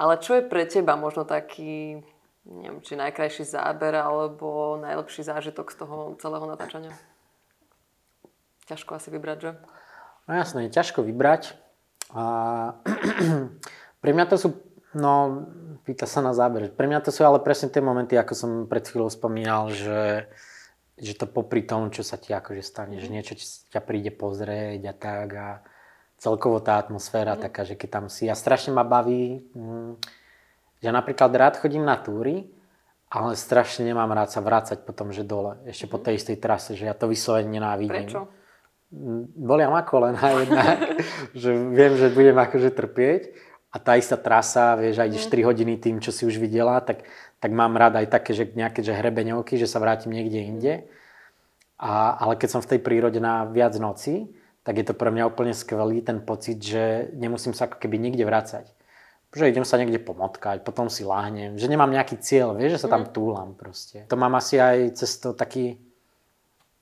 Ale 0.00 0.16
čo 0.16 0.40
je 0.40 0.48
pre 0.48 0.64
teba 0.64 0.96
možno 0.96 1.28
taký 1.28 2.00
neviem, 2.46 2.78
či 2.80 2.94
najkrajší 2.94 3.42
záber 3.42 3.98
alebo 3.98 4.78
najlepší 4.78 5.26
zážitok 5.26 5.74
z 5.74 5.76
toho 5.82 5.96
celého 6.22 6.46
natáčania? 6.46 6.94
Ťažko 8.70 8.98
asi 8.98 9.08
vybrať, 9.10 9.38
že? 9.42 9.50
No 10.26 10.32
jasné, 10.34 10.70
ťažko 10.70 11.02
vybrať. 11.02 11.58
A 12.14 12.24
pre 14.02 14.10
mňa 14.14 14.26
to 14.30 14.36
sú, 14.38 14.48
no, 14.96 15.44
pýta 15.84 16.08
sa 16.08 16.24
na 16.24 16.32
záber. 16.32 16.72
Pre 16.72 16.88
mňa 16.88 17.04
to 17.04 17.12
sú 17.12 17.22
ale 17.22 17.44
presne 17.44 17.68
tie 17.68 17.84
momenty, 17.84 18.16
ako 18.16 18.32
som 18.34 18.50
pred 18.66 18.82
chvíľou 18.82 19.12
spomínal, 19.12 19.70
že, 19.70 20.26
že 20.98 21.12
to 21.14 21.28
popri 21.28 21.62
tom, 21.62 21.92
čo 21.92 22.00
sa 22.00 22.16
ti 22.16 22.32
akože 22.32 22.64
stane, 22.64 22.98
mm. 22.98 23.02
že 23.04 23.08
niečo 23.12 23.34
ťa 23.70 23.80
príde 23.84 24.10
pozrieť 24.10 24.80
a 24.88 24.94
tak 24.96 25.28
a 25.36 25.48
celkovo 26.18 26.64
tá 26.64 26.80
atmosféra 26.80 27.36
mm. 27.36 27.40
taká, 27.46 27.62
že 27.62 27.78
keď 27.78 27.88
tam 27.92 28.06
si, 28.08 28.26
a 28.26 28.34
strašne 28.34 28.74
ma 28.74 28.82
baví, 28.82 29.46
mm, 29.54 29.92
ja 30.80 30.90
napríklad 30.90 31.30
rád 31.36 31.54
chodím 31.60 31.84
na 31.86 32.00
túry, 32.00 32.48
ale 33.06 33.38
strašne 33.38 33.86
nemám 33.86 34.10
rád 34.10 34.34
sa 34.34 34.42
vrácať 34.42 34.82
potom, 34.82 35.14
že 35.14 35.22
dole, 35.22 35.62
ešte 35.70 35.86
po 35.86 36.02
mhm. 36.02 36.04
tej 36.10 36.14
istej 36.18 36.36
trase, 36.42 36.74
že 36.74 36.90
ja 36.90 36.94
to 36.96 37.06
vyslovene 37.06 37.46
nenávidím. 37.46 38.10
Prečo? 38.10 38.20
Mm, 38.90 39.22
bolia 39.38 39.70
ma 39.70 39.86
kolena 39.86 40.26
jednak, 40.42 40.78
že 41.46 41.54
viem, 41.54 41.94
že 41.94 42.10
budem 42.10 42.34
akože 42.34 42.70
trpieť 42.74 43.22
a 43.76 43.78
tá 43.78 44.00
istá 44.00 44.16
trasa, 44.16 44.72
vieš, 44.80 45.04
aj 45.04 45.08
ideš 45.12 45.28
3 45.28 45.44
mhm. 45.44 45.46
hodiny 45.52 45.74
tým, 45.76 45.96
čo 46.00 46.08
si 46.08 46.24
už 46.24 46.40
videla, 46.40 46.80
tak, 46.80 47.04
tak 47.36 47.52
mám 47.52 47.76
rád 47.76 48.00
aj 48.00 48.08
také, 48.08 48.32
že 48.32 48.48
nejaké 48.56 48.80
že 48.80 48.96
hrebeňovky, 48.96 49.60
že 49.60 49.68
sa 49.68 49.76
vrátim 49.76 50.16
niekde 50.16 50.40
inde. 50.40 50.74
A, 51.76 52.16
ale 52.16 52.40
keď 52.40 52.56
som 52.56 52.64
v 52.64 52.72
tej 52.72 52.80
prírode 52.80 53.20
na 53.20 53.44
viac 53.44 53.76
noci, 53.76 54.32
tak 54.64 54.80
je 54.80 54.84
to 54.88 54.96
pre 54.96 55.12
mňa 55.12 55.28
úplne 55.28 55.52
skvelý 55.52 56.00
ten 56.00 56.24
pocit, 56.24 56.56
že 56.56 57.12
nemusím 57.12 57.52
sa 57.52 57.68
ako 57.68 57.76
keby 57.76 58.00
nikde 58.00 58.24
vrácať 58.24 58.72
že 59.36 59.52
idem 59.52 59.68
sa 59.68 59.76
niekde 59.76 60.00
pomotkať, 60.00 60.64
potom 60.64 60.88
si 60.88 61.04
láhnem, 61.04 61.60
že 61.60 61.68
nemám 61.68 61.92
nejaký 61.92 62.16
cieľ, 62.24 62.56
vieš, 62.56 62.80
že 62.80 62.82
sa 62.88 62.96
tam 62.96 63.04
mm. 63.04 63.12
túlam 63.12 63.52
proste. 63.52 64.08
To 64.08 64.16
mám 64.16 64.32
asi 64.32 64.56
aj 64.56 64.96
cez 64.96 65.20
to 65.20 65.36
taký, 65.36 65.76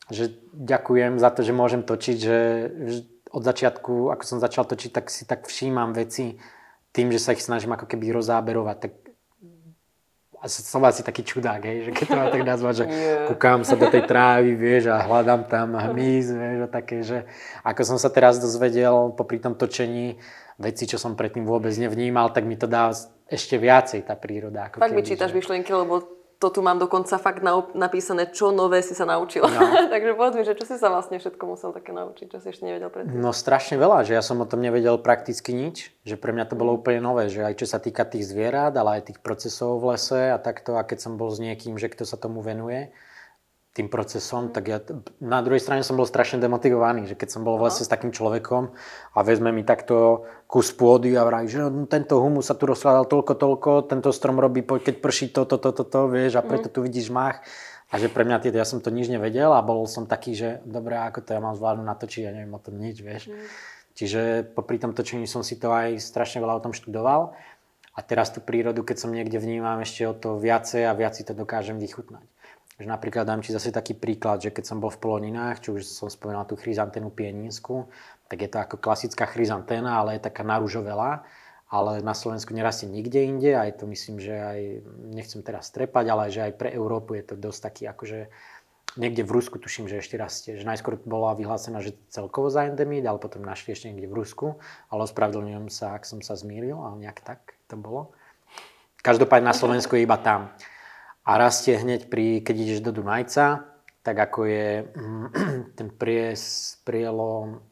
že 0.07 0.31
ďakujem 0.55 1.19
za 1.19 1.35
to, 1.35 1.43
že 1.43 1.51
môžem 1.51 1.83
točiť, 1.83 2.17
že 2.17 2.39
od 3.35 3.43
začiatku, 3.43 4.15
ako 4.15 4.23
som 4.23 4.39
začal 4.39 4.71
točiť, 4.71 4.91
tak 4.95 5.11
si 5.11 5.27
tak 5.27 5.51
všímam 5.51 5.91
veci 5.91 6.39
tým, 6.95 7.11
že 7.11 7.19
sa 7.19 7.35
ich 7.35 7.43
snažím 7.43 7.75
ako 7.75 7.91
keby 7.91 8.15
rozáberovať, 8.15 8.77
tak 8.79 8.93
som 10.45 10.85
asi 10.85 11.01
taký 11.01 11.25
čudák, 11.25 11.65
hej, 11.65 11.89
že 11.89 11.91
keď 11.97 12.05
to 12.05 12.17
mám 12.21 12.29
tak 12.29 12.45
nazvať, 12.45 12.75
že 12.77 12.87
yeah. 12.87 13.27
kúkam 13.33 13.65
sa 13.65 13.81
do 13.81 13.89
tej 13.89 14.05
trávy, 14.05 14.53
vieš, 14.53 14.93
a 14.93 15.01
hľadám 15.01 15.49
tam 15.49 15.73
hmyz, 15.73 16.27
vieš, 16.37 16.59
a 16.61 16.69
také, 16.69 17.01
že 17.01 17.25
ako 17.65 17.81
som 17.81 17.97
sa 17.97 18.13
teraz 18.13 18.37
dozvedel 18.37 19.17
popri 19.17 19.41
tom 19.41 19.57
točení, 19.57 20.21
veci, 20.61 20.85
čo 20.87 21.01
som 21.01 21.17
predtým 21.17 21.49
vôbec 21.49 21.73
nevnímal, 21.75 22.31
tak 22.31 22.45
mi 22.45 22.61
to 22.61 22.69
dá 22.69 22.93
ešte 23.27 23.57
viacej 23.57 24.05
tá 24.05 24.15
príroda. 24.15 24.69
Ako 24.69 24.85
fakt 24.85 24.95
mi 24.95 25.03
čítaš 25.03 25.33
že... 25.33 25.41
myšlienky, 25.41 25.73
lebo 25.73 26.14
to 26.39 26.49
tu 26.51 26.61
mám 26.61 26.77
dokonca 26.77 27.17
fakt 27.17 27.41
napísané, 27.75 28.29
čo 28.31 28.51
nové 28.51 28.83
si 28.83 28.93
sa 28.93 29.07
naučil. 29.07 29.45
No. 29.47 29.61
Takže 29.93 30.13
povedz 30.19 30.35
mi, 30.37 30.45
že 30.45 30.55
čo 30.59 30.65
si 30.67 30.77
sa 30.77 30.91
vlastne 30.91 31.17
všetko 31.19 31.43
musel 31.47 31.71
také 31.73 31.95
naučiť, 31.95 32.27
čo 32.31 32.39
si 32.43 32.53
ešte 32.53 32.67
nevedel 32.67 32.91
predtým? 32.91 33.17
No 33.17 33.31
strašne 33.31 33.79
veľa, 33.81 34.05
že 34.05 34.19
ja 34.19 34.23
som 34.23 34.43
o 34.43 34.47
tom 34.49 34.61
nevedel 34.61 34.99
prakticky 35.01 35.55
nič, 35.55 35.95
že 36.03 36.19
pre 36.19 36.35
mňa 36.35 36.51
to 36.51 36.59
bolo 36.59 36.77
úplne 36.77 37.01
nové, 37.01 37.31
že 37.31 37.45
aj 37.45 37.55
čo 37.59 37.67
sa 37.71 37.79
týka 37.79 38.05
tých 38.05 38.27
zvierat, 38.29 38.75
ale 38.75 39.01
aj 39.01 39.15
tých 39.15 39.19
procesov 39.23 39.79
v 39.81 39.95
lese 39.95 40.35
a 40.35 40.39
takto, 40.39 40.77
a 40.77 40.83
keď 40.83 40.99
som 41.07 41.19
bol 41.19 41.31
s 41.31 41.39
niekým, 41.39 41.79
že 41.79 41.91
kto 41.91 42.07
sa 42.07 42.19
tomu 42.19 42.43
venuje, 42.43 42.91
tým 43.75 43.91
procesom, 43.91 44.55
tak 44.55 44.71
ja 44.71 44.79
na 45.19 45.43
druhej 45.43 45.59
strane 45.59 45.83
som 45.83 45.99
bol 45.99 46.07
strašne 46.07 46.39
demotivovaný, 46.39 47.11
že 47.11 47.19
keď 47.19 47.29
som 47.35 47.43
bol 47.43 47.59
vlastne 47.59 47.83
s 47.83 47.91
takým 47.91 48.15
človekom 48.15 48.71
a 49.11 49.19
vezme 49.27 49.51
mi 49.51 49.67
takto 49.67 50.23
kus 50.47 50.71
pôdy 50.71 51.11
a 51.19 51.27
vraj, 51.27 51.51
že 51.51 51.59
no, 51.59 51.83
tento 51.91 52.23
humus 52.23 52.47
sa 52.47 52.55
tu 52.55 52.71
rozkladal 52.71 53.11
toľko, 53.11 53.35
toľko, 53.35 53.71
tento 53.91 54.15
strom 54.15 54.39
robí, 54.39 54.63
keď 54.63 55.03
prší 55.03 55.35
toto, 55.35 55.59
toto, 55.59 55.83
toto, 55.83 56.07
vieš, 56.07 56.39
a 56.39 56.47
preto 56.47 56.71
mhm. 56.71 56.75
tu 56.75 56.79
vidíš 56.87 57.11
mách. 57.11 57.43
A 57.91 57.99
že 57.99 58.11
pre 58.11 58.27
mňa 58.27 58.43
tieto, 58.43 58.59
ja 58.59 58.67
som 58.67 58.83
to 58.83 58.91
nič 58.91 59.07
nevedel 59.07 59.55
a 59.55 59.63
bol 59.63 59.87
som 59.87 60.07
taký, 60.07 60.35
že 60.35 60.49
dobre, 60.67 60.99
ako 60.99 61.21
to 61.27 61.31
ja 61.35 61.41
mám 61.43 61.55
zvládnuť 61.55 61.87
natočiť, 61.87 62.23
ja 62.27 62.33
neviem 62.35 62.51
o 62.51 62.63
tom 62.63 62.75
nič, 62.79 63.03
vieš. 63.03 63.31
Mm. 63.31 63.47
Čiže 63.95 64.21
popri 64.51 64.83
tom 64.83 64.91
točení 64.91 65.31
som 65.31 65.47
si 65.47 65.55
to 65.55 65.71
aj 65.71 66.03
strašne 66.03 66.43
veľa 66.43 66.59
o 66.59 66.65
tom 66.65 66.75
študoval. 66.75 67.39
A 67.95 68.03
teraz 68.03 68.35
tú 68.35 68.43
prírodu, 68.43 68.83
keď 68.83 69.07
som 69.07 69.15
niekde 69.15 69.39
vnímam 69.39 69.79
ešte 69.79 70.03
o 70.11 70.15
to 70.15 70.43
viacej 70.43 70.83
a 70.91 70.99
viac 70.99 71.15
si 71.15 71.23
to 71.23 71.31
dokážem 71.39 71.79
vychutnať. 71.79 72.27
Že 72.75 72.91
napríklad 72.91 73.23
dám 73.23 73.39
ti 73.39 73.55
zase 73.55 73.71
taký 73.71 73.95
príklad, 73.95 74.43
že 74.43 74.51
keď 74.51 74.65
som 74.67 74.83
bol 74.83 74.91
v 74.91 74.99
Poloninách, 74.99 75.63
čo 75.63 75.79
už 75.79 75.87
som 75.87 76.11
spomínal 76.11 76.43
tú 76.43 76.59
chryzanténu 76.59 77.15
pienínsku, 77.15 77.87
tak 78.27 78.43
je 78.43 78.51
to 78.51 78.59
ako 78.59 78.77
klasická 78.83 79.31
chryzanténa, 79.31 80.03
ale 80.03 80.19
je 80.19 80.27
taká 80.27 80.43
naružovelá, 80.43 81.23
ale 81.71 82.03
na 82.03 82.19
Slovensku 82.19 82.51
nerastie 82.51 82.91
nikde 82.91 83.23
inde, 83.23 83.55
aj 83.55 83.79
to 83.79 83.87
myslím, 83.87 84.19
že 84.19 84.35
aj, 84.35 84.61
nechcem 85.15 85.41
teraz 85.47 85.71
trepať, 85.71 86.05
ale 86.11 86.35
že 86.35 86.51
aj 86.51 86.53
pre 86.59 86.71
Európu 86.75 87.15
je 87.15 87.25
to 87.31 87.35
dosť 87.39 87.61
taký 87.63 87.83
akože 87.87 88.27
niekde 88.95 89.27
v 89.27 89.35
Rusku 89.35 89.59
tuším, 89.59 89.91
že 89.91 89.99
ešte 89.99 90.15
rastie. 90.19 90.55
Že 90.55 90.71
najskôr 90.71 90.95
bola 91.03 91.35
vyhlásená, 91.35 91.83
že 91.83 91.99
celkovo 92.11 92.51
za 92.51 92.67
endemít, 92.67 93.03
ale 93.07 93.19
potom 93.19 93.43
našli 93.43 93.75
ešte 93.75 93.91
niekde 93.91 94.07
v 94.07 94.19
Rusku, 94.23 94.47
ale 94.91 95.07
ospravedlňujem 95.07 95.67
sa, 95.71 95.99
ak 95.99 96.07
som 96.07 96.23
sa 96.23 96.39
zmýlil, 96.39 96.79
ale 96.79 97.07
nejak 97.07 97.23
tak 97.23 97.59
to 97.67 97.75
bolo. 97.75 98.15
Každopádne 99.03 99.51
na 99.51 99.57
Slovensku 99.57 99.99
je 99.99 100.07
iba 100.07 100.17
tam 100.17 100.55
a 101.25 101.33
rastie 101.41 101.81
hneď 101.81 102.13
pri, 102.13 102.45
keď 102.45 102.57
ideš 102.57 102.81
do 102.85 102.93
Dunajca, 102.93 103.65
tak 104.05 104.17
ako 104.21 104.41
je 104.45 104.69
ten 105.81 105.89
pries, 105.89 106.77
prielom 106.85 107.65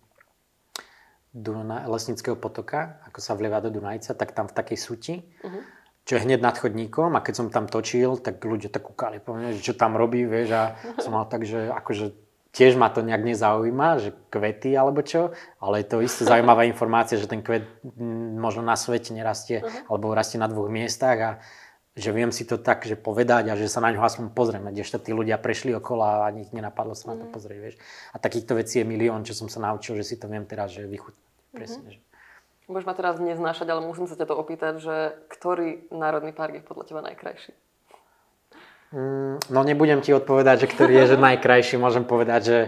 Duna, 1.33 1.89
lesnického 1.89 2.37
potoka, 2.37 3.01
ako 3.09 3.19
sa 3.25 3.33
vlieva 3.33 3.65
do 3.65 3.73
Dunajca, 3.73 4.13
tak 4.13 4.37
tam 4.37 4.53
v 4.53 4.57
takej 4.57 4.79
suti, 4.81 5.15
uh-huh. 5.41 5.65
čo 6.05 6.21
je 6.21 6.25
hneď 6.29 6.45
nad 6.45 6.57
chodníkom 6.57 7.17
a 7.17 7.25
keď 7.25 7.35
som 7.41 7.49
tam 7.49 7.65
točil, 7.65 8.21
tak 8.21 8.41
ľudia 8.45 8.69
tak 8.69 8.85
kúkali 8.85 9.17
po 9.17 9.33
mne, 9.33 9.57
že 9.57 9.65
čo 9.65 9.73
tam 9.73 9.97
robí, 9.97 10.29
vieš, 10.29 10.53
a 10.53 10.77
som 11.05 11.17
mal 11.17 11.25
tak, 11.25 11.49
že 11.49 11.73
akože 11.73 12.13
tiež 12.53 12.77
ma 12.77 12.93
to 12.93 13.01
nejak 13.01 13.25
nezaujíma, 13.25 13.89
že 13.97 14.13
kvety 14.29 14.77
alebo 14.77 15.01
čo, 15.01 15.33
ale 15.57 15.81
je 15.81 15.87
to 15.89 16.05
isté 16.05 16.29
zaujímavá 16.29 16.69
informácia, 16.73 17.17
že 17.17 17.29
ten 17.29 17.41
kvet 17.41 17.65
možno 18.37 18.61
na 18.61 18.77
svete 18.77 19.17
nerastie, 19.17 19.65
uh-huh. 19.65 19.89
alebo 19.89 20.13
rastie 20.13 20.37
na 20.37 20.53
dvoch 20.53 20.69
miestach 20.69 21.17
a 21.21 21.31
že 21.93 22.09
viem 22.09 22.33
si 22.33 22.49
to 22.49 22.57
tak, 22.57 22.89
že 22.89 22.97
povedať 22.97 23.53
a 23.53 23.59
že 23.59 23.69
sa 23.69 23.85
na 23.85 23.93
ňo 23.93 24.01
aspoň 24.01 24.33
pozrieme, 24.33 24.73
kdežto 24.73 24.97
tí 24.97 25.13
ľudia 25.13 25.37
prešli 25.37 25.77
okolo 25.77 26.01
a 26.01 26.13
ani 26.25 26.49
ich 26.49 26.53
nenapadlo 26.57 26.97
sa 26.97 27.13
na 27.13 27.21
to 27.21 27.27
mhm. 27.29 27.33
pozrieť, 27.37 27.59
vieš. 27.61 27.77
A 28.13 28.17
takýchto 28.17 28.57
vecí 28.57 28.81
je 28.81 28.89
milión, 28.89 29.21
čo 29.29 29.37
som 29.37 29.53
sa 29.53 29.61
naučil, 29.61 30.01
že 30.01 30.05
si 30.09 30.17
to 30.17 30.25
viem 30.25 30.49
teraz, 30.49 30.73
že 30.73 30.89
vychutnať. 30.89 31.21
Mhm. 31.21 31.53
Presne, 31.53 31.85
mm-hmm. 31.85 32.01
že... 32.01 32.71
Budeš 32.71 32.87
ma 32.89 32.95
teraz 32.97 33.21
neznášať, 33.21 33.69
ale 33.69 33.85
musím 33.85 34.09
sa 34.09 34.17
ťa 34.17 34.27
to 34.33 34.35
opýtať, 34.39 34.75
že 34.81 34.97
ktorý 35.29 35.93
národný 35.93 36.33
park 36.33 36.57
je 36.57 36.65
podľa 36.65 36.85
teba 36.89 37.01
najkrajší? 37.05 37.53
Mm, 38.93 39.37
no 39.53 39.61
nebudem 39.61 40.01
ti 40.01 40.17
odpovedať, 40.17 40.65
že 40.65 40.71
ktorý 40.73 41.05
je 41.05 41.07
že 41.13 41.17
najkrajší, 41.29 41.77
môžem 41.77 42.09
povedať, 42.09 42.41
že 42.41 42.59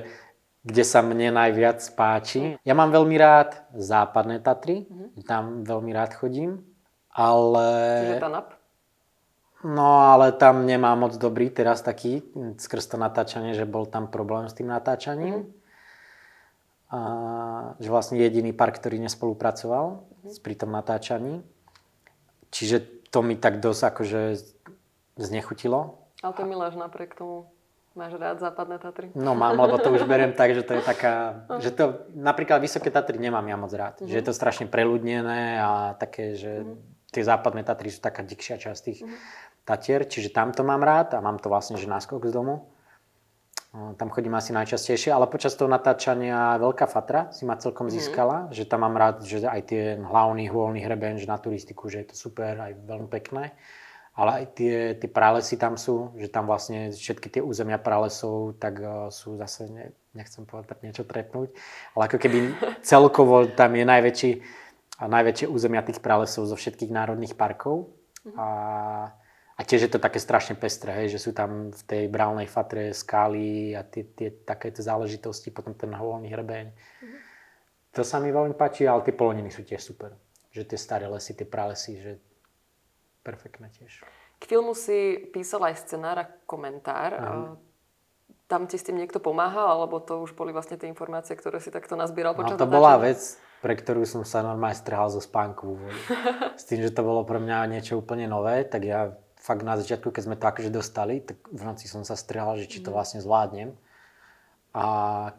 kde 0.64 0.84
sa 0.84 1.00
mne 1.04 1.32
najviac 1.32 1.80
páči. 1.96 2.56
Ja 2.64 2.76
mám 2.76 2.92
veľmi 2.92 3.16
rád 3.16 3.56
západné 3.72 4.44
Tatry, 4.44 4.84
mm-hmm. 4.84 5.24
tam 5.24 5.64
veľmi 5.64 5.92
rád 5.96 6.12
chodím, 6.16 6.60
ale... 7.12 7.64
Čiže 8.04 8.20
TANAP? 8.20 8.48
No 9.64 10.12
ale 10.12 10.36
tam 10.36 10.68
nemá 10.68 10.92
moc 10.92 11.16
dobrý 11.16 11.48
teraz 11.48 11.80
taký 11.80 12.20
skrz 12.60 12.84
to 12.84 12.96
natáčanie, 13.00 13.56
že 13.56 13.64
bol 13.64 13.88
tam 13.88 14.12
problém 14.12 14.44
s 14.44 14.52
tým 14.52 14.68
natáčaním. 14.68 15.48
A, 16.92 17.00
že 17.80 17.88
vlastne 17.88 18.20
jediný 18.20 18.52
park, 18.52 18.76
ktorý 18.76 19.00
nespolupracoval 19.00 20.04
mm. 20.04 20.44
pri 20.44 20.54
tom 20.54 20.68
natáčaní. 20.68 21.40
Čiže 22.52 23.08
to 23.08 23.24
mi 23.24 23.40
tak 23.40 23.64
dosť 23.64 23.82
akože 23.88 24.20
znechutilo. 25.16 25.96
Ale 26.20 26.32
to 26.36 26.44
miláš 26.44 26.76
napriek 26.76 27.16
tomu. 27.16 27.48
Máš 27.94 28.18
rád 28.18 28.42
západné 28.42 28.82
Tatry? 28.82 29.14
No 29.14 29.38
mám, 29.38 29.54
lebo 29.54 29.78
to 29.78 29.94
už 29.94 30.02
beriem 30.10 30.34
tak, 30.34 30.50
že 30.52 30.66
to 30.66 30.74
je 30.76 30.82
taká, 30.82 31.46
že 31.62 31.70
to 31.70 32.10
napríklad 32.12 32.58
Vysoké 32.58 32.90
Tatry 32.90 33.22
nemám 33.22 33.46
ja 33.46 33.56
moc 33.56 33.70
rád. 33.70 34.02
Mm-hmm. 34.02 34.10
Že 34.10 34.16
je 34.18 34.26
to 34.26 34.34
strašne 34.34 34.66
preľudnené 34.66 35.62
a 35.62 35.94
také, 35.94 36.34
že 36.34 36.66
mm-hmm. 36.66 36.93
Tie 37.14 37.22
západné 37.22 37.62
Tatry 37.62 37.94
sú 37.94 38.02
taká 38.02 38.26
dikšia 38.26 38.58
časť 38.58 38.80
tých. 38.82 39.00
Mm-hmm 39.06 39.52
Tatier, 39.64 40.04
čiže 40.04 40.28
tam 40.28 40.52
to 40.52 40.60
mám 40.60 40.84
rád 40.84 41.16
a 41.16 41.24
mám 41.24 41.40
to 41.40 41.48
vlastne, 41.48 41.80
že 41.80 41.88
náskok 41.88 42.28
z 42.28 42.36
domu. 42.36 42.68
Tam 43.98 44.06
chodím 44.06 44.38
asi 44.38 44.54
najčastejšie, 44.54 45.10
ale 45.10 45.26
počas 45.26 45.58
toho 45.58 45.66
natáčania 45.66 46.54
Veľká 46.62 46.86
Fatra 46.86 47.34
si 47.34 47.42
ma 47.42 47.58
celkom 47.58 47.90
mhm. 47.90 47.92
získala, 47.98 48.36
mm. 48.46 48.48
že 48.54 48.70
tam 48.70 48.86
mám 48.86 48.94
rád, 48.94 49.26
že 49.26 49.42
aj 49.42 49.62
tie 49.66 49.82
hlavný 49.98 50.46
hôlny 50.46 50.78
hreben, 50.78 51.18
že 51.18 51.26
na 51.26 51.40
turistiku, 51.42 51.90
že 51.90 52.06
je 52.06 52.14
to 52.14 52.16
super, 52.28 52.54
aj 52.54 52.76
veľmi 52.86 53.10
pekné. 53.10 53.50
ale 54.14 54.30
aj 54.30 54.44
tie, 54.54 54.94
tie 54.94 55.10
pralesy 55.10 55.58
tam 55.58 55.74
sú, 55.74 56.14
že 56.14 56.30
tam 56.30 56.46
vlastne 56.46 56.94
všetky 56.94 57.34
tie 57.34 57.42
územia 57.42 57.82
pralesov, 57.82 58.54
tak 58.62 58.78
sú 59.10 59.34
zase, 59.34 59.66
ne, 59.66 59.90
nechcem 60.14 60.46
povedať 60.46 60.86
niečo 60.86 61.02
trepnúť, 61.02 61.50
ale 61.98 62.02
ako 62.06 62.22
keby 62.22 62.38
celkovo 62.86 63.50
tam 63.58 63.74
je 63.74 63.82
najväčší, 63.82 64.30
najväčšie 65.02 65.50
územia 65.50 65.82
tých 65.82 65.98
pralesov 65.98 66.46
zo 66.46 66.54
všetkých 66.54 66.94
národných 66.94 67.34
parkov. 67.34 67.90
A, 68.38 68.48
a 69.58 69.60
tiež 69.60 69.84
je 69.84 69.90
to 69.92 70.00
také 70.00 70.16
strašne 70.16 70.56
pestré, 70.56 71.04
hej, 71.04 71.18
že 71.18 71.28
sú 71.28 71.36
tam 71.36 71.74
v 71.74 71.82
tej 71.84 72.02
brálnej 72.08 72.48
fatre 72.48 72.94
skály 72.94 73.76
a 73.76 73.84
tie, 73.84 74.06
tie 74.16 74.32
takéto 74.32 74.80
záležitosti, 74.80 75.52
potom 75.52 75.76
ten 75.76 75.92
holný 75.92 76.32
hrebeň. 76.32 76.66
Mm-hmm. 76.72 77.20
To 77.94 78.02
sa 78.02 78.18
mi 78.18 78.32
veľmi 78.32 78.56
páči, 78.56 78.88
ale 78.88 79.04
tie 79.04 79.14
poloniny 79.14 79.52
sú 79.52 79.62
tiež 79.62 79.82
super. 79.82 80.16
Že 80.56 80.72
tie 80.72 80.78
staré 80.78 81.06
lesy, 81.06 81.36
tie 81.36 81.46
pralesy, 81.46 81.92
že 82.00 82.12
perfektné 83.22 83.70
tiež. 83.76 84.02
K 84.40 84.44
filmu 84.44 84.72
si 84.72 85.30
písal 85.30 85.68
aj 85.68 85.84
scenár 85.84 86.16
a 86.20 86.30
komentár. 86.48 87.10
Uh-huh. 87.16 87.54
Tam 88.44 88.68
ti 88.68 88.76
s 88.76 88.84
tým 88.84 89.00
niekto 89.00 89.22
pomáhal, 89.22 89.78
alebo 89.78 90.00
to 90.00 90.20
už 90.20 90.36
boli 90.36 90.52
vlastne 90.52 90.76
tie 90.76 90.90
informácie, 90.90 91.32
ktoré 91.32 91.60
si 91.62 91.72
takto 91.72 91.96
nazbieral 91.96 92.36
no, 92.36 92.44
počas 92.44 92.56
no, 92.56 92.62
to 92.64 92.68
bola 92.68 93.00
vec, 93.00 93.40
pre 93.64 93.80
ktorú 93.80 94.04
som 94.04 94.28
sa 94.28 94.44
normálne 94.44 94.76
strhal 94.76 95.08
zo 95.08 95.24
spánku. 95.24 95.80
s 96.60 96.68
tým, 96.68 96.84
že 96.84 96.92
to 96.92 97.00
bolo 97.00 97.24
pre 97.24 97.40
mňa 97.40 97.72
niečo 97.72 97.96
úplne 97.96 98.28
nové, 98.28 98.60
tak 98.68 98.84
ja 98.84 99.16
fakt 99.40 99.64
na 99.64 99.80
začiatku, 99.80 100.12
keď 100.12 100.22
sme 100.28 100.36
to 100.36 100.44
akože 100.44 100.68
dostali, 100.68 101.24
tak 101.24 101.40
v 101.48 101.62
noci 101.64 101.88
som 101.88 102.04
sa 102.04 102.12
strhal, 102.12 102.60
že 102.60 102.68
či 102.68 102.84
to 102.84 102.92
mhm. 102.92 102.96
vlastne 103.00 103.20
zvládnem. 103.24 103.72
A 104.76 104.84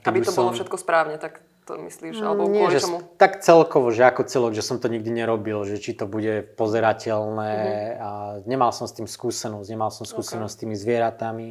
Aby 0.02 0.26
to 0.26 0.34
som... 0.34 0.50
bolo 0.50 0.58
všetko 0.58 0.78
správne, 0.82 1.22
tak 1.22 1.46
to 1.70 1.76
myslíš? 1.82 2.22
Mm, 2.22 2.26
Alebo 2.26 2.42
Nie, 2.48 2.72
že, 2.72 2.88
čomu? 2.88 3.04
Tak 3.20 3.42
celkovo, 3.42 3.90
že 3.92 4.06
ako 4.08 4.26
celok, 4.26 4.54
že 4.56 4.64
som 4.64 4.78
to 4.80 4.88
nikdy 4.88 5.12
nerobil, 5.12 5.66
že 5.68 5.82
či 5.82 5.98
to 5.98 6.08
bude 6.08 6.56
pozerateľné 6.56 7.54
mm-hmm. 7.58 8.00
a 8.00 8.10
nemal 8.48 8.72
som 8.72 8.88
s 8.88 8.96
tým 8.96 9.10
skúsenosť, 9.10 9.68
nemal 9.70 9.92
som 9.92 10.08
skúsenosť 10.08 10.50
okay. 10.50 10.56
s 10.56 10.62
tými 10.62 10.76
zvieratami, 10.78 11.50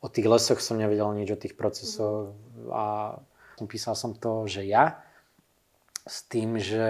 o 0.00 0.08
tých 0.08 0.26
lesoch 0.30 0.62
som 0.62 0.80
nevedel 0.80 1.10
nič, 1.14 1.28
o 1.30 1.38
tých 1.38 1.58
procesoch 1.58 2.32
mm-hmm. 2.32 2.70
a 2.72 2.84
písal 3.66 3.98
som 3.98 4.14
to, 4.14 4.46
že 4.46 4.64
ja 4.64 5.02
s 6.08 6.24
tým, 6.24 6.56
že 6.56 6.82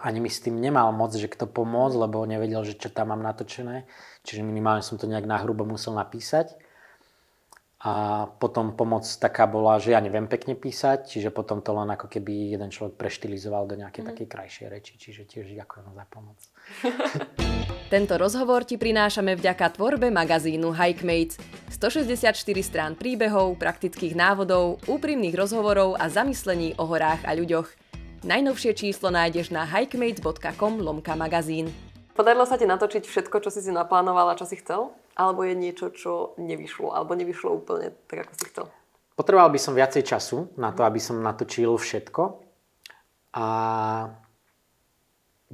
ani 0.00 0.24
mi 0.24 0.32
s 0.32 0.40
tým 0.40 0.56
nemal 0.56 0.90
moc, 0.96 1.12
že 1.12 1.28
kto 1.28 1.44
pomôcť, 1.44 2.00
lebo 2.00 2.24
nevedel, 2.24 2.64
že 2.64 2.80
čo 2.80 2.88
tam 2.88 3.12
mám 3.12 3.20
natočené. 3.20 3.84
Čiže 4.24 4.40
minimálne 4.40 4.80
som 4.80 4.96
to 4.96 5.04
nejak 5.04 5.28
nahrubo 5.28 5.68
musel 5.68 5.92
napísať. 5.92 6.56
A 7.84 8.24
potom 8.40 8.72
pomoc 8.72 9.04
taká 9.04 9.44
bola, 9.44 9.76
že 9.76 9.92
ja 9.92 10.00
neviem 10.00 10.24
pekne 10.24 10.56
písať, 10.56 11.04
čiže 11.04 11.28
potom 11.28 11.60
to 11.60 11.76
len 11.76 11.92
ako 11.92 12.08
keby 12.08 12.56
jeden 12.56 12.72
človek 12.72 12.96
preštilizoval 12.96 13.68
do 13.68 13.76
nejakej 13.76 14.00
mm. 14.00 14.08
takej 14.08 14.26
krajšej 14.32 14.66
reči, 14.72 14.92
čiže 14.96 15.28
tiež 15.28 15.52
ďakujem 15.52 15.92
za 15.92 16.04
pomoc. 16.08 16.40
Tento 17.92 18.16
rozhovor 18.16 18.64
ti 18.64 18.80
prinášame 18.80 19.36
vďaka 19.36 19.76
tvorbe 19.76 20.08
magazínu 20.08 20.72
Hikemates. 20.72 21.36
164 21.68 22.32
strán 22.64 22.96
príbehov, 22.96 23.60
praktických 23.60 24.16
návodov, 24.16 24.80
úprimných 24.88 25.36
rozhovorov 25.36 26.00
a 26.00 26.08
zamyslení 26.08 26.80
o 26.80 26.88
horách 26.88 27.28
a 27.28 27.36
ľuďoch. 27.36 27.83
Najnovšie 28.24 28.72
číslo 28.72 29.12
nájdeš 29.12 29.52
na 29.52 29.68
hikemates.com 29.68 30.80
lomka 30.80 31.12
magazín. 31.12 31.68
Podarilo 32.16 32.48
sa 32.48 32.56
ti 32.56 32.64
natočiť 32.64 33.04
všetko, 33.04 33.36
čo 33.44 33.52
si 33.52 33.60
si 33.60 33.68
naplánovala, 33.68 34.40
čo 34.40 34.48
si 34.48 34.56
chcel? 34.56 34.96
Alebo 35.12 35.44
je 35.44 35.52
niečo, 35.52 35.92
čo 35.92 36.32
nevyšlo? 36.40 36.88
Alebo 36.96 37.12
nevyšlo 37.12 37.52
úplne 37.52 37.92
tak, 38.08 38.24
ako 38.24 38.32
si 38.40 38.44
chcel? 38.48 38.66
Potreboval 39.12 39.52
by 39.52 39.60
som 39.60 39.76
viacej 39.76 40.08
času 40.08 40.48
na 40.56 40.72
to, 40.72 40.88
aby 40.88 40.96
som 41.04 41.20
natočil 41.20 41.76
všetko. 41.76 42.40
A 43.36 43.46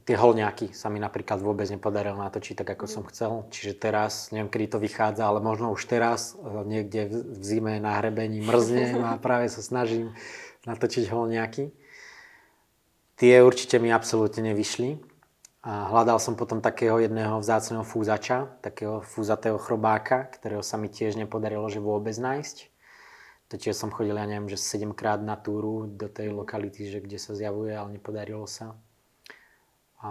tie 0.07 0.15
holňáky 0.15 0.71
sa 0.71 0.95
mi 0.95 1.03
napríklad 1.03 1.43
vôbec 1.43 1.67
nepodarilo 1.75 2.23
natočiť 2.23 2.63
tak, 2.63 2.79
ako 2.79 2.87
mm. 2.87 2.93
som 2.95 3.03
chcel. 3.11 3.33
Čiže 3.51 3.83
teraz, 3.83 4.31
neviem, 4.31 4.47
kedy 4.47 4.67
to 4.71 4.79
vychádza, 4.79 5.27
ale 5.27 5.43
možno 5.43 5.75
už 5.75 5.91
teraz, 5.91 6.39
e, 6.39 6.63
niekde 6.63 7.11
v 7.11 7.43
zime 7.43 7.83
na 7.83 7.99
hrebení 7.99 8.47
mrzne 8.47 8.95
a 9.11 9.19
práve 9.19 9.51
sa 9.51 9.59
snažím 9.59 10.15
natočiť 10.71 11.11
holňáky. 11.11 11.80
Tie 13.21 13.37
určite 13.45 13.77
mi 13.77 13.93
absolútne 13.93 14.49
nevyšli. 14.49 14.97
A 15.61 15.93
hľadal 15.93 16.17
som 16.17 16.41
potom 16.41 16.65
takého 16.65 16.97
jedného 17.05 17.37
vzácneho 17.37 17.85
fúzača, 17.85 18.49
takého 18.65 19.05
fúzatého 19.05 19.61
chrobáka, 19.61 20.25
ktorého 20.33 20.65
sa 20.65 20.81
mi 20.81 20.89
tiež 20.89 21.21
nepodarilo, 21.21 21.69
že 21.69 21.85
vôbec 21.85 22.17
nájsť. 22.17 22.73
Totiž 23.53 23.77
som 23.77 23.93
chodil, 23.93 24.17
ja 24.17 24.25
neviem, 24.25 24.49
že 24.49 24.57
7 24.57 24.97
krát 24.97 25.21
na 25.21 25.37
túru 25.37 25.85
do 25.85 26.09
tej 26.09 26.33
lokality, 26.33 26.89
že 26.89 27.05
kde 27.05 27.21
sa 27.21 27.37
zjavuje, 27.37 27.77
ale 27.77 28.01
nepodarilo 28.01 28.49
sa. 28.49 28.73
A 30.01 30.11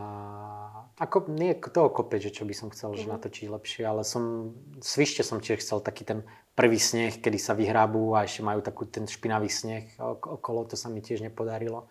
ako, 1.02 1.34
nie 1.34 1.58
toho 1.58 1.90
kope, 1.90 2.22
že 2.22 2.30
čo 2.30 2.46
by 2.46 2.54
som 2.54 2.70
chcel, 2.70 2.94
že 2.94 3.10
mhm. 3.10 3.18
natočiť 3.18 3.48
lepšie, 3.50 3.84
ale 3.90 4.06
som, 4.06 4.54
svište 4.86 5.26
som 5.26 5.42
tiež 5.42 5.66
chcel 5.66 5.82
taký 5.82 6.06
ten 6.06 6.22
prvý 6.54 6.78
sneh, 6.78 7.18
kedy 7.18 7.42
sa 7.42 7.58
vyhrábú 7.58 8.14
a 8.14 8.30
ešte 8.30 8.46
majú 8.46 8.62
takú 8.62 8.86
ten 8.86 9.10
špinavý 9.10 9.50
sneh 9.50 9.98
okolo, 9.98 10.70
to 10.70 10.78
sa 10.78 10.94
mi 10.94 11.02
tiež 11.02 11.26
nepodarilo. 11.26 11.90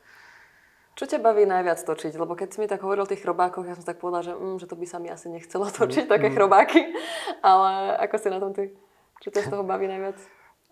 Čo 0.98 1.06
ťa 1.06 1.22
baví 1.22 1.46
najviac 1.46 1.78
točiť? 1.78 2.18
Lebo 2.18 2.34
keď 2.34 2.48
si 2.50 2.58
mi 2.58 2.66
tak 2.66 2.82
hovoril 2.82 3.06
o 3.06 3.10
tých 3.10 3.22
chrobákoch, 3.22 3.62
ja 3.62 3.78
som 3.78 3.86
tak 3.86 4.02
povedala, 4.02 4.26
že, 4.26 4.34
mm, 4.34 4.58
že 4.58 4.66
to 4.66 4.74
by 4.74 4.86
sa 4.90 4.98
mi 4.98 5.06
asi 5.06 5.30
nechcelo 5.30 5.70
točiť, 5.70 6.04
mm, 6.04 6.10
také 6.10 6.28
mm. 6.28 6.34
chrobáky. 6.34 6.80
Ale 7.46 7.94
ako 8.02 8.16
si 8.18 8.26
na 8.26 8.42
tom 8.42 8.50
ty? 8.50 8.74
Čo 9.22 9.30
ťa 9.30 9.46
z 9.46 9.48
toho 9.54 9.62
baví 9.62 9.86
najviac? 9.86 10.18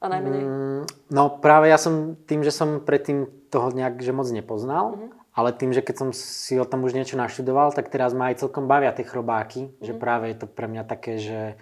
A 0.03 0.11
najmenej? 0.11 0.43
Mm, 0.43 0.83
no 1.15 1.23
práve 1.39 1.71
ja 1.71 1.79
som 1.79 2.19
tým, 2.27 2.43
že 2.43 2.51
som 2.51 2.83
predtým 2.83 3.31
toho 3.55 3.71
nejak 3.71 4.03
že 4.03 4.11
moc 4.11 4.27
nepoznal, 4.29 4.93
mm-hmm. 4.93 5.11
ale 5.39 5.55
tým, 5.55 5.71
že 5.71 5.81
keď 5.81 5.95
som 5.95 6.09
si 6.11 6.59
o 6.59 6.67
tom 6.67 6.83
už 6.83 6.99
niečo 6.99 7.15
naštudoval, 7.15 7.71
tak 7.71 7.89
teraz 7.89 8.11
ma 8.11 8.35
aj 8.35 8.43
celkom 8.43 8.67
bavia 8.67 8.91
tie 8.91 9.07
chrobáky. 9.07 9.71
Mm-hmm. 9.71 9.87
Že 9.87 9.93
mhm. 9.95 10.01
práve 10.03 10.25
je 10.35 10.37
to 10.43 10.47
pre 10.51 10.67
mňa 10.67 10.83
také, 10.85 11.23
že 11.23 11.55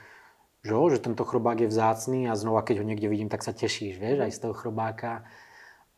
že, 0.64 0.72
že 0.72 1.04
tento 1.04 1.28
chrobák 1.28 1.60
je 1.60 1.68
vzácný 1.68 2.24
a 2.24 2.32
znova 2.32 2.64
keď 2.64 2.80
ho 2.80 2.88
niekde 2.88 3.12
vidím, 3.12 3.28
tak 3.28 3.44
sa 3.44 3.52
tešíš, 3.52 4.00
vieš, 4.00 4.24
aj 4.24 4.32
z 4.32 4.40
toho 4.48 4.56
chrobáka. 4.56 5.28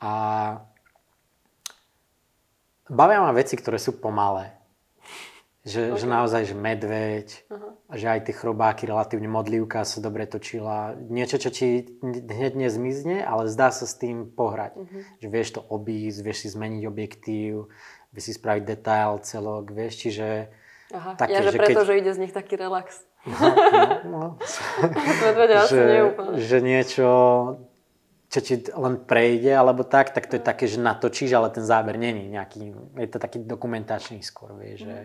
A 0.03 0.13
Bavia 2.87 3.19
ma 3.19 3.35
veci, 3.35 3.59
ktoré 3.59 3.83
sú 3.83 3.99
pomalé. 3.99 4.55
Že, 5.67 5.83
okay. 5.91 5.99
že 5.99 6.07
naozaj, 6.07 6.43
že 6.47 6.55
medveď, 6.55 7.29
uh-huh. 7.51 7.75
že 7.91 8.07
aj 8.07 8.31
tie 8.31 8.35
chrobáky, 8.39 8.87
relatívne 8.87 9.27
modlivka 9.27 9.83
sa 9.83 9.99
dobre 9.99 10.23
točila. 10.23 10.95
Niečo, 10.95 11.43
čo 11.43 11.51
ti 11.51 11.99
hneď 12.07 12.55
nezmizne, 12.55 13.27
ale 13.27 13.51
zdá 13.51 13.75
sa 13.75 13.83
s 13.83 13.99
tým 13.99 14.31
pohrať. 14.31 14.79
Uh-huh. 14.79 15.03
Že 15.19 15.27
vieš 15.27 15.49
to 15.59 15.61
obísť, 15.67 16.23
vieš 16.23 16.47
si 16.47 16.49
zmeniť 16.55 16.83
objektív, 16.87 17.67
vieš 18.15 18.25
si 18.31 18.33
spraviť 18.39 18.63
detail 18.63 19.19
celok, 19.27 19.75
vieš, 19.75 20.07
čiže... 20.07 20.55
Aha, 20.95 21.19
také, 21.19 21.35
ja, 21.35 21.43
že, 21.43 21.51
že 21.51 21.59
preto, 21.59 21.83
keď... 21.83 21.89
že 21.91 21.95
ide 21.99 22.13
z 22.15 22.19
nich 22.23 22.31
taký 22.31 22.55
relax. 22.55 23.03
No, 23.27 23.43
no, 23.43 23.83
no. 24.07 24.23
že, 25.67 26.15
že 26.39 26.59
niečo 26.63 27.11
čo 28.37 28.41
ti 28.45 28.55
len 28.69 29.01
prejde 29.01 29.57
alebo 29.57 29.81
tak, 29.81 30.13
tak 30.13 30.29
to 30.29 30.37
je 30.37 30.45
také, 30.45 30.69
že 30.69 30.77
natočíš, 30.77 31.33
ale 31.33 31.49
ten 31.49 31.65
záber 31.65 31.97
není 31.97 32.29
nejaký, 32.29 32.77
je 33.01 33.09
to 33.09 33.17
taký 33.17 33.41
dokumentačný 33.41 34.21
skôr, 34.21 34.53
vieš, 34.53 34.85
mm. 34.85 34.89
že 34.93 34.99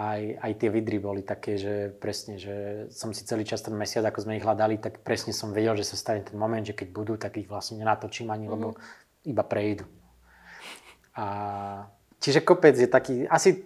aj, 0.00 0.20
aj 0.40 0.52
tie 0.56 0.68
vidry 0.72 0.96
boli 0.96 1.20
také, 1.20 1.60
že 1.60 1.92
presne, 1.92 2.40
že 2.40 2.88
som 2.88 3.12
si 3.12 3.28
celý 3.28 3.44
čas 3.44 3.60
ten 3.60 3.76
mesiac, 3.76 4.08
ako 4.08 4.24
sme 4.24 4.40
ich 4.40 4.44
hľadali, 4.44 4.80
tak 4.80 5.04
presne 5.04 5.36
som 5.36 5.52
vedel, 5.52 5.76
že 5.76 5.84
sa 5.84 6.00
stane 6.00 6.24
ten 6.24 6.40
moment, 6.40 6.64
že 6.64 6.72
keď 6.72 6.88
budú, 6.88 7.20
tak 7.20 7.36
ich 7.36 7.48
vlastne 7.48 7.76
nenatočím 7.76 8.32
ani, 8.32 8.48
mm. 8.48 8.52
lebo 8.56 8.66
mhm. 8.72 8.78
iba 9.28 9.44
prejdu. 9.44 9.84
A, 11.16 11.26
čiže 12.16 12.40
kopec 12.40 12.76
je 12.76 12.88
taký, 12.88 13.28
asi 13.28 13.60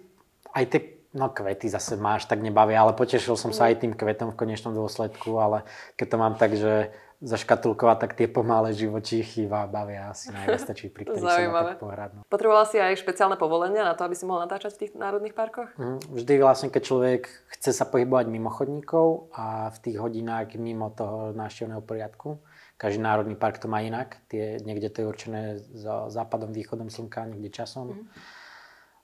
aj 0.51 0.65
tie 0.67 0.81
No 1.11 1.27
kvety 1.27 1.67
zase 1.67 1.99
máš, 1.99 2.23
tak 2.23 2.39
nebavia, 2.39 2.79
ale 2.79 2.95
potešil 2.95 3.35
som 3.35 3.51
sa 3.51 3.67
mhm. 3.67 3.69
aj 3.69 3.75
tým 3.83 3.93
kvetom 3.99 4.31
v 4.31 4.39
konečnom 4.39 4.71
dôsledku, 4.71 5.43
ale 5.43 5.67
keď 5.99 6.07
to 6.07 6.15
mám 6.15 6.39
tak, 6.39 6.55
že 6.55 6.95
zaškatulkovať, 7.21 7.97
tak 8.01 8.11
tie 8.17 8.25
pomalé 8.25 8.73
živočíchy 8.73 9.45
bavia 9.45 10.09
asi 10.09 10.33
najviac 10.33 10.61
stačí, 10.65 10.89
pri 10.89 11.05
ktorých 11.07 11.53
sa 11.53 11.77
tak 11.77 11.77
pohrať. 11.77 12.09
No. 12.17 12.21
Potrebovala 12.25 12.65
si 12.65 12.81
aj 12.81 12.97
špeciálne 12.97 13.37
povolenia 13.37 13.85
na 13.85 13.93
to, 13.93 14.09
aby 14.09 14.17
si 14.17 14.25
mohol 14.25 14.41
natáčať 14.49 14.73
v 14.73 14.79
tých 14.85 14.91
národných 14.97 15.37
parkoch? 15.37 15.69
Mm, 15.77 16.01
vždy 16.17 16.33
vlastne, 16.41 16.73
keď 16.73 16.81
človek 16.81 17.21
chce 17.53 17.77
sa 17.77 17.85
pohybovať 17.85 18.25
mimo 18.25 18.49
chodníkov 18.49 19.29
a 19.37 19.69
v 19.69 19.77
tých 19.85 19.97
hodinách 20.01 20.57
mimo 20.57 20.89
toho 20.89 21.29
návštevného 21.37 21.85
poriadku, 21.85 22.41
každý 22.81 23.05
národný 23.05 23.37
park 23.37 23.61
to 23.61 23.69
má 23.69 23.85
inak. 23.85 24.17
Tie, 24.25 24.57
niekde 24.65 24.89
to 24.89 25.05
je 25.05 25.11
určené 25.13 25.41
za 25.77 26.09
západom, 26.09 26.49
východom 26.49 26.89
slnka, 26.89 27.29
niekde 27.29 27.53
časom. 27.53 27.93
Mm. 27.93 28.05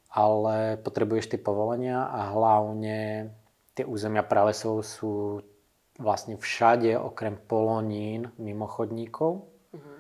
Ale 0.10 0.82
potrebuješ 0.82 1.30
tie 1.30 1.38
povolenia 1.38 2.10
a 2.10 2.34
hlavne 2.34 3.30
tie 3.78 3.86
územia 3.86 4.26
pralesov 4.26 4.82
sú 4.82 5.46
vlastne 5.98 6.38
všade 6.38 6.98
okrem 6.98 7.38
Polonín 7.38 8.30
mimo 8.38 8.70
chodníkov. 8.70 9.50
Uh-huh. 9.74 9.98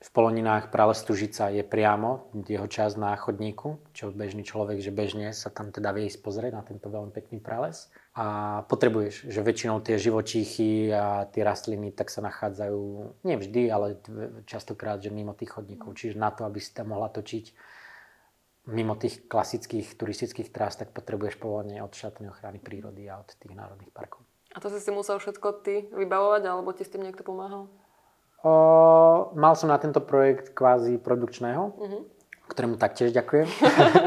V 0.00 0.08
Poloninách 0.16 0.72
prales 0.72 1.04
Tužica 1.04 1.52
je 1.52 1.60
priamo 1.60 2.32
jeho 2.48 2.64
časť 2.64 2.96
na 2.96 3.12
chodníku, 3.20 3.76
čo 3.92 4.08
bežný 4.08 4.48
človek, 4.48 4.80
že 4.80 4.88
bežne 4.88 5.36
sa 5.36 5.52
tam 5.52 5.68
teda 5.76 5.92
vie 5.92 6.08
ísť 6.08 6.24
pozrieť 6.24 6.52
na 6.56 6.64
tento 6.64 6.88
veľmi 6.88 7.12
pekný 7.12 7.36
prales. 7.36 7.92
A 8.16 8.60
potrebuješ, 8.64 9.28
že 9.28 9.44
väčšinou 9.44 9.84
tie 9.84 10.00
živočíchy 10.00 10.88
a 10.88 11.28
tie 11.28 11.44
rastliny 11.44 11.92
tak 11.92 12.08
sa 12.08 12.24
nachádzajú, 12.24 12.80
nie 13.28 13.36
vždy, 13.36 13.62
ale 13.68 14.00
častokrát, 14.48 15.04
že 15.04 15.12
mimo 15.12 15.36
tých 15.36 15.60
chodníkov. 15.60 15.92
Čiže 15.92 16.16
na 16.16 16.32
to, 16.32 16.48
aby 16.48 16.64
si 16.64 16.72
tam 16.72 16.96
mohla 16.96 17.12
točiť, 17.12 17.52
mimo 18.72 18.96
tých 18.96 19.28
klasických 19.28 20.00
turistických 20.00 20.48
trás, 20.48 20.80
tak 20.80 20.96
potrebuješ 20.96 21.36
povolenie 21.36 21.84
od 21.84 21.92
štátnej 21.92 22.32
ochrany 22.32 22.56
prírody 22.56 23.04
a 23.04 23.20
od 23.20 23.28
tých 23.36 23.52
národných 23.52 23.92
parkov. 23.92 24.29
A 24.50 24.58
to 24.58 24.66
si 24.66 24.82
si 24.82 24.90
musel 24.90 25.22
všetko 25.22 25.62
ty 25.62 25.86
vybavovať, 25.94 26.42
alebo 26.42 26.74
ti 26.74 26.82
s 26.82 26.90
tým 26.90 27.06
niekto 27.06 27.22
pomáhal? 27.22 27.70
O, 28.40 28.52
mal 29.36 29.52
som 29.54 29.68
na 29.68 29.76
tento 29.76 30.00
projekt 30.00 30.56
kvázi 30.56 30.96
produkčného, 30.96 31.62
uh-huh. 31.76 32.02
ktorému 32.48 32.80
taktiež 32.80 33.12
ďakujem. 33.12 33.46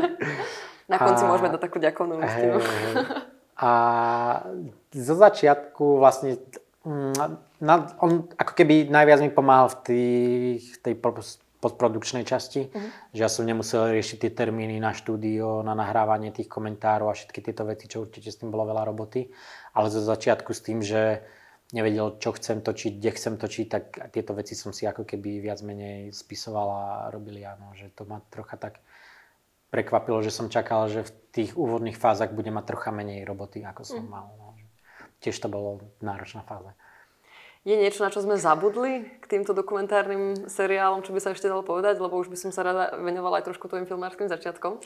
na 0.91 0.97
konci 0.97 1.23
a... 1.23 1.29
môžeme 1.29 1.53
dať 1.53 1.61
takú 1.61 1.77
ďakovnú 1.77 2.17
hey. 2.19 2.57
A 3.53 3.71
zo 4.91 5.15
začiatku 5.15 6.01
vlastne 6.01 6.41
mm, 6.81 7.13
na, 7.61 7.73
on 8.01 8.25
ako 8.35 8.51
keby 8.57 8.89
najviac 8.89 9.21
mi 9.21 9.29
pomáhal 9.29 9.69
v 9.69 9.77
tých, 9.85 10.81
tej 10.81 10.97
postprodukčnej 11.61 12.25
časti, 12.25 12.67
uh-huh. 12.67 13.13
že 13.13 13.21
ja 13.21 13.29
som 13.29 13.45
nemusel 13.45 13.93
riešiť 13.93 14.17
tie 14.27 14.31
termíny 14.33 14.81
na 14.81 14.97
štúdio, 14.97 15.61
na 15.61 15.77
nahrávanie 15.77 16.33
tých 16.33 16.49
komentárov 16.49 17.07
a 17.07 17.15
všetky 17.15 17.39
tieto 17.39 17.63
veci, 17.69 17.85
čo 17.85 18.03
určite 18.03 18.33
s 18.33 18.41
tým 18.41 18.49
bolo 18.49 18.65
veľa 18.65 18.83
roboty. 18.89 19.29
Ale 19.73 19.89
zo 19.89 20.01
začiatku 20.01 20.53
s 20.53 20.61
tým, 20.61 20.85
že 20.85 21.25
nevedel, 21.73 22.21
čo 22.21 22.31
chcem 22.37 22.61
točiť, 22.61 23.01
kde 23.01 23.11
chcem 23.17 23.35
točiť, 23.41 23.65
tak 23.67 23.83
tieto 24.13 24.37
veci 24.37 24.53
som 24.53 24.69
si 24.69 24.85
ako 24.85 25.03
keby 25.03 25.41
viac 25.41 25.65
menej 25.65 26.13
spisoval 26.13 26.67
a 26.69 26.83
robili 27.09 27.41
áno, 27.41 27.73
že 27.73 27.89
to 27.97 28.05
ma 28.05 28.21
trocha 28.29 28.55
tak 28.61 28.77
prekvapilo, 29.73 30.21
že 30.21 30.29
som 30.29 30.53
čakal, 30.53 30.85
že 30.85 31.01
v 31.01 31.11
tých 31.33 31.51
úvodných 31.57 31.97
fázach 31.97 32.29
bude 32.29 32.53
mať 32.53 32.69
trocha 32.69 32.93
menej 32.93 33.25
roboty, 33.25 33.65
ako 33.65 33.81
som 33.81 34.05
mm. 34.05 34.09
mal. 34.13 34.29
No. 34.37 34.53
Tiež 35.17 35.33
to 35.41 35.49
bolo 35.49 35.81
náročná 35.97 36.45
fáza. 36.45 36.77
Je 37.63 37.79
niečo, 37.79 38.03
na 38.03 38.11
čo 38.11 38.19
sme 38.19 38.35
zabudli 38.35 39.07
k 39.23 39.25
týmto 39.25 39.55
dokumentárnym 39.55 40.51
seriálom, 40.51 40.99
čo 41.01 41.15
by 41.15 41.19
sa 41.23 41.31
ešte 41.31 41.47
dalo 41.47 41.63
povedať, 41.63 41.95
lebo 41.95 42.19
už 42.19 42.27
by 42.27 42.35
som 42.37 42.51
sa 42.51 42.61
rada 42.61 42.91
venovala 42.99 43.39
aj 43.39 43.49
trošku 43.49 43.71
tvojim 43.71 43.87
filmárským 43.87 44.27
začiatkom. 44.27 44.83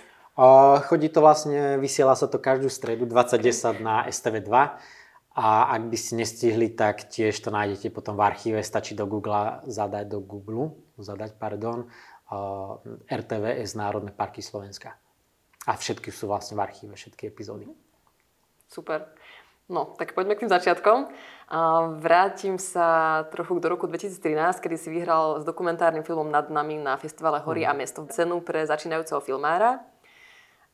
Chodí 0.85 1.09
to 1.09 1.25
vlastne, 1.25 1.81
vysiela 1.81 2.13
sa 2.13 2.29
to 2.29 2.37
každú 2.37 2.69
stredu 2.69 3.09
2010 3.09 3.81
na 3.81 4.05
STV2 4.05 4.53
a 5.33 5.47
ak 5.73 5.81
by 5.89 5.97
ste 5.97 6.21
nestihli, 6.21 6.73
tak 6.77 7.09
tiež 7.09 7.41
to 7.41 7.49
nájdete 7.49 7.89
potom 7.89 8.13
v 8.13 8.25
archíve, 8.25 8.61
stačí 8.61 8.93
do 8.93 9.09
Google 9.09 9.65
zadať 9.65 10.05
do 10.05 10.21
Google, 10.21 10.77
zadať, 10.97 11.41
pardon, 11.41 11.89
uh, 12.29 12.77
RTVS 13.09 13.73
Národné 13.77 14.13
parky 14.13 14.45
Slovenska. 14.45 14.93
A 15.65 15.73
všetky 15.73 16.13
sú 16.13 16.29
vlastne 16.29 16.57
v 16.57 16.69
archíve, 16.69 16.93
všetky 16.93 17.33
epizódy. 17.33 17.65
Super. 18.69 19.09
No, 19.67 19.97
tak 19.99 20.15
poďme 20.15 20.39
k 20.39 20.47
tým 20.47 20.53
začiatkom. 20.53 21.11
Vrátim 21.99 22.55
sa 22.55 23.27
trochu 23.27 23.59
do 23.59 23.67
roku 23.67 23.83
2013, 23.83 24.63
kedy 24.63 24.77
si 24.79 24.87
vyhral 24.87 25.41
s 25.41 25.43
dokumentárnym 25.43 26.07
filmom 26.07 26.31
Nad 26.31 26.47
nami 26.47 26.79
na 26.79 26.95
festivale 26.95 27.43
Hory 27.43 27.67
mm. 27.67 27.69
a 27.69 27.73
mesto 27.75 28.07
cenu 28.07 28.39
pre 28.39 28.63
začínajúceho 28.63 29.19
filmára. 29.19 29.83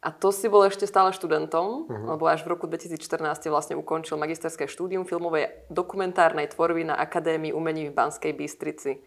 A 0.04 0.12
to 0.12 0.36
si 0.36 0.51
bol 0.51 0.68
ešte 0.68 0.84
stále 0.84 1.16
študentom, 1.16 1.88
uh-huh. 1.88 2.12
lebo 2.12 2.28
až 2.28 2.43
v 2.43 2.51
roku 2.51 2.68
2014 2.68 3.24
vlastne 3.47 3.80
ukončil 3.80 4.20
magisterské 4.20 4.68
štúdium 4.68 5.08
filmovej 5.08 5.72
dokumentárnej 5.72 6.51
tvorby 6.51 6.84
na 6.84 6.99
Akadémii 6.99 7.56
umení 7.56 7.88
v 7.88 7.95
Banskej 7.95 8.36
Bystrici. 8.36 8.99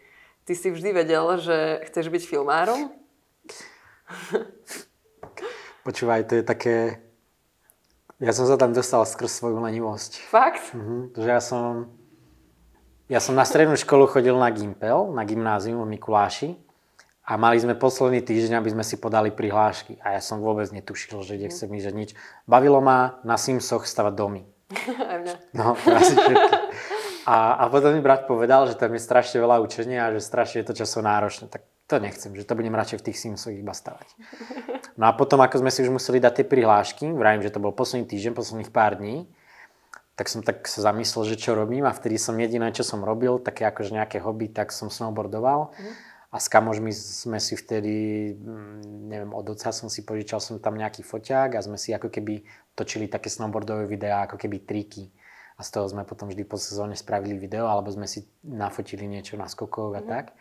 Ty 0.49 0.53
si 0.57 0.73
vždy 0.73 0.89
vedel, 0.97 1.37
že 1.37 1.85
chceš 1.85 2.09
byť 2.09 2.23
filmárom? 2.25 2.89
Počúvaj, 5.85 6.25
to 6.25 6.41
je 6.41 6.43
také 6.43 6.75
ja 8.17 8.33
som 8.33 8.49
sa 8.49 8.57
tam 8.57 8.73
dostal 8.73 9.05
skrz 9.05 9.29
svoju 9.29 9.61
lenivosť. 9.61 10.25
Fakt? 10.33 10.73
Mhm, 10.73 11.13
že 11.13 11.29
ja 11.29 11.37
som, 11.37 11.93
ja 13.05 13.21
som 13.21 13.37
na 13.37 13.45
strednú 13.45 13.77
školu 13.77 14.09
chodil 14.09 14.33
na 14.33 14.49
Gimpel, 14.49 15.13
na 15.13 15.21
gymnázium 15.21 15.85
v 15.85 15.93
Mikuláši 15.93 16.57
a 17.27 17.35
mali 17.35 17.59
sme 17.59 17.75
posledný 17.75 18.23
týždeň, 18.23 18.63
aby 18.63 18.71
sme 18.71 18.87
si 18.87 18.95
podali 18.95 19.35
prihlášky. 19.35 19.99
A 19.99 20.15
ja 20.15 20.21
som 20.23 20.39
vôbec 20.39 20.71
netušil, 20.71 21.19
že 21.27 21.35
kde 21.35 21.51
chcem 21.51 21.67
ísť, 21.75 21.91
nič. 21.91 22.09
Bavilo 22.47 22.79
ma 22.79 23.19
na 23.27 23.35
Simsoch 23.35 23.83
stavať 23.83 24.13
domy. 24.15 24.47
No, 25.51 25.75
asi 25.75 26.15
všetky. 26.15 26.55
A, 27.27 27.59
a 27.59 27.63
potom 27.67 27.91
mi 27.91 27.99
brat 27.99 28.23
povedal, 28.23 28.71
že 28.71 28.79
tam 28.79 28.95
je 28.95 29.03
strašne 29.03 29.43
veľa 29.43 29.59
učenia 29.59 30.07
a 30.07 30.13
že 30.15 30.23
strašne 30.23 30.63
je 30.63 30.67
to 30.71 30.79
časovo 30.79 31.03
náročné. 31.03 31.51
Tak 31.51 31.67
to 31.91 31.99
nechcem, 31.99 32.31
že 32.31 32.47
to 32.47 32.55
budem 32.55 32.71
radšej 32.71 33.03
v 33.03 33.05
tých 33.11 33.19
Simsoch 33.19 33.51
iba 33.51 33.75
stavať. 33.75 34.07
No 34.95 35.11
a 35.11 35.11
potom, 35.11 35.43
ako 35.43 35.59
sme 35.59 35.71
si 35.71 35.83
už 35.83 35.91
museli 35.91 36.23
dať 36.23 36.39
tie 36.39 36.45
prihlášky, 36.47 37.11
vravím, 37.11 37.43
že 37.43 37.51
to 37.51 37.59
bol 37.59 37.75
posledný 37.75 38.07
týždeň, 38.07 38.31
posledných 38.31 38.71
pár 38.71 39.03
dní, 39.03 39.27
tak 40.15 40.31
som 40.31 40.39
tak 40.39 40.63
sa 40.71 40.87
zamyslel, 40.87 41.27
že 41.27 41.35
čo 41.35 41.51
robím 41.51 41.83
a 41.83 41.91
vtedy 41.91 42.15
som 42.15 42.39
jediné, 42.39 42.71
čo 42.71 42.87
som 42.87 43.03
robil, 43.03 43.43
také 43.43 43.67
akože 43.67 43.91
nejaké 43.91 44.23
hobby, 44.23 44.47
tak 44.47 44.71
som 44.71 44.87
snowboardoval. 44.87 45.75
Mm. 45.75 45.93
A 46.27 46.43
s 46.43 46.51
kamožmi 46.51 46.91
sme 46.91 47.39
si 47.39 47.55
vtedy, 47.55 47.95
mm, 48.35 49.07
neviem, 49.07 49.31
od 49.31 49.47
oca 49.47 49.71
som 49.71 49.87
si 49.87 50.03
požičal 50.03 50.43
som 50.43 50.59
tam 50.59 50.75
nejaký 50.75 50.99
foťák 50.99 51.55
a 51.55 51.63
sme 51.63 51.79
si 51.79 51.95
ako 51.95 52.11
keby 52.11 52.43
točili 52.75 53.07
také 53.07 53.31
snowboardové 53.31 53.87
videá, 53.87 54.27
ako 54.27 54.35
keby 54.35 54.67
triky. 54.67 55.07
A 55.57 55.63
z 55.63 55.71
toho 55.71 55.87
sme 55.87 56.03
potom 56.03 56.27
vždy 56.27 56.43
po 56.43 56.59
sezóne 56.59 56.99
spravili 56.99 57.39
video, 57.39 57.71
alebo 57.71 57.89
sme 57.89 58.05
si 58.05 58.27
nafotili 58.43 59.07
niečo 59.07 59.39
na 59.39 59.47
skokoch 59.47 59.95
a 59.95 60.03
mm. 60.03 60.09
tak. 60.11 60.35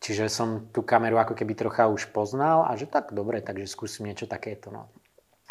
Čiže 0.00 0.32
som 0.32 0.48
tú 0.72 0.80
kameru 0.80 1.20
ako 1.20 1.36
keby 1.36 1.52
trocha 1.52 1.88
už 1.92 2.12
poznal 2.16 2.64
a 2.64 2.72
že 2.76 2.88
tak 2.88 3.12
dobre, 3.12 3.44
takže 3.44 3.68
skúsim 3.68 4.08
niečo 4.08 4.24
takéto. 4.24 4.72
No. 4.72 4.88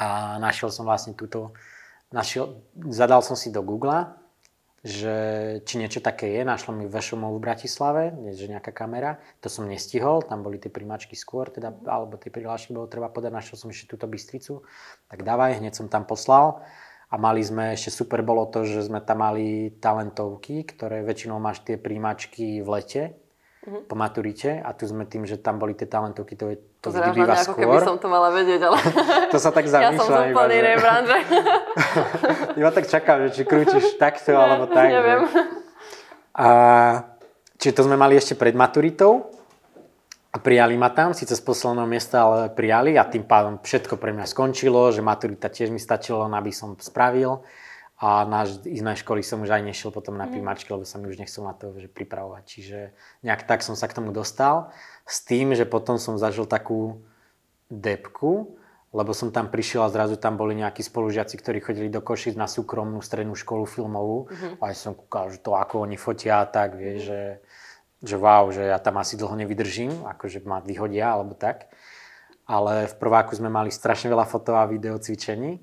A 0.01 0.37
našiel 0.41 0.73
som 0.73 0.89
vlastne 0.89 1.13
túto, 1.13 1.53
našiel, 2.09 2.65
zadal 2.89 3.21
som 3.21 3.37
si 3.37 3.53
do 3.53 3.61
Google, 3.61 4.09
že 4.86 5.15
či 5.65 5.81
niečo 5.81 5.97
také 5.97 6.29
je, 6.38 6.45
našlo 6.45 6.69
mi 6.77 6.86
Vešomov 6.86 7.33
v 7.33 7.41
Bratislave, 7.41 8.13
že 8.38 8.45
nejaká 8.45 8.69
kamera, 8.69 9.17
to 9.41 9.49
som 9.49 9.65
nestihol, 9.65 10.21
tam 10.21 10.45
boli 10.45 10.61
tie 10.61 10.69
primačky 10.69 11.17
skôr, 11.17 11.49
teda, 11.49 11.73
alebo 11.89 12.21
tie 12.21 12.29
prihlášky 12.29 12.69
bolo 12.69 12.86
treba 12.86 13.09
podať, 13.09 13.33
našiel 13.33 13.57
som 13.57 13.73
ešte 13.73 13.97
túto 13.97 14.05
Bystricu, 14.05 14.61
tak 15.09 15.25
dávaj, 15.25 15.57
hneď 15.57 15.73
som 15.73 15.89
tam 15.89 16.05
poslal. 16.05 16.61
A 17.09 17.17
mali 17.17 17.41
sme, 17.41 17.73
ešte 17.73 17.93
super 17.93 18.21
bolo 18.21 18.45
to, 18.49 18.65
že 18.65 18.86
sme 18.86 19.01
tam 19.01 19.25
mali 19.25 19.73
talentovky, 19.77 20.65
ktoré 20.69 21.01
väčšinou 21.01 21.41
máš 21.41 21.65
tie 21.65 21.81
príjmačky 21.81 22.61
v 22.61 22.67
lete, 22.69 23.03
uh-huh. 23.66 23.82
po 23.89 23.95
maturite 23.97 24.61
a 24.61 24.72
tu 24.72 24.86
sme 24.86 25.09
tým, 25.09 25.26
že 25.26 25.41
tam 25.41 25.57
boli 25.57 25.74
tie 25.74 25.89
talentovky, 25.89 26.38
to, 26.38 26.53
je, 26.53 26.57
to 26.80 26.93
vždy 26.93 27.09
býva 27.18 27.36
skôr. 27.36 27.57
ako 27.57 27.59
keby 27.66 27.78
som 27.82 27.97
to 27.97 28.07
mala 28.07 28.30
vedieť, 28.32 28.61
ale... 28.61 28.78
to 29.34 29.38
sa 29.41 29.49
tak 29.49 29.66
zamýšľa. 29.66 29.93
Ja 29.95 29.99
som 29.99 30.07
z 30.07 30.22
úplnej 30.32 30.57
inej 30.61 30.78
branže. 30.80 31.18
iba 32.55 32.72
tak 32.72 32.86
čakám, 32.86 33.18
že 33.28 33.30
či 33.36 33.41
krútiš 33.43 33.86
takto, 34.03 34.32
ne, 34.32 34.39
alebo 34.39 34.66
tak. 34.70 34.88
Neviem. 34.93 35.22
Že... 35.28 35.39
A, 36.36 36.47
čiže 37.57 37.74
to 37.74 37.82
sme 37.89 37.97
mali 37.97 38.13
ešte 38.16 38.38
pred 38.38 38.53
maturitou 38.53 39.34
a 40.30 40.38
prijali 40.38 40.76
ma 40.76 40.91
tam, 40.91 41.16
síce 41.16 41.34
z 41.34 41.43
posledného 41.43 41.88
miesta, 41.88 42.28
ale 42.28 42.51
prijali 42.51 42.99
a 42.99 43.07
tým 43.07 43.24
pádom 43.24 43.57
všetko 43.63 43.95
pre 43.97 44.11
mňa 44.11 44.28
skončilo, 44.28 44.91
že 44.91 44.99
maturita 44.99 45.47
tiež 45.47 45.72
mi 45.72 45.80
stačilo, 45.80 46.28
aby 46.28 46.51
som 46.51 46.76
spravil 46.78 47.41
a 47.95 48.27
na 48.27 48.43
iné 48.67 48.91
školy 48.91 49.23
som 49.23 49.39
už 49.39 49.55
aj 49.55 49.63
nešiel 49.63 49.87
potom 49.87 50.19
na 50.19 50.27
mhm. 50.27 50.35
príjmačky, 50.35 50.67
lebo 50.67 50.83
sa 50.83 50.99
mi 50.99 51.07
už 51.07 51.15
nechcel 51.15 51.47
na 51.47 51.55
to 51.55 51.71
že 51.79 51.87
pripravovať. 51.87 52.43
Čiže 52.43 52.79
nejak 53.23 53.47
tak 53.47 53.63
som 53.63 53.79
sa 53.79 53.87
k 53.87 53.95
tomu 53.95 54.11
dostal. 54.11 54.75
S 55.07 55.23
tým, 55.23 55.55
že 55.55 55.63
potom 55.63 55.95
som 55.95 56.19
zažil 56.19 56.43
takú 56.43 56.99
depku, 57.71 58.59
lebo 58.95 59.11
som 59.11 59.31
tam 59.31 59.47
prišiel 59.51 59.87
a 59.87 59.91
zrazu 59.91 60.15
tam 60.19 60.35
boli 60.39 60.55
nejakí 60.55 60.79
spolužiaci, 60.83 61.35
ktorí 61.39 61.59
chodili 61.59 61.87
do 61.91 61.99
Košic 61.99 62.35
na 62.39 62.47
súkromnú 62.47 62.99
strednú 63.03 63.35
školu 63.35 63.67
filmovú. 63.67 64.27
Uh-huh. 64.27 64.63
A 64.63 64.71
ja 64.71 64.75
som 64.75 64.95
kúkal, 64.95 65.35
že 65.35 65.43
to 65.43 65.55
ako 65.55 65.83
oni 65.83 65.99
fotia, 65.99 66.47
tak 66.47 66.79
vie, 66.79 66.99
uh-huh. 66.99 67.03
že, 67.03 67.21
že 67.99 68.15
wow, 68.15 68.47
že 68.55 68.71
ja 68.71 68.79
tam 68.79 68.95
asi 68.95 69.19
dlho 69.19 69.35
nevydržím, 69.35 69.91
akože 70.15 70.47
ma 70.47 70.63
vyhodia 70.63 71.11
alebo 71.11 71.35
tak. 71.35 71.67
Ale 72.47 72.87
v 72.87 72.95
prváku 72.95 73.35
sme 73.35 73.51
mali 73.51 73.67
strašne 73.67 74.07
veľa 74.07 74.23
foto 74.23 74.55
a 74.55 74.63
video 74.63 74.95
cvičení 74.95 75.59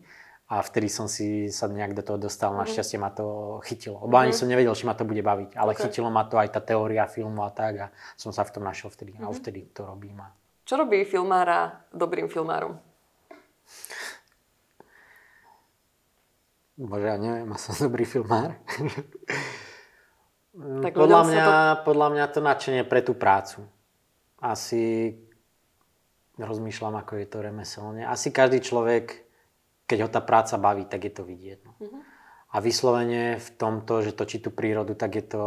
a 0.52 0.60
vtedy 0.60 0.92
som 0.92 1.08
si 1.08 1.48
sa 1.48 1.64
nejak 1.64 1.96
do 1.96 2.04
toho 2.04 2.20
dostal. 2.20 2.52
Mm-hmm. 2.52 2.68
Našťastie 2.68 3.00
ma 3.00 3.08
to 3.08 3.56
chytilo. 3.64 4.04
Lebo 4.04 4.12
mm-hmm. 4.12 4.24
ani 4.28 4.32
mhm. 4.36 4.38
som 4.38 4.46
nevedel, 4.52 4.76
či 4.76 4.84
ma 4.84 4.92
to 4.92 5.08
bude 5.08 5.24
baviť. 5.24 5.56
Ale 5.56 5.72
okay. 5.72 5.88
chytilo 5.88 6.12
ma 6.12 6.28
to 6.28 6.36
aj 6.36 6.52
tá 6.52 6.60
teória 6.60 7.08
filmu 7.08 7.40
a 7.40 7.48
tak. 7.48 7.74
A 7.80 7.86
som 8.20 8.36
sa 8.36 8.44
v 8.44 8.52
tom 8.52 8.68
našiel 8.68 8.92
vtedy. 8.92 9.16
Mm-hmm. 9.16 9.24
A 9.24 9.32
mhm. 9.32 9.36
vtedy 9.40 9.60
to 9.72 9.88
robím. 9.88 10.20
A... 10.20 10.28
Čo 10.68 10.84
robí 10.84 11.08
filmára 11.08 11.88
dobrým 11.96 12.28
filmárom? 12.28 12.76
Bože, 16.76 17.08
ja 17.08 17.16
neviem, 17.16 17.48
ja 17.48 17.56
som 17.56 17.72
dobrý 17.88 18.04
filmár. 18.04 18.52
tak 20.84 20.92
podľa, 20.92 21.22
mňa, 21.32 21.44
to... 21.48 21.56
podľa 21.88 22.08
mňa 22.12 22.24
to 22.28 22.40
nadšenie 22.44 22.84
pre 22.84 23.00
tú 23.00 23.16
prácu. 23.16 23.64
Asi 24.36 25.16
rozmýšľam, 26.36 27.00
ako 27.00 27.24
je 27.24 27.26
to 27.30 27.38
remeselne. 27.40 28.04
Asi 28.04 28.28
každý 28.28 28.60
človek 28.60 29.31
keď 29.92 30.08
ho 30.08 30.08
tá 30.08 30.24
práca 30.24 30.56
baví, 30.56 30.88
tak 30.88 31.04
je 31.04 31.12
to 31.12 31.20
vidieť. 31.28 31.58
No. 31.68 31.76
Mm-hmm. 31.76 32.02
A 32.52 32.56
vyslovene 32.64 33.36
v 33.36 33.48
tomto, 33.60 34.00
že 34.00 34.16
točí 34.16 34.40
tú 34.40 34.48
prírodu, 34.48 34.96
tak 34.96 35.20
je 35.20 35.24
to 35.28 35.44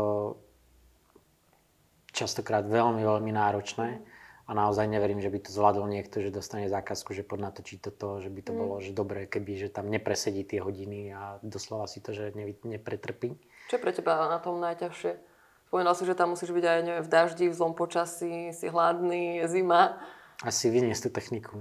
častokrát 2.13 2.61
veľmi, 2.69 3.01
veľmi 3.01 3.33
náročné. 3.33 4.05
A 4.45 4.53
naozaj 4.53 4.85
neverím, 4.85 5.25
že 5.25 5.33
by 5.33 5.41
to 5.41 5.49
zvládol 5.49 5.89
niekto, 5.89 6.21
že 6.21 6.29
dostane 6.29 6.69
zákazku, 6.69 7.17
že 7.17 7.25
pod 7.25 7.41
natočí 7.41 7.81
toto, 7.81 8.21
že 8.21 8.29
by 8.29 8.45
to 8.45 8.53
mm. 8.53 8.57
bolo 8.61 8.77
že 8.77 8.93
dobré, 8.93 9.25
keby 9.25 9.57
že 9.57 9.73
tam 9.73 9.89
nepresedí 9.89 10.45
tie 10.45 10.61
hodiny 10.61 11.09
a 11.17 11.41
doslova 11.41 11.89
si 11.89 11.97
to, 11.97 12.13
že 12.13 12.29
ne, 12.37 12.53
nepretrpí. 12.53 13.33
Čo 13.73 13.81
je 13.81 13.81
pre 13.81 13.89
teba 13.89 14.29
na 14.29 14.37
tom 14.37 14.61
najťažšie? 14.61 15.17
Spomínal 15.65 15.97
si, 15.97 16.05
že 16.05 16.13
tam 16.13 16.37
musíš 16.37 16.53
byť 16.53 16.61
aj 16.61 16.79
neviem, 16.85 17.01
v 17.01 17.09
daždi, 17.09 17.45
v 17.49 17.57
zlom 17.57 17.73
počasí, 17.73 18.53
si 18.53 18.69
hladný, 18.69 19.41
zima. 19.49 19.97
Asi 20.43 20.67
vyniesť 20.67 21.07
tú 21.07 21.09
techniku. 21.15 21.55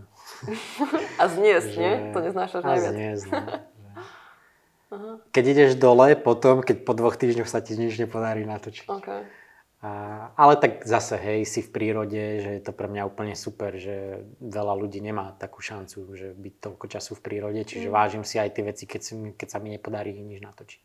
A 1.20 1.30
zniesť, 1.30 1.68
Že- 1.70 1.78
nie? 1.78 1.92
To 2.10 2.18
neznášaš 2.18 2.62
A 2.64 2.68
najviac. 2.74 2.92
zniesť, 2.94 3.24
no. 3.30 3.42
Keď 5.34 5.44
ideš 5.46 5.70
dole, 5.74 6.14
potom, 6.14 6.62
keď 6.62 6.86
po 6.86 6.94
dvoch 6.94 7.18
týždňoch 7.18 7.50
sa 7.50 7.58
ti 7.58 7.74
nič 7.74 7.98
nepodarí 7.98 8.46
natočiť. 8.46 8.86
OK. 8.86 9.08
A, 9.84 9.90
ale 10.38 10.54
tak 10.56 10.86
zase, 10.88 11.18
hej, 11.20 11.44
si 11.44 11.60
v 11.60 11.68
prírode, 11.68 12.40
že 12.40 12.50
je 12.56 12.62
to 12.62 12.72
pre 12.72 12.88
mňa 12.88 13.04
úplne 13.04 13.36
super, 13.36 13.74
že 13.76 14.24
veľa 14.40 14.72
ľudí 14.80 15.02
nemá 15.04 15.36
takú 15.36 15.60
šancu, 15.60 16.08
že 16.16 16.32
byť 16.32 16.54
toľko 16.56 16.86
času 16.88 17.12
v 17.18 17.24
prírode, 17.26 17.60
čiže 17.68 17.92
vážim 17.92 18.24
si 18.24 18.40
aj 18.40 18.54
tie 18.54 18.64
veci, 18.64 18.88
keď, 18.88 19.00
si, 19.02 19.12
keď 19.36 19.48
sa 19.50 19.58
mi 19.60 19.74
nepodarí 19.74 20.16
nič 20.16 20.40
natočiť. 20.40 20.84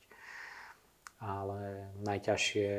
Ale 1.24 1.94
najťažšie... 2.04 2.72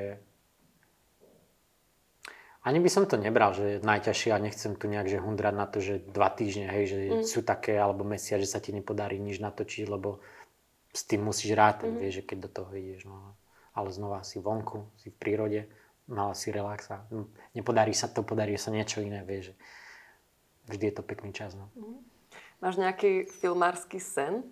Ani 2.61 2.77
by 2.77 2.93
som 2.93 3.09
to 3.09 3.17
nebral, 3.17 3.57
že 3.57 3.65
je 3.65 3.77
najťažšie 3.81 4.31
a 4.37 4.43
nechcem 4.43 4.77
tu 4.77 4.85
nejak 4.85 5.09
že 5.09 5.17
hundrať 5.17 5.55
na 5.57 5.65
to, 5.65 5.81
že 5.81 6.05
dva 6.13 6.29
týždne, 6.29 6.69
hej, 6.69 6.85
že 6.93 6.99
sú 7.25 7.41
také, 7.41 7.81
alebo 7.81 8.05
mesiac, 8.05 8.37
že 8.37 8.53
sa 8.53 8.61
ti 8.61 8.77
nepodarí 8.77 9.17
nič 9.17 9.41
natočiť, 9.41 9.89
lebo 9.89 10.21
s 10.93 11.09
tým 11.09 11.25
musíš 11.25 11.57
rátať, 11.57 11.89
vieš, 11.97 12.21
že 12.21 12.27
keď 12.29 12.39
do 12.45 12.51
toho 12.53 12.71
ideš. 12.77 13.09
No. 13.09 13.33
Ale 13.73 13.89
znova 13.89 14.21
si 14.27 14.43
vonku, 14.43 14.93
si 15.01 15.09
v 15.09 15.17
prírode, 15.17 15.61
mala 16.05 16.37
si 16.37 16.53
relax 16.53 16.91
a 16.93 17.01
nepodarí 17.57 17.97
sa 17.97 18.13
to, 18.13 18.21
podarí 18.27 18.61
sa 18.61 18.69
niečo 18.69 19.01
iné, 19.01 19.25
vieš. 19.25 19.55
že 19.55 19.55
Vždy 20.77 20.85
je 20.93 20.95
to 20.95 21.03
pekný 21.03 21.31
čas. 21.33 21.57
No. 21.57 21.73
Máš 22.61 22.77
nejaký 22.77 23.25
filmársky 23.41 23.97
sen? 23.97 24.45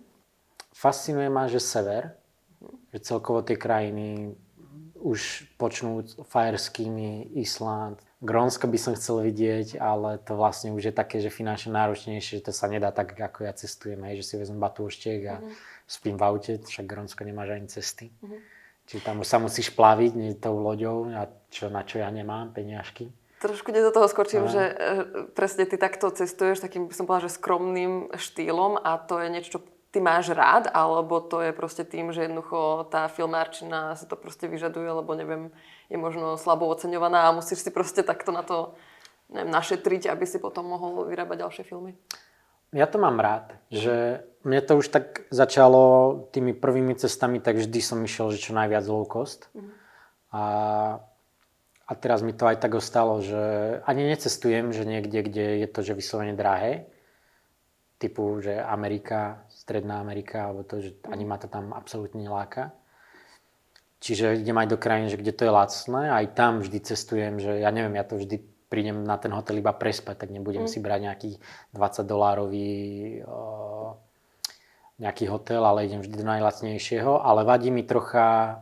Fascinuje 0.73 1.29
ma, 1.29 1.45
že 1.45 1.61
sever, 1.61 2.17
že 2.89 3.05
celkovo 3.05 3.45
tie 3.45 3.53
krajiny 3.53 4.33
už 4.99 5.49
počnúť 5.57 6.23
Fajerskými, 6.27 7.39
Island, 7.39 7.99
Grónsko 8.19 8.67
by 8.67 8.75
som 8.75 8.93
chcel 8.99 9.23
vidieť, 9.31 9.79
ale 9.79 10.19
to 10.19 10.35
vlastne 10.35 10.75
už 10.75 10.91
je 10.91 10.93
také, 10.93 11.23
že 11.23 11.31
finančne 11.31 11.71
náročnejšie, 11.71 12.43
že 12.43 12.51
to 12.51 12.53
sa 12.53 12.67
nedá 12.67 12.91
tak, 12.91 13.15
ako 13.15 13.47
ja 13.47 13.55
cestujem, 13.55 14.03
hej, 14.03 14.19
že 14.19 14.27
si 14.27 14.33
vezmem 14.35 14.59
batúštek 14.59 15.19
a 15.23 15.35
spím 15.87 16.19
v 16.19 16.23
aute, 16.27 16.53
však 16.59 16.83
Grónsko 16.83 17.23
nemáš 17.23 17.55
ani 17.55 17.67
cesty. 17.71 18.11
Čiže 18.91 19.07
tam 19.07 19.23
už 19.23 19.27
sa 19.29 19.39
musíš 19.39 19.71
plaviť 19.71 20.11
nie 20.19 20.35
tou 20.35 20.59
loďou, 20.59 21.07
a 21.15 21.31
čo, 21.47 21.71
na 21.71 21.87
čo 21.87 22.03
ja 22.03 22.11
nemám, 22.11 22.51
peniažky. 22.51 23.07
Trošku 23.39 23.71
do 23.71 23.95
toho 23.95 24.11
skočím, 24.11 24.51
že 24.51 24.63
e, 24.67 24.73
presne 25.31 25.63
ty 25.63 25.79
takto 25.79 26.11
cestuješ 26.11 26.59
takým, 26.59 26.91
by 26.91 26.93
som 26.97 27.07
povedala, 27.07 27.31
že 27.31 27.39
skromným 27.39 28.11
štýlom 28.11 28.75
a 28.75 28.99
to 28.99 29.15
je 29.23 29.31
niečo, 29.31 29.49
čo 29.55 29.59
ty 29.91 29.97
máš 29.99 30.29
rád, 30.29 30.69
alebo 30.69 31.17
to 31.21 31.41
je 31.41 31.51
proste 31.53 31.83
tým, 31.85 32.13
že 32.13 32.29
jednoducho 32.29 32.89
tá 32.93 33.09
filmárčina 33.09 33.97
si 33.97 34.05
to 34.05 34.13
proste 34.13 34.45
vyžaduje, 34.45 34.85
lebo 34.85 35.17
neviem, 35.17 35.49
je 35.89 35.97
možno 35.97 36.37
slabo 36.37 36.69
oceňovaná 36.69 37.29
a 37.29 37.35
musíš 37.35 37.65
si 37.65 37.71
proste 37.73 38.05
takto 38.05 38.29
na 38.29 38.45
to 38.45 38.77
neviem, 39.33 39.49
našetriť, 39.49 40.13
aby 40.13 40.25
si 40.29 40.37
potom 40.37 40.69
mohol 40.69 41.09
vyrábať 41.09 41.37
ďalšie 41.41 41.63
filmy. 41.65 41.97
Ja 42.69 42.85
to 42.85 43.01
mám 43.01 43.17
rád, 43.17 43.57
že 43.73 44.21
mne 44.45 44.61
to 44.61 44.77
už 44.77 44.93
tak 44.93 45.25
začalo 45.33 46.13
tými 46.29 46.53
prvými 46.53 46.93
cestami, 46.93 47.41
tak 47.41 47.57
vždy 47.57 47.79
som 47.81 47.97
išiel, 48.05 48.29
že 48.29 48.45
čo 48.45 48.53
najviac 48.53 48.85
low 48.85 49.09
cost. 49.09 49.49
A, 50.29 50.43
a 51.89 51.91
teraz 51.97 52.21
mi 52.21 52.29
to 52.29 52.45
aj 52.45 52.61
tak 52.61 52.77
ostalo, 52.77 53.25
že 53.25 53.41
ani 53.89 54.05
necestujem, 54.05 54.69
že 54.69 54.85
niekde, 54.85 55.25
kde 55.25 55.65
je 55.65 55.67
to, 55.67 55.81
že 55.81 55.97
vyslovene 55.97 56.37
drahé, 56.37 56.85
typu, 57.99 58.39
že 58.39 58.55
Amerika, 58.55 59.43
Stredná 59.51 59.99
Amerika, 59.99 60.47
alebo 60.47 60.63
to, 60.63 60.79
že 60.79 60.95
ani 61.11 61.27
ma 61.27 61.35
to 61.35 61.51
tam 61.51 61.75
absolútne 61.75 62.23
neláka. 62.23 62.71
Čiže 63.99 64.39
idem 64.39 64.55
aj 64.55 64.67
do 64.71 64.79
krajín, 64.79 65.11
že 65.11 65.19
kde 65.19 65.35
to 65.35 65.43
je 65.43 65.51
lacné, 65.51 66.07
aj 66.07 66.25
tam 66.31 66.63
vždy 66.63 66.79
cestujem, 66.79 67.35
že 67.43 67.59
ja 67.59 67.67
neviem, 67.75 67.99
ja 67.99 68.07
to 68.07 68.15
vždy 68.15 68.39
prídem 68.71 69.03
na 69.03 69.19
ten 69.19 69.35
hotel 69.35 69.59
iba 69.59 69.75
prespať, 69.75 70.23
tak 70.23 70.29
nebudem 70.31 70.71
si 70.71 70.79
brať 70.79 70.99
nejaký 71.03 71.29
20 71.75 72.07
dolárový 72.07 72.71
uh, 73.27 73.97
nejaký 75.03 75.27
hotel, 75.27 75.65
ale 75.65 75.87
idem 75.89 75.99
vždy 75.99 76.15
do 76.15 76.27
najlacnejšieho, 76.27 77.23
ale 77.23 77.43
vadí 77.43 77.71
mi 77.71 77.83
trocha, 77.83 78.61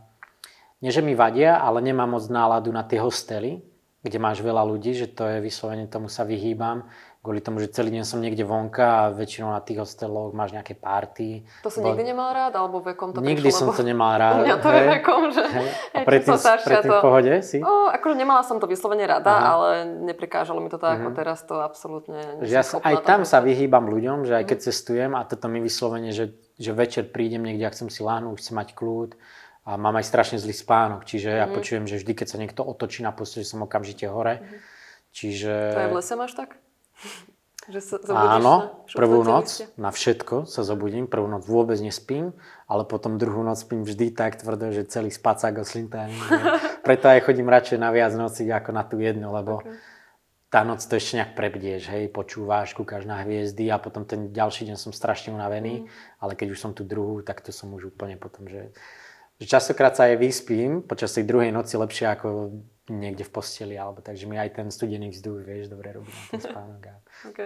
nie 0.82 0.90
že 0.90 1.06
mi 1.06 1.14
vadia, 1.18 1.62
ale 1.62 1.82
nemám 1.86 2.18
moc 2.18 2.26
náladu 2.30 2.74
na 2.74 2.82
tie 2.82 2.98
hostely, 2.98 3.62
kde 4.02 4.18
máš 4.22 4.46
veľa 4.46 4.64
ľudí, 4.64 4.94
že 4.94 5.10
to 5.10 5.26
je 5.28 5.38
vyslovene, 5.44 5.90
tomu 5.90 6.08
sa 6.08 6.24
vyhýbam, 6.24 6.86
kvôli 7.28 7.44
tomu, 7.44 7.60
že 7.60 7.68
celý 7.68 7.92
deň 7.92 8.08
som 8.08 8.24
niekde 8.24 8.48
vonka 8.48 8.88
a 8.88 9.04
väčšinou 9.12 9.52
na 9.52 9.60
tých 9.60 9.84
hosteloch 9.84 10.32
máš 10.32 10.56
nejaké 10.56 10.80
party. 10.80 11.44
To 11.60 11.68
si 11.68 11.84
Bo- 11.84 11.92
nikdy 11.92 12.16
nemal 12.16 12.32
rád, 12.32 12.56
alebo 12.56 12.80
vekom 12.80 13.12
to 13.12 13.20
Nikdy 13.20 13.52
prišlo? 13.52 13.60
som 13.60 13.68
lebo 13.68 13.76
to 13.76 13.84
nemal 13.84 14.16
rád. 14.16 14.40
U 14.40 14.48
mňa 14.48 14.58
to 14.64 14.70
je 14.72 14.84
vekom, 14.96 15.22
že. 15.36 15.44
A 15.92 15.98
predtým, 16.08 16.40
predtým 16.40 16.88
v 16.88 16.96
to- 16.96 17.04
pohode 17.04 17.34
si? 17.44 17.58
O, 17.60 17.92
akože 17.92 18.16
nemala 18.16 18.48
som 18.48 18.64
to 18.64 18.66
vyslovene 18.72 19.04
rada, 19.04 19.36
Aha. 19.36 19.44
ale 19.52 19.68
neprekážalo 20.08 20.64
mi 20.64 20.72
to 20.72 20.80
tak, 20.80 21.04
ako 21.04 21.12
teraz 21.12 21.44
to 21.44 21.60
absolútne... 21.60 22.40
Že 22.40 22.54
ja 22.56 22.64
sa, 22.64 22.80
aj 22.80 23.04
tam 23.04 23.28
sa 23.28 23.44
vyhýbam 23.44 23.92
ľuďom, 23.92 24.24
že 24.24 24.40
aj 24.40 24.48
keď 24.48 24.58
cestujem 24.72 25.12
a 25.12 25.28
toto 25.28 25.52
mi 25.52 25.60
vyslovene, 25.60 26.16
že, 26.16 26.32
že 26.56 26.72
večer 26.72 27.12
prídem 27.12 27.44
niekde 27.44 27.68
a 27.68 27.74
chcem 27.76 27.92
si 27.92 28.08
láhnuť, 28.08 28.40
chcem 28.40 28.56
mať 28.56 28.72
kľud 28.72 29.20
a 29.68 29.76
mám 29.76 30.00
aj 30.00 30.08
strašne 30.08 30.40
zlý 30.40 30.56
spánok, 30.56 31.04
čiže 31.04 31.28
ja 31.28 31.44
počujem, 31.52 31.92
že 31.92 32.00
vždy, 32.00 32.14
keď 32.16 32.28
sa 32.32 32.40
niekto 32.40 32.64
otočí 32.64 33.04
na 33.04 33.12
posteli, 33.12 33.44
že 33.44 33.52
som 33.52 33.68
okamžite 33.68 34.08
hore. 34.08 34.40
Čiže... 35.12 35.76
To 35.76 35.82
je 35.84 35.92
v 35.92 35.98
lese 36.00 36.16
máš 36.16 36.32
tak? 36.40 36.56
Že 37.68 37.82
sa 37.84 37.96
Áno, 38.16 38.56
na 38.64 38.96
prvú 38.96 39.28
noc 39.28 39.60
liste? 39.60 39.68
na 39.76 39.92
všetko 39.92 40.48
sa 40.48 40.64
zobudím, 40.64 41.04
prvú 41.04 41.28
noc 41.28 41.44
vôbec 41.44 41.76
nespím, 41.84 42.32
ale 42.64 42.88
potom 42.88 43.20
druhú 43.20 43.44
noc 43.44 43.60
spím 43.68 43.84
vždy 43.84 44.16
tak 44.16 44.40
tvrdo, 44.40 44.72
že 44.72 44.88
celý 44.88 45.12
spacák 45.12 45.60
oslintaný. 45.60 46.16
Preto 46.88 47.12
aj 47.12 47.28
chodím 47.28 47.52
radšej 47.52 47.76
na 47.84 47.92
viac 47.92 48.16
noci 48.16 48.48
ako 48.48 48.72
na 48.72 48.88
tú 48.88 49.04
jednu, 49.04 49.28
lebo 49.36 49.68
tá 50.48 50.64
noc 50.64 50.80
to 50.80 50.96
ešte 50.96 51.20
nejak 51.20 51.36
prebdieš, 51.36 51.92
hej, 51.92 52.08
počúvaš, 52.08 52.72
kúkaš 52.72 53.04
na 53.04 53.20
hviezdy 53.28 53.68
a 53.68 53.84
potom 53.84 54.08
ten 54.08 54.32
ďalší 54.32 54.72
deň 54.72 54.80
som 54.80 54.96
strašne 54.96 55.36
unavený, 55.36 55.92
ale 56.24 56.40
keď 56.40 56.56
už 56.56 56.60
som 56.64 56.72
tú 56.72 56.88
druhú, 56.88 57.20
tak 57.20 57.44
to 57.44 57.52
som 57.52 57.68
už 57.76 57.92
úplne 57.92 58.16
potom, 58.16 58.48
že, 58.48 58.72
že 59.38 59.46
častokrát 59.46 59.94
sa 59.94 60.10
aj 60.10 60.18
vyspím 60.18 60.82
počas 60.82 61.14
tej 61.14 61.30
druhej 61.30 61.54
noci 61.54 61.78
lepšie 61.78 62.10
ako 62.10 62.58
niekde 62.90 63.28
v 63.28 63.34
posteli, 63.34 63.76
alebo 63.76 64.02
takže 64.02 64.26
mi 64.26 64.40
aj 64.40 64.58
ten 64.58 64.68
studený 64.72 65.12
vzduch, 65.14 65.44
vieš, 65.44 65.70
dobre 65.70 65.94
robí 65.94 66.10
ten 66.32 66.42
spánok. 66.42 66.82
A... 66.88 66.96
OK. 67.30 67.40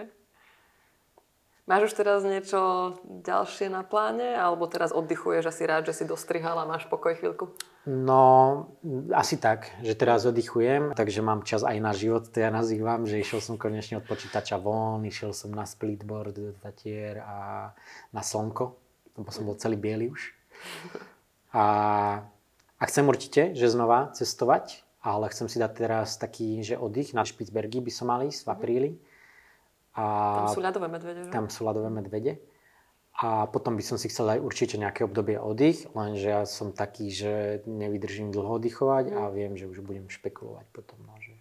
Máš 1.69 1.93
už 1.93 2.03
teraz 2.03 2.25
niečo 2.25 2.93
ďalšie 3.05 3.69
na 3.69 3.85
pláne? 3.85 4.33
Alebo 4.33 4.65
teraz 4.65 4.89
oddychuješ 4.91 5.45
a 5.45 5.55
si 5.55 5.63
rád, 5.63 5.87
že 5.87 5.93
si 5.93 6.09
dostrihal 6.09 6.57
a 6.57 6.67
máš 6.67 6.89
pokoj 6.89 7.13
chvíľku? 7.15 7.53
No, 7.85 8.67
asi 9.13 9.41
tak, 9.41 9.69
že 9.81 9.97
teraz 9.97 10.25
oddychujem, 10.25 10.93
takže 10.93 11.25
mám 11.25 11.41
čas 11.41 11.65
aj 11.65 11.77
na 11.81 11.97
život, 11.97 12.29
to 12.29 12.37
ja 12.37 12.53
nazývam, 12.53 13.09
že 13.09 13.17
išiel 13.17 13.41
som 13.41 13.57
konečne 13.57 13.97
od 13.97 14.05
počítača 14.05 14.61
von, 14.61 15.01
išiel 15.01 15.33
som 15.33 15.49
na 15.49 15.65
splitboard 15.65 16.33
do 16.37 16.53
Tatier 16.61 17.25
a 17.25 17.71
na 18.13 18.21
slnko, 18.21 18.77
lebo 19.17 19.29
som 19.33 19.49
bol 19.49 19.57
celý 19.57 19.81
biely 19.81 20.13
už. 20.13 20.21
A, 21.51 21.63
a 22.79 22.83
chcem 22.87 23.03
určite, 23.03 23.51
že 23.55 23.67
znova 23.67 24.11
cestovať, 24.15 24.83
ale 25.03 25.27
chcem 25.33 25.49
si 25.51 25.57
dať 25.59 25.71
teraz 25.75 26.15
taký, 26.15 26.61
že 26.63 26.77
oddych 26.77 27.11
na 27.11 27.25
Špicbergy 27.25 27.81
by 27.81 27.91
som 27.91 28.07
mal 28.07 28.23
ísť 28.23 28.41
v 28.45 28.49
apríli. 28.49 28.91
A 29.91 30.03
Tam 30.47 30.55
sú 30.55 30.61
ľadové 30.63 30.87
medvede, 30.87 31.21
že? 31.27 31.31
tam 31.35 31.45
sú 31.51 31.67
ľadové 31.67 31.89
medvede. 31.91 32.39
A 33.21 33.45
potom 33.45 33.75
by 33.75 33.83
som 33.83 33.99
si 33.99 34.07
chcel 34.07 34.23
aj 34.31 34.39
určite 34.39 34.79
nejaké 34.79 35.03
obdobie 35.03 35.35
oddych, 35.35 35.91
lenže 35.93 36.27
ja 36.31 36.41
som 36.47 36.71
taký, 36.71 37.11
že 37.11 37.59
nevydržím 37.67 38.31
dlho 38.31 38.55
oddychovať 38.55 39.11
a 39.11 39.27
viem, 39.29 39.59
že 39.59 39.67
už 39.67 39.83
budem 39.83 40.07
špekulovať 40.07 40.65
potom. 40.71 40.95
No, 41.03 41.13
že... 41.19 41.35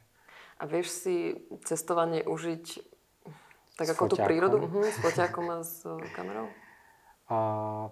A 0.58 0.66
vieš 0.66 0.90
si 0.90 1.38
cestovanie 1.62 2.26
užiť 2.26 2.64
tak 3.78 3.86
S 3.86 3.90
ako 3.96 4.12
tú 4.12 4.16
foťákom. 4.18 4.28
prírodu? 4.28 4.56
Uh-huh, 4.66 4.84
s 4.92 4.98
foťákom 4.98 5.46
a 5.46 5.56
s 5.62 5.86
kamerou? 6.12 6.50
A, 7.31 7.39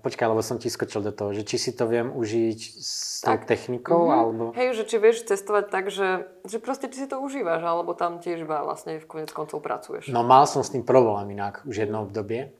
počkaj, 0.03 0.27
lebo 0.27 0.43
som 0.43 0.59
ti 0.59 0.67
skočil 0.67 0.99
do 0.99 1.15
toho, 1.15 1.31
že 1.31 1.47
či 1.47 1.57
si 1.57 1.71
to 1.71 1.87
viem 1.87 2.11
užiť 2.11 2.59
s 2.75 3.23
tou 3.23 3.39
Tak. 3.39 3.47
technikou, 3.47 4.03
Mhm. 4.05 4.13
alebo... 4.13 4.43
Hej, 4.53 4.75
že 4.75 4.85
či 4.85 4.97
vieš 4.99 5.23
cestovať 5.25 5.65
tak, 5.71 5.85
že, 5.89 6.27
že 6.43 6.59
proste 6.59 6.91
ty 6.91 6.99
si 6.99 7.07
to 7.07 7.23
užívaš, 7.23 7.63
alebo 7.63 7.95
tam 7.95 8.19
tiež 8.19 8.43
iba 8.43 8.59
vlastne 8.61 8.99
v 8.99 9.07
konec 9.07 9.31
koncov 9.31 9.63
pracuješ. 9.63 10.11
No 10.11 10.27
mal 10.27 10.43
som 10.51 10.67
s 10.67 10.75
tým 10.75 10.83
problém 10.83 11.31
inak 11.33 11.63
už 11.63 11.87
jedno 11.87 12.03
obdobie. 12.03 12.51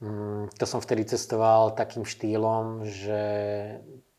Mm, 0.00 0.48
to 0.52 0.64
som 0.64 0.80
vtedy 0.80 1.04
cestoval 1.04 1.72
takým 1.72 2.04
štýlom, 2.04 2.84
že 2.84 3.20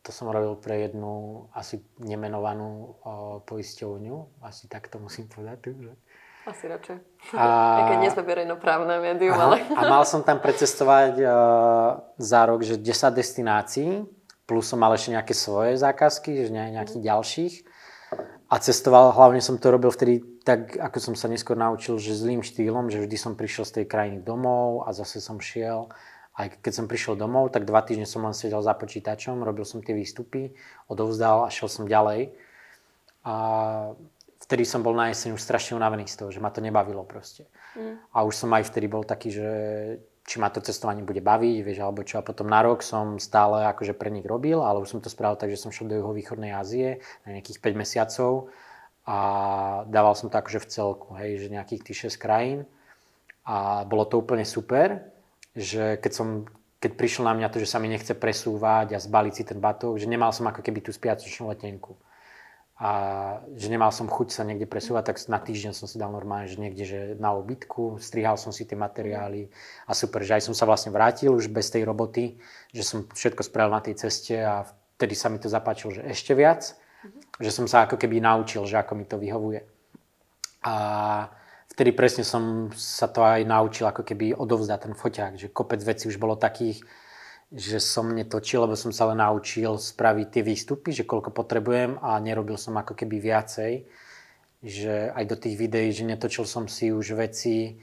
to 0.02 0.14
som 0.14 0.30
robil 0.30 0.54
pre 0.58 0.86
jednu 0.86 1.46
asi 1.52 1.82
nemenovanú 1.98 2.96
o, 2.98 3.42
poisťovňu. 3.42 4.42
Asi 4.42 4.66
tak 4.66 4.86
to 4.88 4.98
musím 4.98 5.26
povedať. 5.26 5.74
Že? 5.74 5.92
Asi 6.48 6.64
radšej. 6.64 6.96
A, 7.36 7.44
Aj 7.44 7.82
keď 7.92 7.98
nie 8.00 8.08
sme 8.08 8.24
verejnoprávne 8.24 9.04
médium, 9.04 9.36
Aha, 9.36 9.44
ale... 9.52 9.56
a 9.76 9.80
mal 9.84 10.04
som 10.08 10.24
tam 10.24 10.40
precestovať 10.40 11.20
uh, 11.20 11.28
za 12.16 12.40
rok, 12.48 12.64
že 12.64 12.80
10 12.80 13.12
destinácií, 13.12 14.08
plus 14.48 14.64
som 14.64 14.80
mal 14.80 14.96
ešte 14.96 15.12
nejaké 15.12 15.36
svoje 15.36 15.76
zákazky, 15.76 16.48
že 16.48 16.48
ne, 16.48 16.72
nejakých 16.72 17.04
ďalších. 17.04 17.54
A 18.48 18.56
cestoval, 18.64 19.12
hlavne 19.12 19.44
som 19.44 19.60
to 19.60 19.68
robil 19.68 19.92
vtedy 19.92 20.24
tak, 20.40 20.80
ako 20.80 21.12
som 21.12 21.14
sa 21.20 21.28
neskôr 21.28 21.52
naučil, 21.52 22.00
že 22.00 22.16
zlým 22.16 22.40
štýlom, 22.40 22.88
že 22.88 23.04
vždy 23.04 23.16
som 23.20 23.36
prišiel 23.36 23.68
z 23.68 23.72
tej 23.76 23.84
krajiny 23.84 24.24
domov 24.24 24.88
a 24.88 24.96
zase 24.96 25.20
som 25.20 25.36
šiel. 25.36 25.92
Aj 26.32 26.48
keď 26.48 26.72
som 26.72 26.88
prišiel 26.88 27.20
domov, 27.20 27.52
tak 27.52 27.68
dva 27.68 27.84
týždne 27.84 28.08
som 28.08 28.24
len 28.24 28.32
sedel 28.32 28.64
za 28.64 28.72
počítačom, 28.72 29.44
robil 29.44 29.68
som 29.68 29.84
tie 29.84 29.92
výstupy, 29.92 30.56
odovzdal 30.88 31.44
a 31.44 31.52
šiel 31.52 31.68
som 31.68 31.84
ďalej. 31.84 32.32
A 33.28 33.36
vtedy 34.48 34.64
som 34.64 34.80
bol 34.80 34.96
na 34.96 35.12
jeseň 35.12 35.36
už 35.36 35.44
strašne 35.44 35.76
unavený 35.76 36.08
z 36.08 36.24
toho, 36.24 36.32
že 36.32 36.40
ma 36.40 36.48
to 36.48 36.64
nebavilo 36.64 37.04
proste. 37.04 37.44
Mm. 37.76 38.00
A 38.16 38.24
už 38.24 38.32
som 38.32 38.48
aj 38.56 38.72
vtedy 38.72 38.88
bol 38.88 39.04
taký, 39.04 39.28
že 39.28 39.48
či 40.24 40.40
ma 40.40 40.48
to 40.48 40.64
cestovanie 40.64 41.04
bude 41.04 41.20
baviť, 41.20 41.56
vieš, 41.60 41.84
alebo 41.84 42.00
čo. 42.00 42.16
A 42.20 42.24
potom 42.24 42.48
na 42.48 42.64
rok 42.64 42.80
som 42.80 43.20
stále 43.20 43.68
akože 43.68 43.92
pre 43.92 44.08
nich 44.08 44.24
robil, 44.24 44.64
ale 44.64 44.80
už 44.80 44.96
som 44.96 45.00
to 45.04 45.12
spravil 45.12 45.36
tak, 45.36 45.52
že 45.52 45.60
som 45.60 45.68
šiel 45.68 45.92
do 45.92 46.00
juhovýchodnej 46.00 46.56
Ázie 46.56 47.04
na 47.28 47.36
nejakých 47.36 47.60
5 47.60 47.76
mesiacov 47.76 48.48
a 49.04 49.18
dával 49.88 50.16
som 50.16 50.32
to 50.32 50.36
akože 50.40 50.64
v 50.64 50.70
celku, 50.72 51.08
hej, 51.20 51.44
že 51.44 51.52
nejakých 51.52 51.84
tých 51.84 52.16
6 52.16 52.20
krajín. 52.20 52.64
A 53.44 53.84
bolo 53.84 54.08
to 54.08 54.20
úplne 54.20 54.44
super, 54.48 55.12
že 55.52 56.00
keď 56.00 56.12
som 56.12 56.28
keď 56.78 56.94
prišlo 56.94 57.26
na 57.26 57.34
mňa 57.34 57.50
to, 57.50 57.58
že 57.58 57.70
sa 57.74 57.82
mi 57.82 57.90
nechce 57.90 58.14
presúvať 58.14 58.94
a 58.94 59.02
zbaliť 59.02 59.34
si 59.34 59.42
ten 59.42 59.58
batok, 59.58 59.98
že 59.98 60.06
nemal 60.06 60.30
som 60.30 60.46
ako 60.46 60.62
keby 60.62 60.78
tú 60.78 60.94
spiatočnú 60.94 61.50
letenku. 61.50 61.98
A 62.78 62.90
že 63.58 63.74
nemal 63.74 63.90
som 63.90 64.06
chuť 64.06 64.30
sa 64.30 64.46
niekde 64.46 64.62
presúvať, 64.70 65.10
tak 65.10 65.18
na 65.26 65.42
týždeň 65.42 65.74
som 65.74 65.90
si 65.90 65.98
dal 65.98 66.14
normálne, 66.14 66.46
že 66.46 66.62
niekde 66.62 66.84
že 66.86 67.00
na 67.18 67.34
obytku, 67.34 67.98
strihal 67.98 68.38
som 68.38 68.54
si 68.54 68.62
tie 68.70 68.78
materiály 68.78 69.50
a 69.90 69.98
super, 69.98 70.22
že 70.22 70.38
aj 70.38 70.46
som 70.46 70.54
sa 70.54 70.62
vlastne 70.62 70.94
vrátil 70.94 71.34
už 71.34 71.50
bez 71.50 71.74
tej 71.74 71.82
roboty, 71.82 72.38
že 72.70 72.86
som 72.86 73.02
všetko 73.10 73.42
spravil 73.42 73.74
na 73.74 73.82
tej 73.82 73.98
ceste 73.98 74.38
a 74.38 74.62
vtedy 74.94 75.18
sa 75.18 75.26
mi 75.26 75.42
to 75.42 75.50
zapáčilo, 75.50 75.90
že 75.90 76.06
ešte 76.06 76.38
viac, 76.38 76.70
mm-hmm. 76.70 77.42
že 77.42 77.50
som 77.50 77.66
sa 77.66 77.82
ako 77.82 77.98
keby 77.98 78.22
naučil, 78.22 78.62
že 78.62 78.78
ako 78.78 78.94
mi 78.94 79.10
to 79.10 79.18
vyhovuje. 79.18 79.66
A 80.62 80.74
vtedy 81.74 81.90
presne 81.90 82.22
som 82.22 82.70
sa 82.78 83.10
to 83.10 83.26
aj 83.26 83.42
naučil 83.42 83.90
ako 83.90 84.06
keby 84.06 84.38
odovzdať 84.38 84.78
ten 84.86 84.94
foťák, 84.94 85.32
že 85.34 85.50
kopec 85.50 85.82
vecí 85.82 86.06
už 86.06 86.18
bolo 86.22 86.38
takých, 86.38 86.82
že 87.48 87.80
som 87.80 88.12
netočil, 88.12 88.68
lebo 88.68 88.76
som 88.76 88.92
sa 88.92 89.08
len 89.08 89.24
naučil 89.24 89.80
spraviť 89.80 90.26
tie 90.28 90.42
výstupy, 90.44 90.92
že 90.92 91.08
koľko 91.08 91.32
potrebujem 91.32 91.96
a 92.04 92.20
nerobil 92.20 92.60
som 92.60 92.76
ako 92.76 92.92
keby 92.92 93.16
viacej. 93.24 93.72
Že 94.58 95.14
aj 95.16 95.24
do 95.24 95.36
tých 95.38 95.56
videí, 95.56 95.88
že 95.94 96.04
netočil 96.04 96.44
som 96.44 96.68
si 96.68 96.92
už 96.92 97.16
veci, 97.16 97.78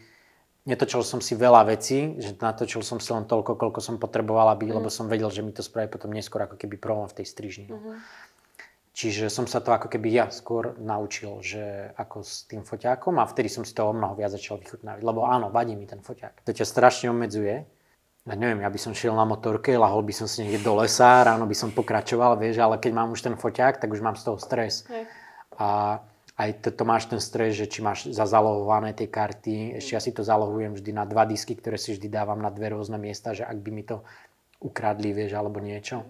netočil 0.69 1.01
som 1.01 1.17
si 1.17 1.33
veľa 1.33 1.65
vecí, 1.71 2.19
že 2.21 2.37
natočil 2.37 2.85
som 2.85 3.01
si 3.01 3.09
len 3.09 3.25
toľko, 3.25 3.57
koľko 3.57 3.79
som 3.81 3.95
potreboval, 3.97 4.53
aby, 4.53 4.69
mm. 4.69 4.75
lebo 4.77 4.89
som 4.93 5.09
vedel, 5.09 5.31
že 5.33 5.41
mi 5.41 5.49
to 5.49 5.65
spraví 5.65 5.89
potom 5.89 6.13
neskôr 6.13 6.45
ako 6.45 6.61
keby 6.61 6.77
problém 6.77 7.09
v 7.09 7.17
tej 7.21 7.25
strižni. 7.25 7.67
Mm-hmm. 7.71 7.95
Čiže 8.95 9.27
som 9.27 9.43
sa 9.43 9.59
to 9.59 9.75
ako 9.75 9.91
keby 9.91 10.07
ja 10.07 10.31
skôr 10.31 10.71
naučil, 10.79 11.43
že 11.43 11.91
ako 11.99 12.23
s 12.23 12.47
tým 12.47 12.63
foťákom 12.63 13.19
a 13.19 13.27
vtedy 13.27 13.51
som 13.51 13.67
si 13.67 13.75
to 13.75 13.83
o 13.83 13.91
mnoho 13.91 14.15
viac 14.15 14.31
začal 14.31 14.55
vychutnávať. 14.55 15.03
Lebo 15.03 15.27
áno, 15.27 15.51
vadí 15.51 15.75
mi 15.75 15.83
ten 15.83 15.99
foťák. 15.99 16.47
To 16.47 16.51
ťa 16.55 16.63
strašne 16.63 17.11
obmedzuje. 17.11 17.67
Ja 18.25 18.33
neviem, 18.33 18.65
ja 18.65 18.73
by 18.73 18.79
som 18.81 18.97
šiel 18.97 19.13
na 19.13 19.21
motorke, 19.21 19.77
lahol 19.77 20.01
by 20.01 20.09
som 20.09 20.25
si 20.25 20.41
niekde 20.41 20.65
do 20.65 20.73
lesa, 20.81 21.21
ráno 21.21 21.45
by 21.45 21.53
som 21.53 21.69
pokračoval, 21.69 22.41
vieš, 22.41 22.57
ale 22.57 22.81
keď 22.81 22.91
mám 22.97 23.13
už 23.13 23.21
ten 23.21 23.37
foťák, 23.37 23.77
tak 23.77 23.93
už 23.93 24.01
mám 24.01 24.17
z 24.17 24.25
toho 24.25 24.41
stres. 24.41 24.81
Hej. 24.89 25.05
A 25.61 26.01
aj 26.33 26.49
to, 26.65 26.73
to 26.73 26.83
máš 26.89 27.05
ten 27.05 27.21
stres, 27.21 27.53
že 27.53 27.69
či 27.69 27.85
máš 27.85 28.09
zazalohované 28.09 28.97
tie 28.97 29.05
karty, 29.05 29.77
ešte 29.77 29.93
ja 29.93 30.01
si 30.01 30.09
to 30.09 30.25
zalohujem 30.25 30.73
vždy 30.73 30.91
na 30.91 31.05
dva 31.05 31.29
disky, 31.29 31.53
ktoré 31.53 31.77
si 31.77 31.93
vždy 31.93 32.09
dávam 32.09 32.41
na 32.41 32.49
dve 32.49 32.73
rôzne 32.73 32.97
miesta, 32.97 33.37
že 33.37 33.45
ak 33.45 33.61
by 33.61 33.69
mi 33.69 33.85
to 33.85 34.01
ukradli, 34.57 35.13
vieš, 35.13 35.37
alebo 35.37 35.61
niečo. 35.61 36.01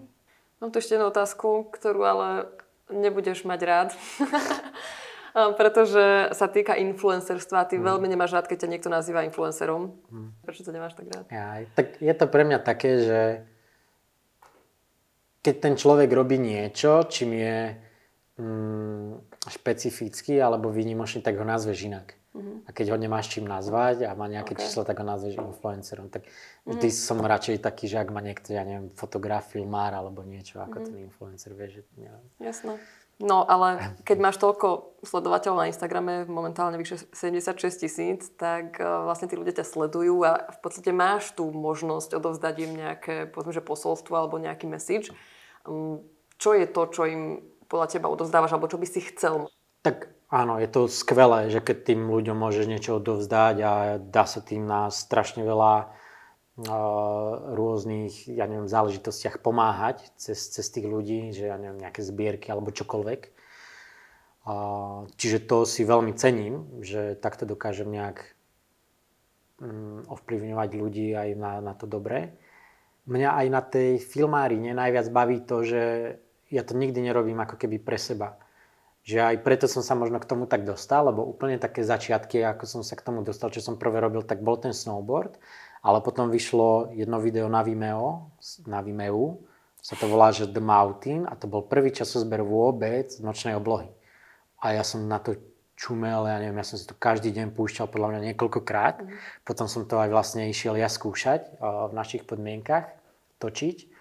Mám 0.64 0.72
tu 0.72 0.80
ešte 0.80 0.96
jednu 0.96 1.12
otázku, 1.12 1.68
ktorú 1.68 2.00
ale 2.08 2.48
nebudeš 2.88 3.44
mať 3.44 3.60
rád. 3.60 3.88
Pretože 5.36 6.32
sa 6.32 6.48
týka 6.48 6.72
influencerstva, 6.80 7.68
ty 7.68 7.76
mm. 7.76 7.84
veľmi 7.84 8.08
nemáš 8.08 8.32
rád, 8.32 8.48
keď 8.48 8.64
ťa 8.64 8.72
niekto 8.72 8.88
nazýva 8.88 9.20
influencerom. 9.28 9.92
Mm. 10.08 10.32
Prečo 10.40 10.64
to 10.64 10.72
nemáš 10.72 10.96
tak 10.96 11.12
rád? 11.12 11.28
Ja, 11.28 11.60
tak 11.76 12.00
je 12.00 12.14
to 12.16 12.24
pre 12.24 12.48
mňa 12.48 12.58
také, 12.64 12.90
že 13.04 13.20
keď 15.44 15.54
ten 15.60 15.74
človek 15.76 16.08
robí 16.08 16.40
niečo, 16.40 17.04
čím 17.06 17.36
je 17.36 17.76
mm, 18.40 19.10
špecifický 19.46 20.40
alebo 20.40 20.72
výnimočný, 20.72 21.20
tak 21.20 21.36
ho 21.36 21.44
nazveš 21.44 21.84
inak. 21.84 22.16
Mm-hmm. 22.36 22.56
A 22.64 22.70
keď 22.72 22.86
ho 22.92 22.96
nemáš 22.96 23.32
čím 23.32 23.48
nazvať 23.48 24.08
a 24.08 24.12
má 24.12 24.28
nejaké 24.28 24.56
okay. 24.56 24.64
číslo, 24.64 24.84
tak 24.84 25.00
ho 25.00 25.06
nazveš 25.08 25.36
influencerom. 25.36 26.12
Tak 26.12 26.28
vždy 26.68 26.88
mm-hmm. 26.88 27.06
som 27.12 27.20
radšej 27.20 27.64
taký, 27.64 27.92
že 27.92 28.00
ak 28.00 28.08
má 28.08 28.20
niekto, 28.20 28.52
ja 28.52 28.64
neviem, 28.64 28.92
fotograf, 28.92 29.52
filmár 29.52 29.92
alebo 29.96 30.20
niečo, 30.24 30.60
ako 30.64 30.80
mm-hmm. 30.80 30.88
ten 30.88 30.96
influencer, 31.04 31.50
vieš, 31.56 31.80
že 31.80 31.82
neviem. 31.96 32.24
Jasné. 32.40 32.80
No, 33.16 33.48
ale 33.48 33.96
keď 34.04 34.18
máš 34.20 34.36
toľko 34.36 35.00
sledovateľov 35.00 35.56
na 35.64 35.68
Instagrame, 35.72 36.28
momentálne 36.28 36.76
vyše 36.76 37.00
76 37.16 37.88
tisíc, 37.88 38.28
tak 38.36 38.76
uh, 38.76 39.08
vlastne 39.08 39.24
tí 39.24 39.40
ľudia 39.40 39.56
ťa 39.56 39.64
sledujú 39.64 40.20
a 40.20 40.52
v 40.52 40.58
podstate 40.60 40.92
máš 40.92 41.32
tú 41.32 41.48
možnosť 41.48 42.12
odovzdať 42.12 42.54
im 42.68 42.72
nejaké, 42.76 43.14
povedzme, 43.32 43.56
že 43.56 43.64
posolstvo 43.64 44.12
alebo 44.12 44.36
nejaký 44.36 44.68
message. 44.68 45.16
Um, 45.64 46.04
čo 46.36 46.52
je 46.52 46.68
to, 46.68 46.92
čo 46.92 47.08
im 47.08 47.40
podľa 47.72 47.96
teba 47.96 48.12
odovzdávaš, 48.12 48.52
alebo 48.52 48.68
čo 48.68 48.76
by 48.76 48.84
si 48.84 49.00
chcel? 49.00 49.48
Tak 49.80 50.12
áno, 50.28 50.60
je 50.60 50.68
to 50.68 50.84
skvelé, 50.84 51.48
že 51.48 51.64
keď 51.64 51.88
tým 51.88 52.12
ľuďom 52.12 52.36
môžeš 52.36 52.68
niečo 52.68 53.00
odovzdať 53.00 53.56
a 53.64 53.72
dá 53.96 54.28
sa 54.28 54.44
tým 54.44 54.68
na 54.68 54.92
strašne 54.92 55.40
veľa 55.40 55.88
rôznych, 56.56 58.32
ja 58.32 58.48
neviem, 58.48 58.64
záležitostiach 58.64 59.44
pomáhať 59.44 60.08
cez, 60.16 60.40
cez 60.48 60.66
tých 60.72 60.88
ľudí, 60.88 61.36
že 61.36 61.52
ja 61.52 61.60
neviem, 61.60 61.84
nejaké 61.84 62.00
zbierky 62.00 62.48
alebo 62.48 62.72
čokoľvek. 62.72 63.36
Čiže 65.20 65.38
to 65.44 65.68
si 65.68 65.84
veľmi 65.84 66.16
cením, 66.16 66.80
že 66.80 67.18
takto 67.20 67.44
dokážem 67.44 67.92
nejak 67.92 68.32
mm, 69.60 70.08
ovplyvňovať 70.08 70.70
ľudí 70.72 71.12
aj 71.12 71.28
na, 71.36 71.52
na 71.60 71.74
to 71.76 71.84
dobré. 71.84 72.32
Mňa 73.04 73.30
aj 73.36 73.46
na 73.52 73.62
tej 73.62 73.90
filmárine 74.00 74.72
najviac 74.72 75.12
baví 75.12 75.44
to, 75.44 75.60
že 75.60 75.82
ja 76.48 76.62
to 76.62 76.78
nikdy 76.78 77.02
nerobím 77.02 77.42
ako 77.42 77.58
keby 77.58 77.82
pre 77.82 77.98
seba. 77.98 78.38
Že 79.06 79.34
aj 79.34 79.36
preto 79.42 79.66
som 79.70 79.82
sa 79.84 79.94
možno 79.98 80.18
k 80.18 80.26
tomu 80.30 80.46
tak 80.48 80.66
dostal, 80.66 81.10
lebo 81.10 81.26
úplne 81.26 81.58
také 81.58 81.86
začiatky, 81.86 82.42
ako 82.42 82.64
som 82.66 82.82
sa 82.82 82.98
k 82.98 83.04
tomu 83.06 83.22
dostal, 83.22 83.50
čo 83.50 83.62
som 83.62 83.78
prvé 83.78 84.02
robil, 84.02 84.22
tak 84.22 84.42
bol 84.42 84.58
ten 84.58 84.74
snowboard. 84.74 85.38
Ale 85.86 86.02
potom 86.02 86.34
vyšlo 86.34 86.90
jedno 86.98 87.22
video 87.22 87.46
na 87.46 87.62
Vimeo, 87.62 88.34
na 88.66 88.82
Vimeo, 88.82 89.38
sa 89.78 89.94
to 89.94 90.10
volá, 90.10 90.34
že 90.34 90.50
The 90.50 90.58
Mountain 90.58 91.30
a 91.30 91.38
to 91.38 91.46
bol 91.46 91.62
prvý 91.62 91.94
časozber 91.94 92.42
vôbec 92.42 93.14
nočnej 93.22 93.54
oblohy. 93.54 93.86
A 94.58 94.74
ja 94.74 94.82
som 94.82 95.06
na 95.06 95.22
to 95.22 95.38
čumel, 95.78 96.26
ja 96.26 96.42
neviem, 96.42 96.58
ja 96.58 96.66
som 96.66 96.74
si 96.74 96.90
to 96.90 96.98
každý 96.98 97.30
deň 97.30 97.54
púšťal 97.54 97.86
podľa 97.86 98.18
mňa 98.18 98.20
niekoľkokrát. 98.32 99.06
Mm. 99.06 99.14
Potom 99.46 99.70
som 99.70 99.86
to 99.86 100.02
aj 100.02 100.10
vlastne 100.10 100.50
išiel 100.50 100.74
ja 100.74 100.90
skúšať 100.90 101.62
v 101.62 101.92
našich 101.94 102.26
podmienkach, 102.26 102.90
točiť. 103.38 103.94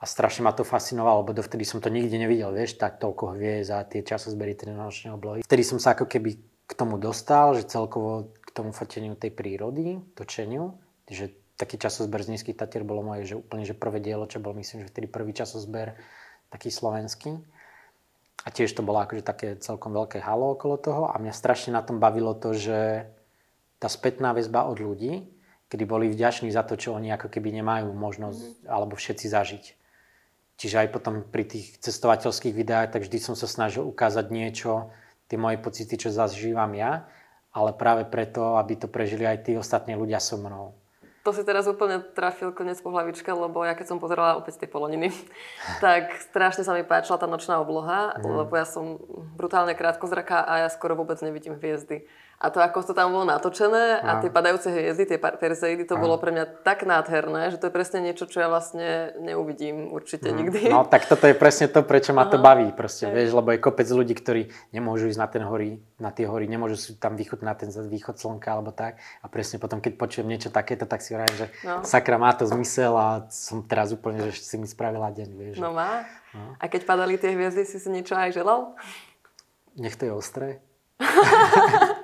A 0.00 0.08
strašne 0.08 0.44
ma 0.44 0.56
to 0.56 0.64
fascinovalo, 0.64 1.20
lebo 1.20 1.36
dovtedy 1.36 1.68
som 1.68 1.84
to 1.84 1.92
nikde 1.92 2.16
nevidel, 2.16 2.52
vieš, 2.52 2.80
tak 2.80 2.96
toľko 2.96 3.36
hviezd 3.36 3.76
a 3.76 3.84
tie 3.84 4.00
časozbery 4.00 4.56
tej 4.56 4.72
nočnej 4.72 5.12
oblohy. 5.12 5.44
Vtedy 5.44 5.64
som 5.64 5.76
sa 5.76 5.92
ako 5.92 6.08
keby 6.08 6.36
k 6.64 6.72
tomu 6.72 6.96
dostal, 6.96 7.52
že 7.56 7.68
celkovo 7.68 8.32
k 8.40 8.48
tomu 8.56 8.72
foteniu 8.72 9.16
tej 9.20 9.36
prírody, 9.36 10.00
točeniu 10.16 10.85
že 11.10 11.30
taký 11.56 11.80
časozber 11.80 12.20
z 12.22 12.36
Nízkych 12.36 12.58
Tatier 12.58 12.84
bolo 12.84 13.00
moje, 13.00 13.32
že 13.32 13.40
úplne 13.40 13.64
že 13.64 13.72
prvé 13.72 13.98
dielo, 13.98 14.28
čo 14.28 14.42
bol 14.42 14.52
myslím, 14.58 14.84
že 14.84 14.90
vtedy 14.92 15.08
prvý 15.08 15.32
časozber 15.32 15.96
taký 16.52 16.68
slovenský. 16.68 17.40
A 18.46 18.48
tiež 18.54 18.78
to 18.78 18.86
bolo 18.86 19.02
akože 19.02 19.26
také 19.26 19.58
celkom 19.58 19.90
veľké 19.90 20.22
halo 20.22 20.54
okolo 20.54 20.78
toho 20.78 21.02
a 21.10 21.18
mňa 21.18 21.34
strašne 21.34 21.74
na 21.74 21.82
tom 21.82 21.98
bavilo 21.98 22.30
to, 22.36 22.54
že 22.54 23.10
tá 23.82 23.90
spätná 23.90 24.30
väzba 24.30 24.70
od 24.70 24.78
ľudí, 24.78 25.26
kedy 25.66 25.82
boli 25.82 26.06
vďační 26.06 26.54
za 26.54 26.62
to, 26.62 26.78
čo 26.78 26.94
oni 26.94 27.10
ako 27.10 27.26
keby 27.26 27.50
nemajú 27.58 27.90
možnosť 27.90 28.40
mm. 28.40 28.70
alebo 28.70 28.94
všetci 28.94 29.26
zažiť. 29.26 29.64
Čiže 30.56 30.76
aj 30.86 30.88
potom 30.94 31.26
pri 31.26 31.44
tých 31.44 31.76
cestovateľských 31.82 32.54
videách, 32.54 32.94
tak 32.94 33.04
vždy 33.04 33.18
som 33.18 33.34
sa 33.36 33.50
snažil 33.50 33.84
ukázať 33.84 34.30
niečo, 34.32 34.88
tie 35.26 35.36
moje 35.36 35.58
pocity, 35.58 35.98
čo 35.98 36.14
zažívam 36.14 36.70
ja, 36.72 37.04
ale 37.50 37.74
práve 37.74 38.06
preto, 38.06 38.56
aby 38.56 38.78
to 38.78 38.88
prežili 38.88 39.26
aj 39.26 39.42
tí 39.42 39.52
ostatní 39.58 39.98
ľudia 39.98 40.22
so 40.22 40.38
mnou. 40.38 40.72
To 41.26 41.34
si 41.34 41.42
teraz 41.42 41.66
úplne 41.66 42.06
trafil 42.14 42.54
konec 42.54 42.78
po 42.78 42.94
hlavičke, 42.94 43.26
lebo 43.26 43.66
ja 43.66 43.74
keď 43.74 43.90
som 43.90 43.98
pozerala 43.98 44.38
opäť 44.38 44.62
tie 44.62 44.70
poloniny, 44.70 45.10
tak 45.84 46.14
strašne 46.30 46.62
sa 46.62 46.70
mi 46.70 46.86
páčila 46.86 47.18
tá 47.18 47.26
nočná 47.26 47.58
obloha, 47.58 48.14
mm. 48.14 48.46
lebo 48.46 48.54
ja 48.54 48.62
som 48.62 49.02
brutálne 49.34 49.74
krátkozraká 49.74 50.46
a 50.46 50.62
ja 50.62 50.68
skoro 50.70 50.94
vôbec 50.94 51.18
nevidím 51.26 51.58
hviezdy. 51.58 52.06
A 52.36 52.52
to, 52.52 52.60
ako 52.60 52.84
to 52.84 52.92
tam 52.92 53.16
bolo 53.16 53.24
natočené 53.24 53.96
a, 53.96 54.20
a 54.20 54.20
tie 54.20 54.28
padajúce 54.28 54.68
hviezdy, 54.68 55.08
tie 55.08 55.16
perseidy, 55.16 55.88
to 55.88 55.96
a. 55.96 56.00
bolo 56.00 56.20
pre 56.20 56.36
mňa 56.36 56.68
tak 56.68 56.84
nádherné, 56.84 57.48
že 57.48 57.56
to 57.56 57.68
je 57.68 57.72
presne 57.72 58.04
niečo, 58.04 58.28
čo 58.28 58.44
ja 58.44 58.52
vlastne 58.52 59.16
neuvidím 59.24 59.88
určite 59.88 60.28
mm. 60.28 60.36
nikdy. 60.36 60.60
No 60.68 60.84
tak 60.84 61.08
toto 61.08 61.24
je 61.24 61.32
presne 61.32 61.72
to, 61.72 61.80
prečo 61.80 62.12
ma 62.12 62.28
to 62.28 62.36
baví 62.36 62.76
proste, 62.76 63.08
vieš, 63.08 63.32
lebo 63.32 63.56
je 63.56 63.64
kopec 63.64 63.88
ľudí, 63.88 64.12
ktorí 64.12 64.52
nemôžu 64.76 65.08
ísť 65.08 65.20
na 65.24 65.28
ten 65.32 65.42
hory, 65.48 65.80
na 65.96 66.12
tie 66.12 66.28
hory, 66.28 66.44
nemôžu 66.44 66.76
si 66.76 66.90
tam 67.00 67.16
vychutnať 67.16 67.48
na 67.48 67.56
ten 67.56 67.68
východ 67.72 68.20
slnka 68.20 68.52
alebo 68.52 68.68
tak. 68.68 69.00
A 69.24 69.32
presne 69.32 69.56
potom, 69.56 69.80
keď 69.80 69.96
počujem 69.96 70.28
niečo 70.28 70.52
takéto, 70.52 70.84
tak 70.84 71.00
si 71.00 71.16
hovorím, 71.16 71.40
že 71.40 71.46
no. 71.64 71.80
sakra 71.88 72.20
má 72.20 72.36
to 72.36 72.44
zmysel 72.44 72.92
a 73.00 73.24
som 73.32 73.64
teraz 73.64 73.96
úplne, 73.96 74.28
že 74.28 74.44
si 74.44 74.60
mi 74.60 74.68
spravila 74.68 75.08
deň, 75.08 75.30
vieš. 75.32 75.56
No 75.56 75.72
má. 75.72 76.04
No. 76.36 76.52
A 76.60 76.68
keď 76.68 76.84
padali 76.84 77.16
tie 77.16 77.32
hviezdy, 77.32 77.64
si 77.64 77.80
si 77.80 77.88
niečo 77.88 78.12
aj 78.12 78.36
želal? 78.36 78.76
Nech 79.80 79.96
to 79.96 80.04
je 80.04 80.12
ostré. 80.12 80.60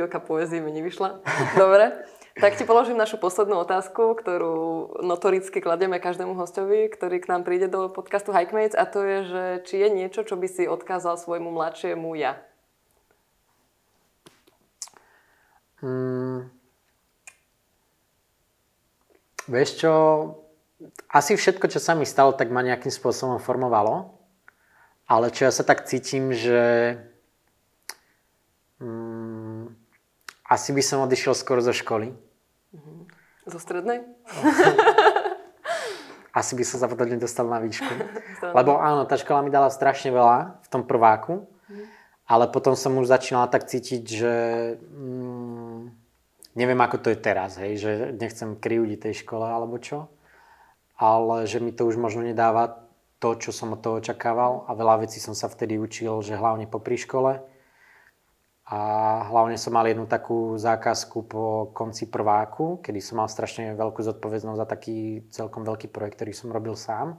Chvíľka 0.00 0.16
poezie 0.16 0.64
mi 0.64 0.72
nevyšla. 0.72 1.20
Dobre. 1.60 1.92
Tak 2.40 2.56
ti 2.56 2.64
položím 2.64 2.96
našu 2.96 3.20
poslednú 3.20 3.60
otázku, 3.60 4.16
ktorú 4.16 4.96
notoricky 5.04 5.60
kladieme 5.60 6.00
každému 6.00 6.32
hostovi, 6.40 6.88
ktorý 6.88 7.20
k 7.20 7.28
nám 7.28 7.44
príde 7.44 7.68
do 7.68 7.92
podcastu 7.92 8.32
Hikemates 8.32 8.72
a 8.72 8.88
to 8.88 9.04
je, 9.04 9.18
že 9.28 9.44
či 9.68 9.84
je 9.84 9.88
niečo, 9.92 10.24
čo 10.24 10.40
by 10.40 10.48
si 10.48 10.64
odkázal 10.64 11.20
svojmu 11.20 11.52
mladšiemu 11.52 12.16
ja? 12.16 12.40
Hmm. 15.84 16.48
Vieš 19.52 19.84
čo, 19.84 19.92
asi 21.12 21.36
všetko, 21.36 21.68
čo 21.68 21.76
sa 21.76 21.92
mi 21.92 22.08
stalo, 22.08 22.32
tak 22.32 22.48
ma 22.48 22.64
nejakým 22.64 22.88
spôsobom 22.88 23.36
formovalo. 23.36 24.16
Ale 25.04 25.28
čo 25.28 25.44
ja 25.44 25.52
sa 25.52 25.60
tak 25.60 25.84
cítim, 25.84 26.32
že 26.32 26.96
hmm, 28.80 29.19
asi 30.50 30.74
by 30.74 30.82
som 30.82 31.06
odišiel 31.06 31.38
skoro 31.38 31.62
zo 31.62 31.70
školy. 31.70 32.10
Zo 33.46 33.62
strednej? 33.62 34.02
Asi 36.30 36.54
by 36.54 36.62
som 36.62 36.78
sa 36.78 36.86
potom 36.86 37.10
nedostal 37.10 37.50
na 37.50 37.58
výšku. 37.58 37.90
Lebo 38.54 38.78
áno, 38.78 39.02
tá 39.02 39.18
škola 39.18 39.42
mi 39.42 39.50
dala 39.50 39.66
strašne 39.66 40.14
veľa 40.14 40.62
v 40.62 40.68
tom 40.70 40.86
prváku, 40.86 41.42
ale 42.30 42.46
potom 42.46 42.78
som 42.78 42.94
už 43.02 43.10
začínala 43.10 43.50
tak 43.50 43.66
cítiť, 43.66 44.02
že 44.06 44.34
mm, 44.78 45.78
neviem, 46.54 46.78
ako 46.78 47.02
to 47.02 47.08
je 47.10 47.18
teraz, 47.18 47.58
hej, 47.58 47.82
že 47.82 47.90
nechcem 48.14 48.54
kriúdiť 48.54 49.10
tej 49.10 49.14
škole 49.26 49.42
alebo 49.42 49.82
čo, 49.82 50.06
ale 50.94 51.50
že 51.50 51.58
mi 51.58 51.74
to 51.74 51.82
už 51.90 51.98
možno 51.98 52.22
nedáva 52.22 52.78
to, 53.18 53.34
čo 53.34 53.50
som 53.50 53.74
od 53.74 53.82
toho 53.82 53.98
očakával 53.98 54.70
a 54.70 54.78
veľa 54.78 55.02
vecí 55.10 55.18
som 55.18 55.34
sa 55.34 55.50
vtedy 55.50 55.82
učil, 55.82 56.22
že 56.22 56.38
hlavne 56.38 56.70
popri 56.70 56.94
škole 56.94 57.42
a 58.70 58.80
hlavne 59.26 59.58
som 59.58 59.74
mal 59.74 59.82
jednu 59.82 60.06
takú 60.06 60.54
zákazku 60.54 61.26
po 61.26 61.74
konci 61.74 62.06
prváku, 62.06 62.78
kedy 62.78 63.02
som 63.02 63.18
mal 63.18 63.26
strašne 63.26 63.74
veľkú 63.74 63.98
zodpovednosť 63.98 64.60
za 64.62 64.66
taký 64.70 65.26
celkom 65.34 65.66
veľký 65.66 65.90
projekt, 65.90 66.22
ktorý 66.22 66.30
som 66.30 66.54
robil 66.54 66.78
sám. 66.78 67.18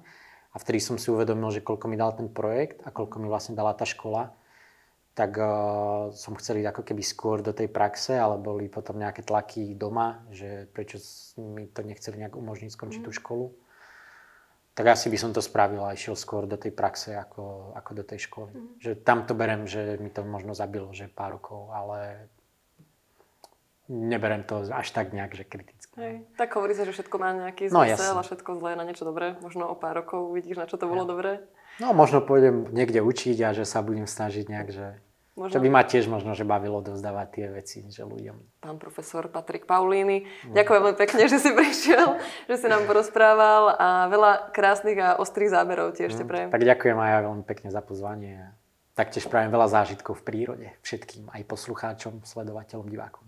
A 0.51 0.55
vtedy 0.55 0.79
som 0.79 0.95
si 0.95 1.11
uvedomil, 1.11 1.51
že 1.51 1.59
koľko 1.59 1.91
mi 1.91 1.99
dal 1.99 2.15
ten 2.15 2.31
projekt 2.31 2.79
a 2.87 2.95
koľko 2.95 3.19
mi 3.19 3.27
vlastne 3.27 3.51
dala 3.51 3.75
tá 3.75 3.83
škola. 3.83 4.31
Tak 5.11 5.31
uh, 5.35 6.15
som 6.15 6.39
chcel 6.39 6.63
ísť 6.63 6.71
ako 6.71 6.83
keby 6.87 7.03
skôr 7.03 7.43
do 7.43 7.51
tej 7.51 7.67
praxe, 7.67 8.15
ale 8.15 8.39
boli 8.39 8.71
potom 8.71 8.95
nejaké 8.95 9.27
tlaky 9.27 9.75
doma, 9.75 10.23
že 10.31 10.71
prečo 10.71 11.03
mi 11.35 11.67
to 11.67 11.83
nechceli 11.83 12.23
nejak 12.23 12.39
umožniť 12.39 12.71
skončiť 12.71 13.03
mm. 13.03 13.07
tú 13.07 13.11
školu 13.11 13.51
tak 14.71 14.85
asi 14.87 15.11
by 15.11 15.17
som 15.19 15.31
to 15.35 15.43
spravil 15.43 15.83
a 15.83 15.91
išiel 15.91 16.15
skôr 16.15 16.47
do 16.47 16.55
tej 16.55 16.71
praxe 16.71 17.11
ako, 17.11 17.75
ako 17.75 17.91
do 17.91 18.03
tej 18.07 18.19
školy. 18.31 18.51
Mm. 18.55 18.67
Že 18.79 18.91
tam 19.03 19.27
to 19.27 19.35
berem, 19.35 19.67
že 19.67 19.99
mi 19.99 20.07
to 20.07 20.23
možno 20.23 20.55
zabilo, 20.55 20.95
že 20.95 21.11
pár 21.11 21.35
rokov, 21.35 21.75
ale 21.75 22.31
neberem 23.91 24.47
to 24.47 24.63
až 24.71 24.95
tak 24.95 25.11
nejak, 25.11 25.35
že 25.35 25.43
kriticky. 25.43 25.95
Hej. 25.99 26.15
Tak 26.39 26.55
hovorí 26.55 26.71
sa, 26.71 26.87
že 26.87 26.95
všetko 26.95 27.15
má 27.19 27.35
nejaký 27.35 27.67
no, 27.67 27.83
zmysel 27.83 28.15
a 28.15 28.23
všetko 28.23 28.49
zlé 28.63 28.79
na 28.79 28.87
niečo 28.87 29.03
dobré. 29.03 29.35
Možno 29.43 29.67
o 29.67 29.75
pár 29.75 29.99
rokov 29.99 30.31
uvidíš, 30.31 30.55
na 30.55 30.71
čo 30.71 30.79
to 30.79 30.87
bolo 30.87 31.03
ja. 31.03 31.09
dobré. 31.11 31.31
No 31.83 31.91
možno 31.91 32.23
pôjdem 32.23 32.71
niekde 32.71 33.03
učiť 33.03 33.37
a 33.43 33.51
že 33.51 33.67
sa 33.67 33.83
budem 33.83 34.07
snažiť 34.07 34.47
nejak, 34.47 34.69
že 34.71 34.87
Možno... 35.31 35.55
Čo 35.55 35.63
by 35.63 35.69
ma 35.71 35.87
tiež 35.87 36.11
možno, 36.11 36.35
že 36.35 36.43
bavilo 36.43 36.83
dozdávať 36.83 37.27
tie 37.31 37.45
veci, 37.47 37.79
že 37.87 38.03
ľuďom. 38.03 38.59
Pán 38.59 38.75
profesor 38.75 39.31
Patrik 39.31 39.63
Paulíny, 39.63 40.27
ďakujem 40.51 40.79
veľmi 40.83 40.99
pekne, 40.99 41.23
že 41.31 41.39
si 41.39 41.55
prišiel, 41.55 42.19
že 42.51 42.55
si 42.59 42.67
nám 42.67 42.83
porozprával 42.83 43.71
a 43.79 43.87
veľa 44.11 44.51
krásnych 44.51 44.99
a 44.99 45.15
ostrých 45.15 45.55
záberov 45.55 45.95
ti 45.95 46.03
ešte 46.03 46.27
no, 46.27 46.29
prajem. 46.29 46.51
Tak 46.51 46.67
ďakujem 46.67 46.97
aj 46.99 47.09
ja 47.15 47.19
veľmi 47.31 47.43
pekne 47.47 47.69
za 47.71 47.79
pozvanie. 47.79 48.51
Taktiež 48.91 49.31
prajem 49.31 49.55
veľa 49.55 49.71
zážitkov 49.71 50.19
v 50.19 50.23
prírode 50.27 50.67
všetkým, 50.83 51.31
aj 51.31 51.47
poslucháčom, 51.47 52.27
sledovateľom, 52.27 52.91
divákom. 52.91 53.23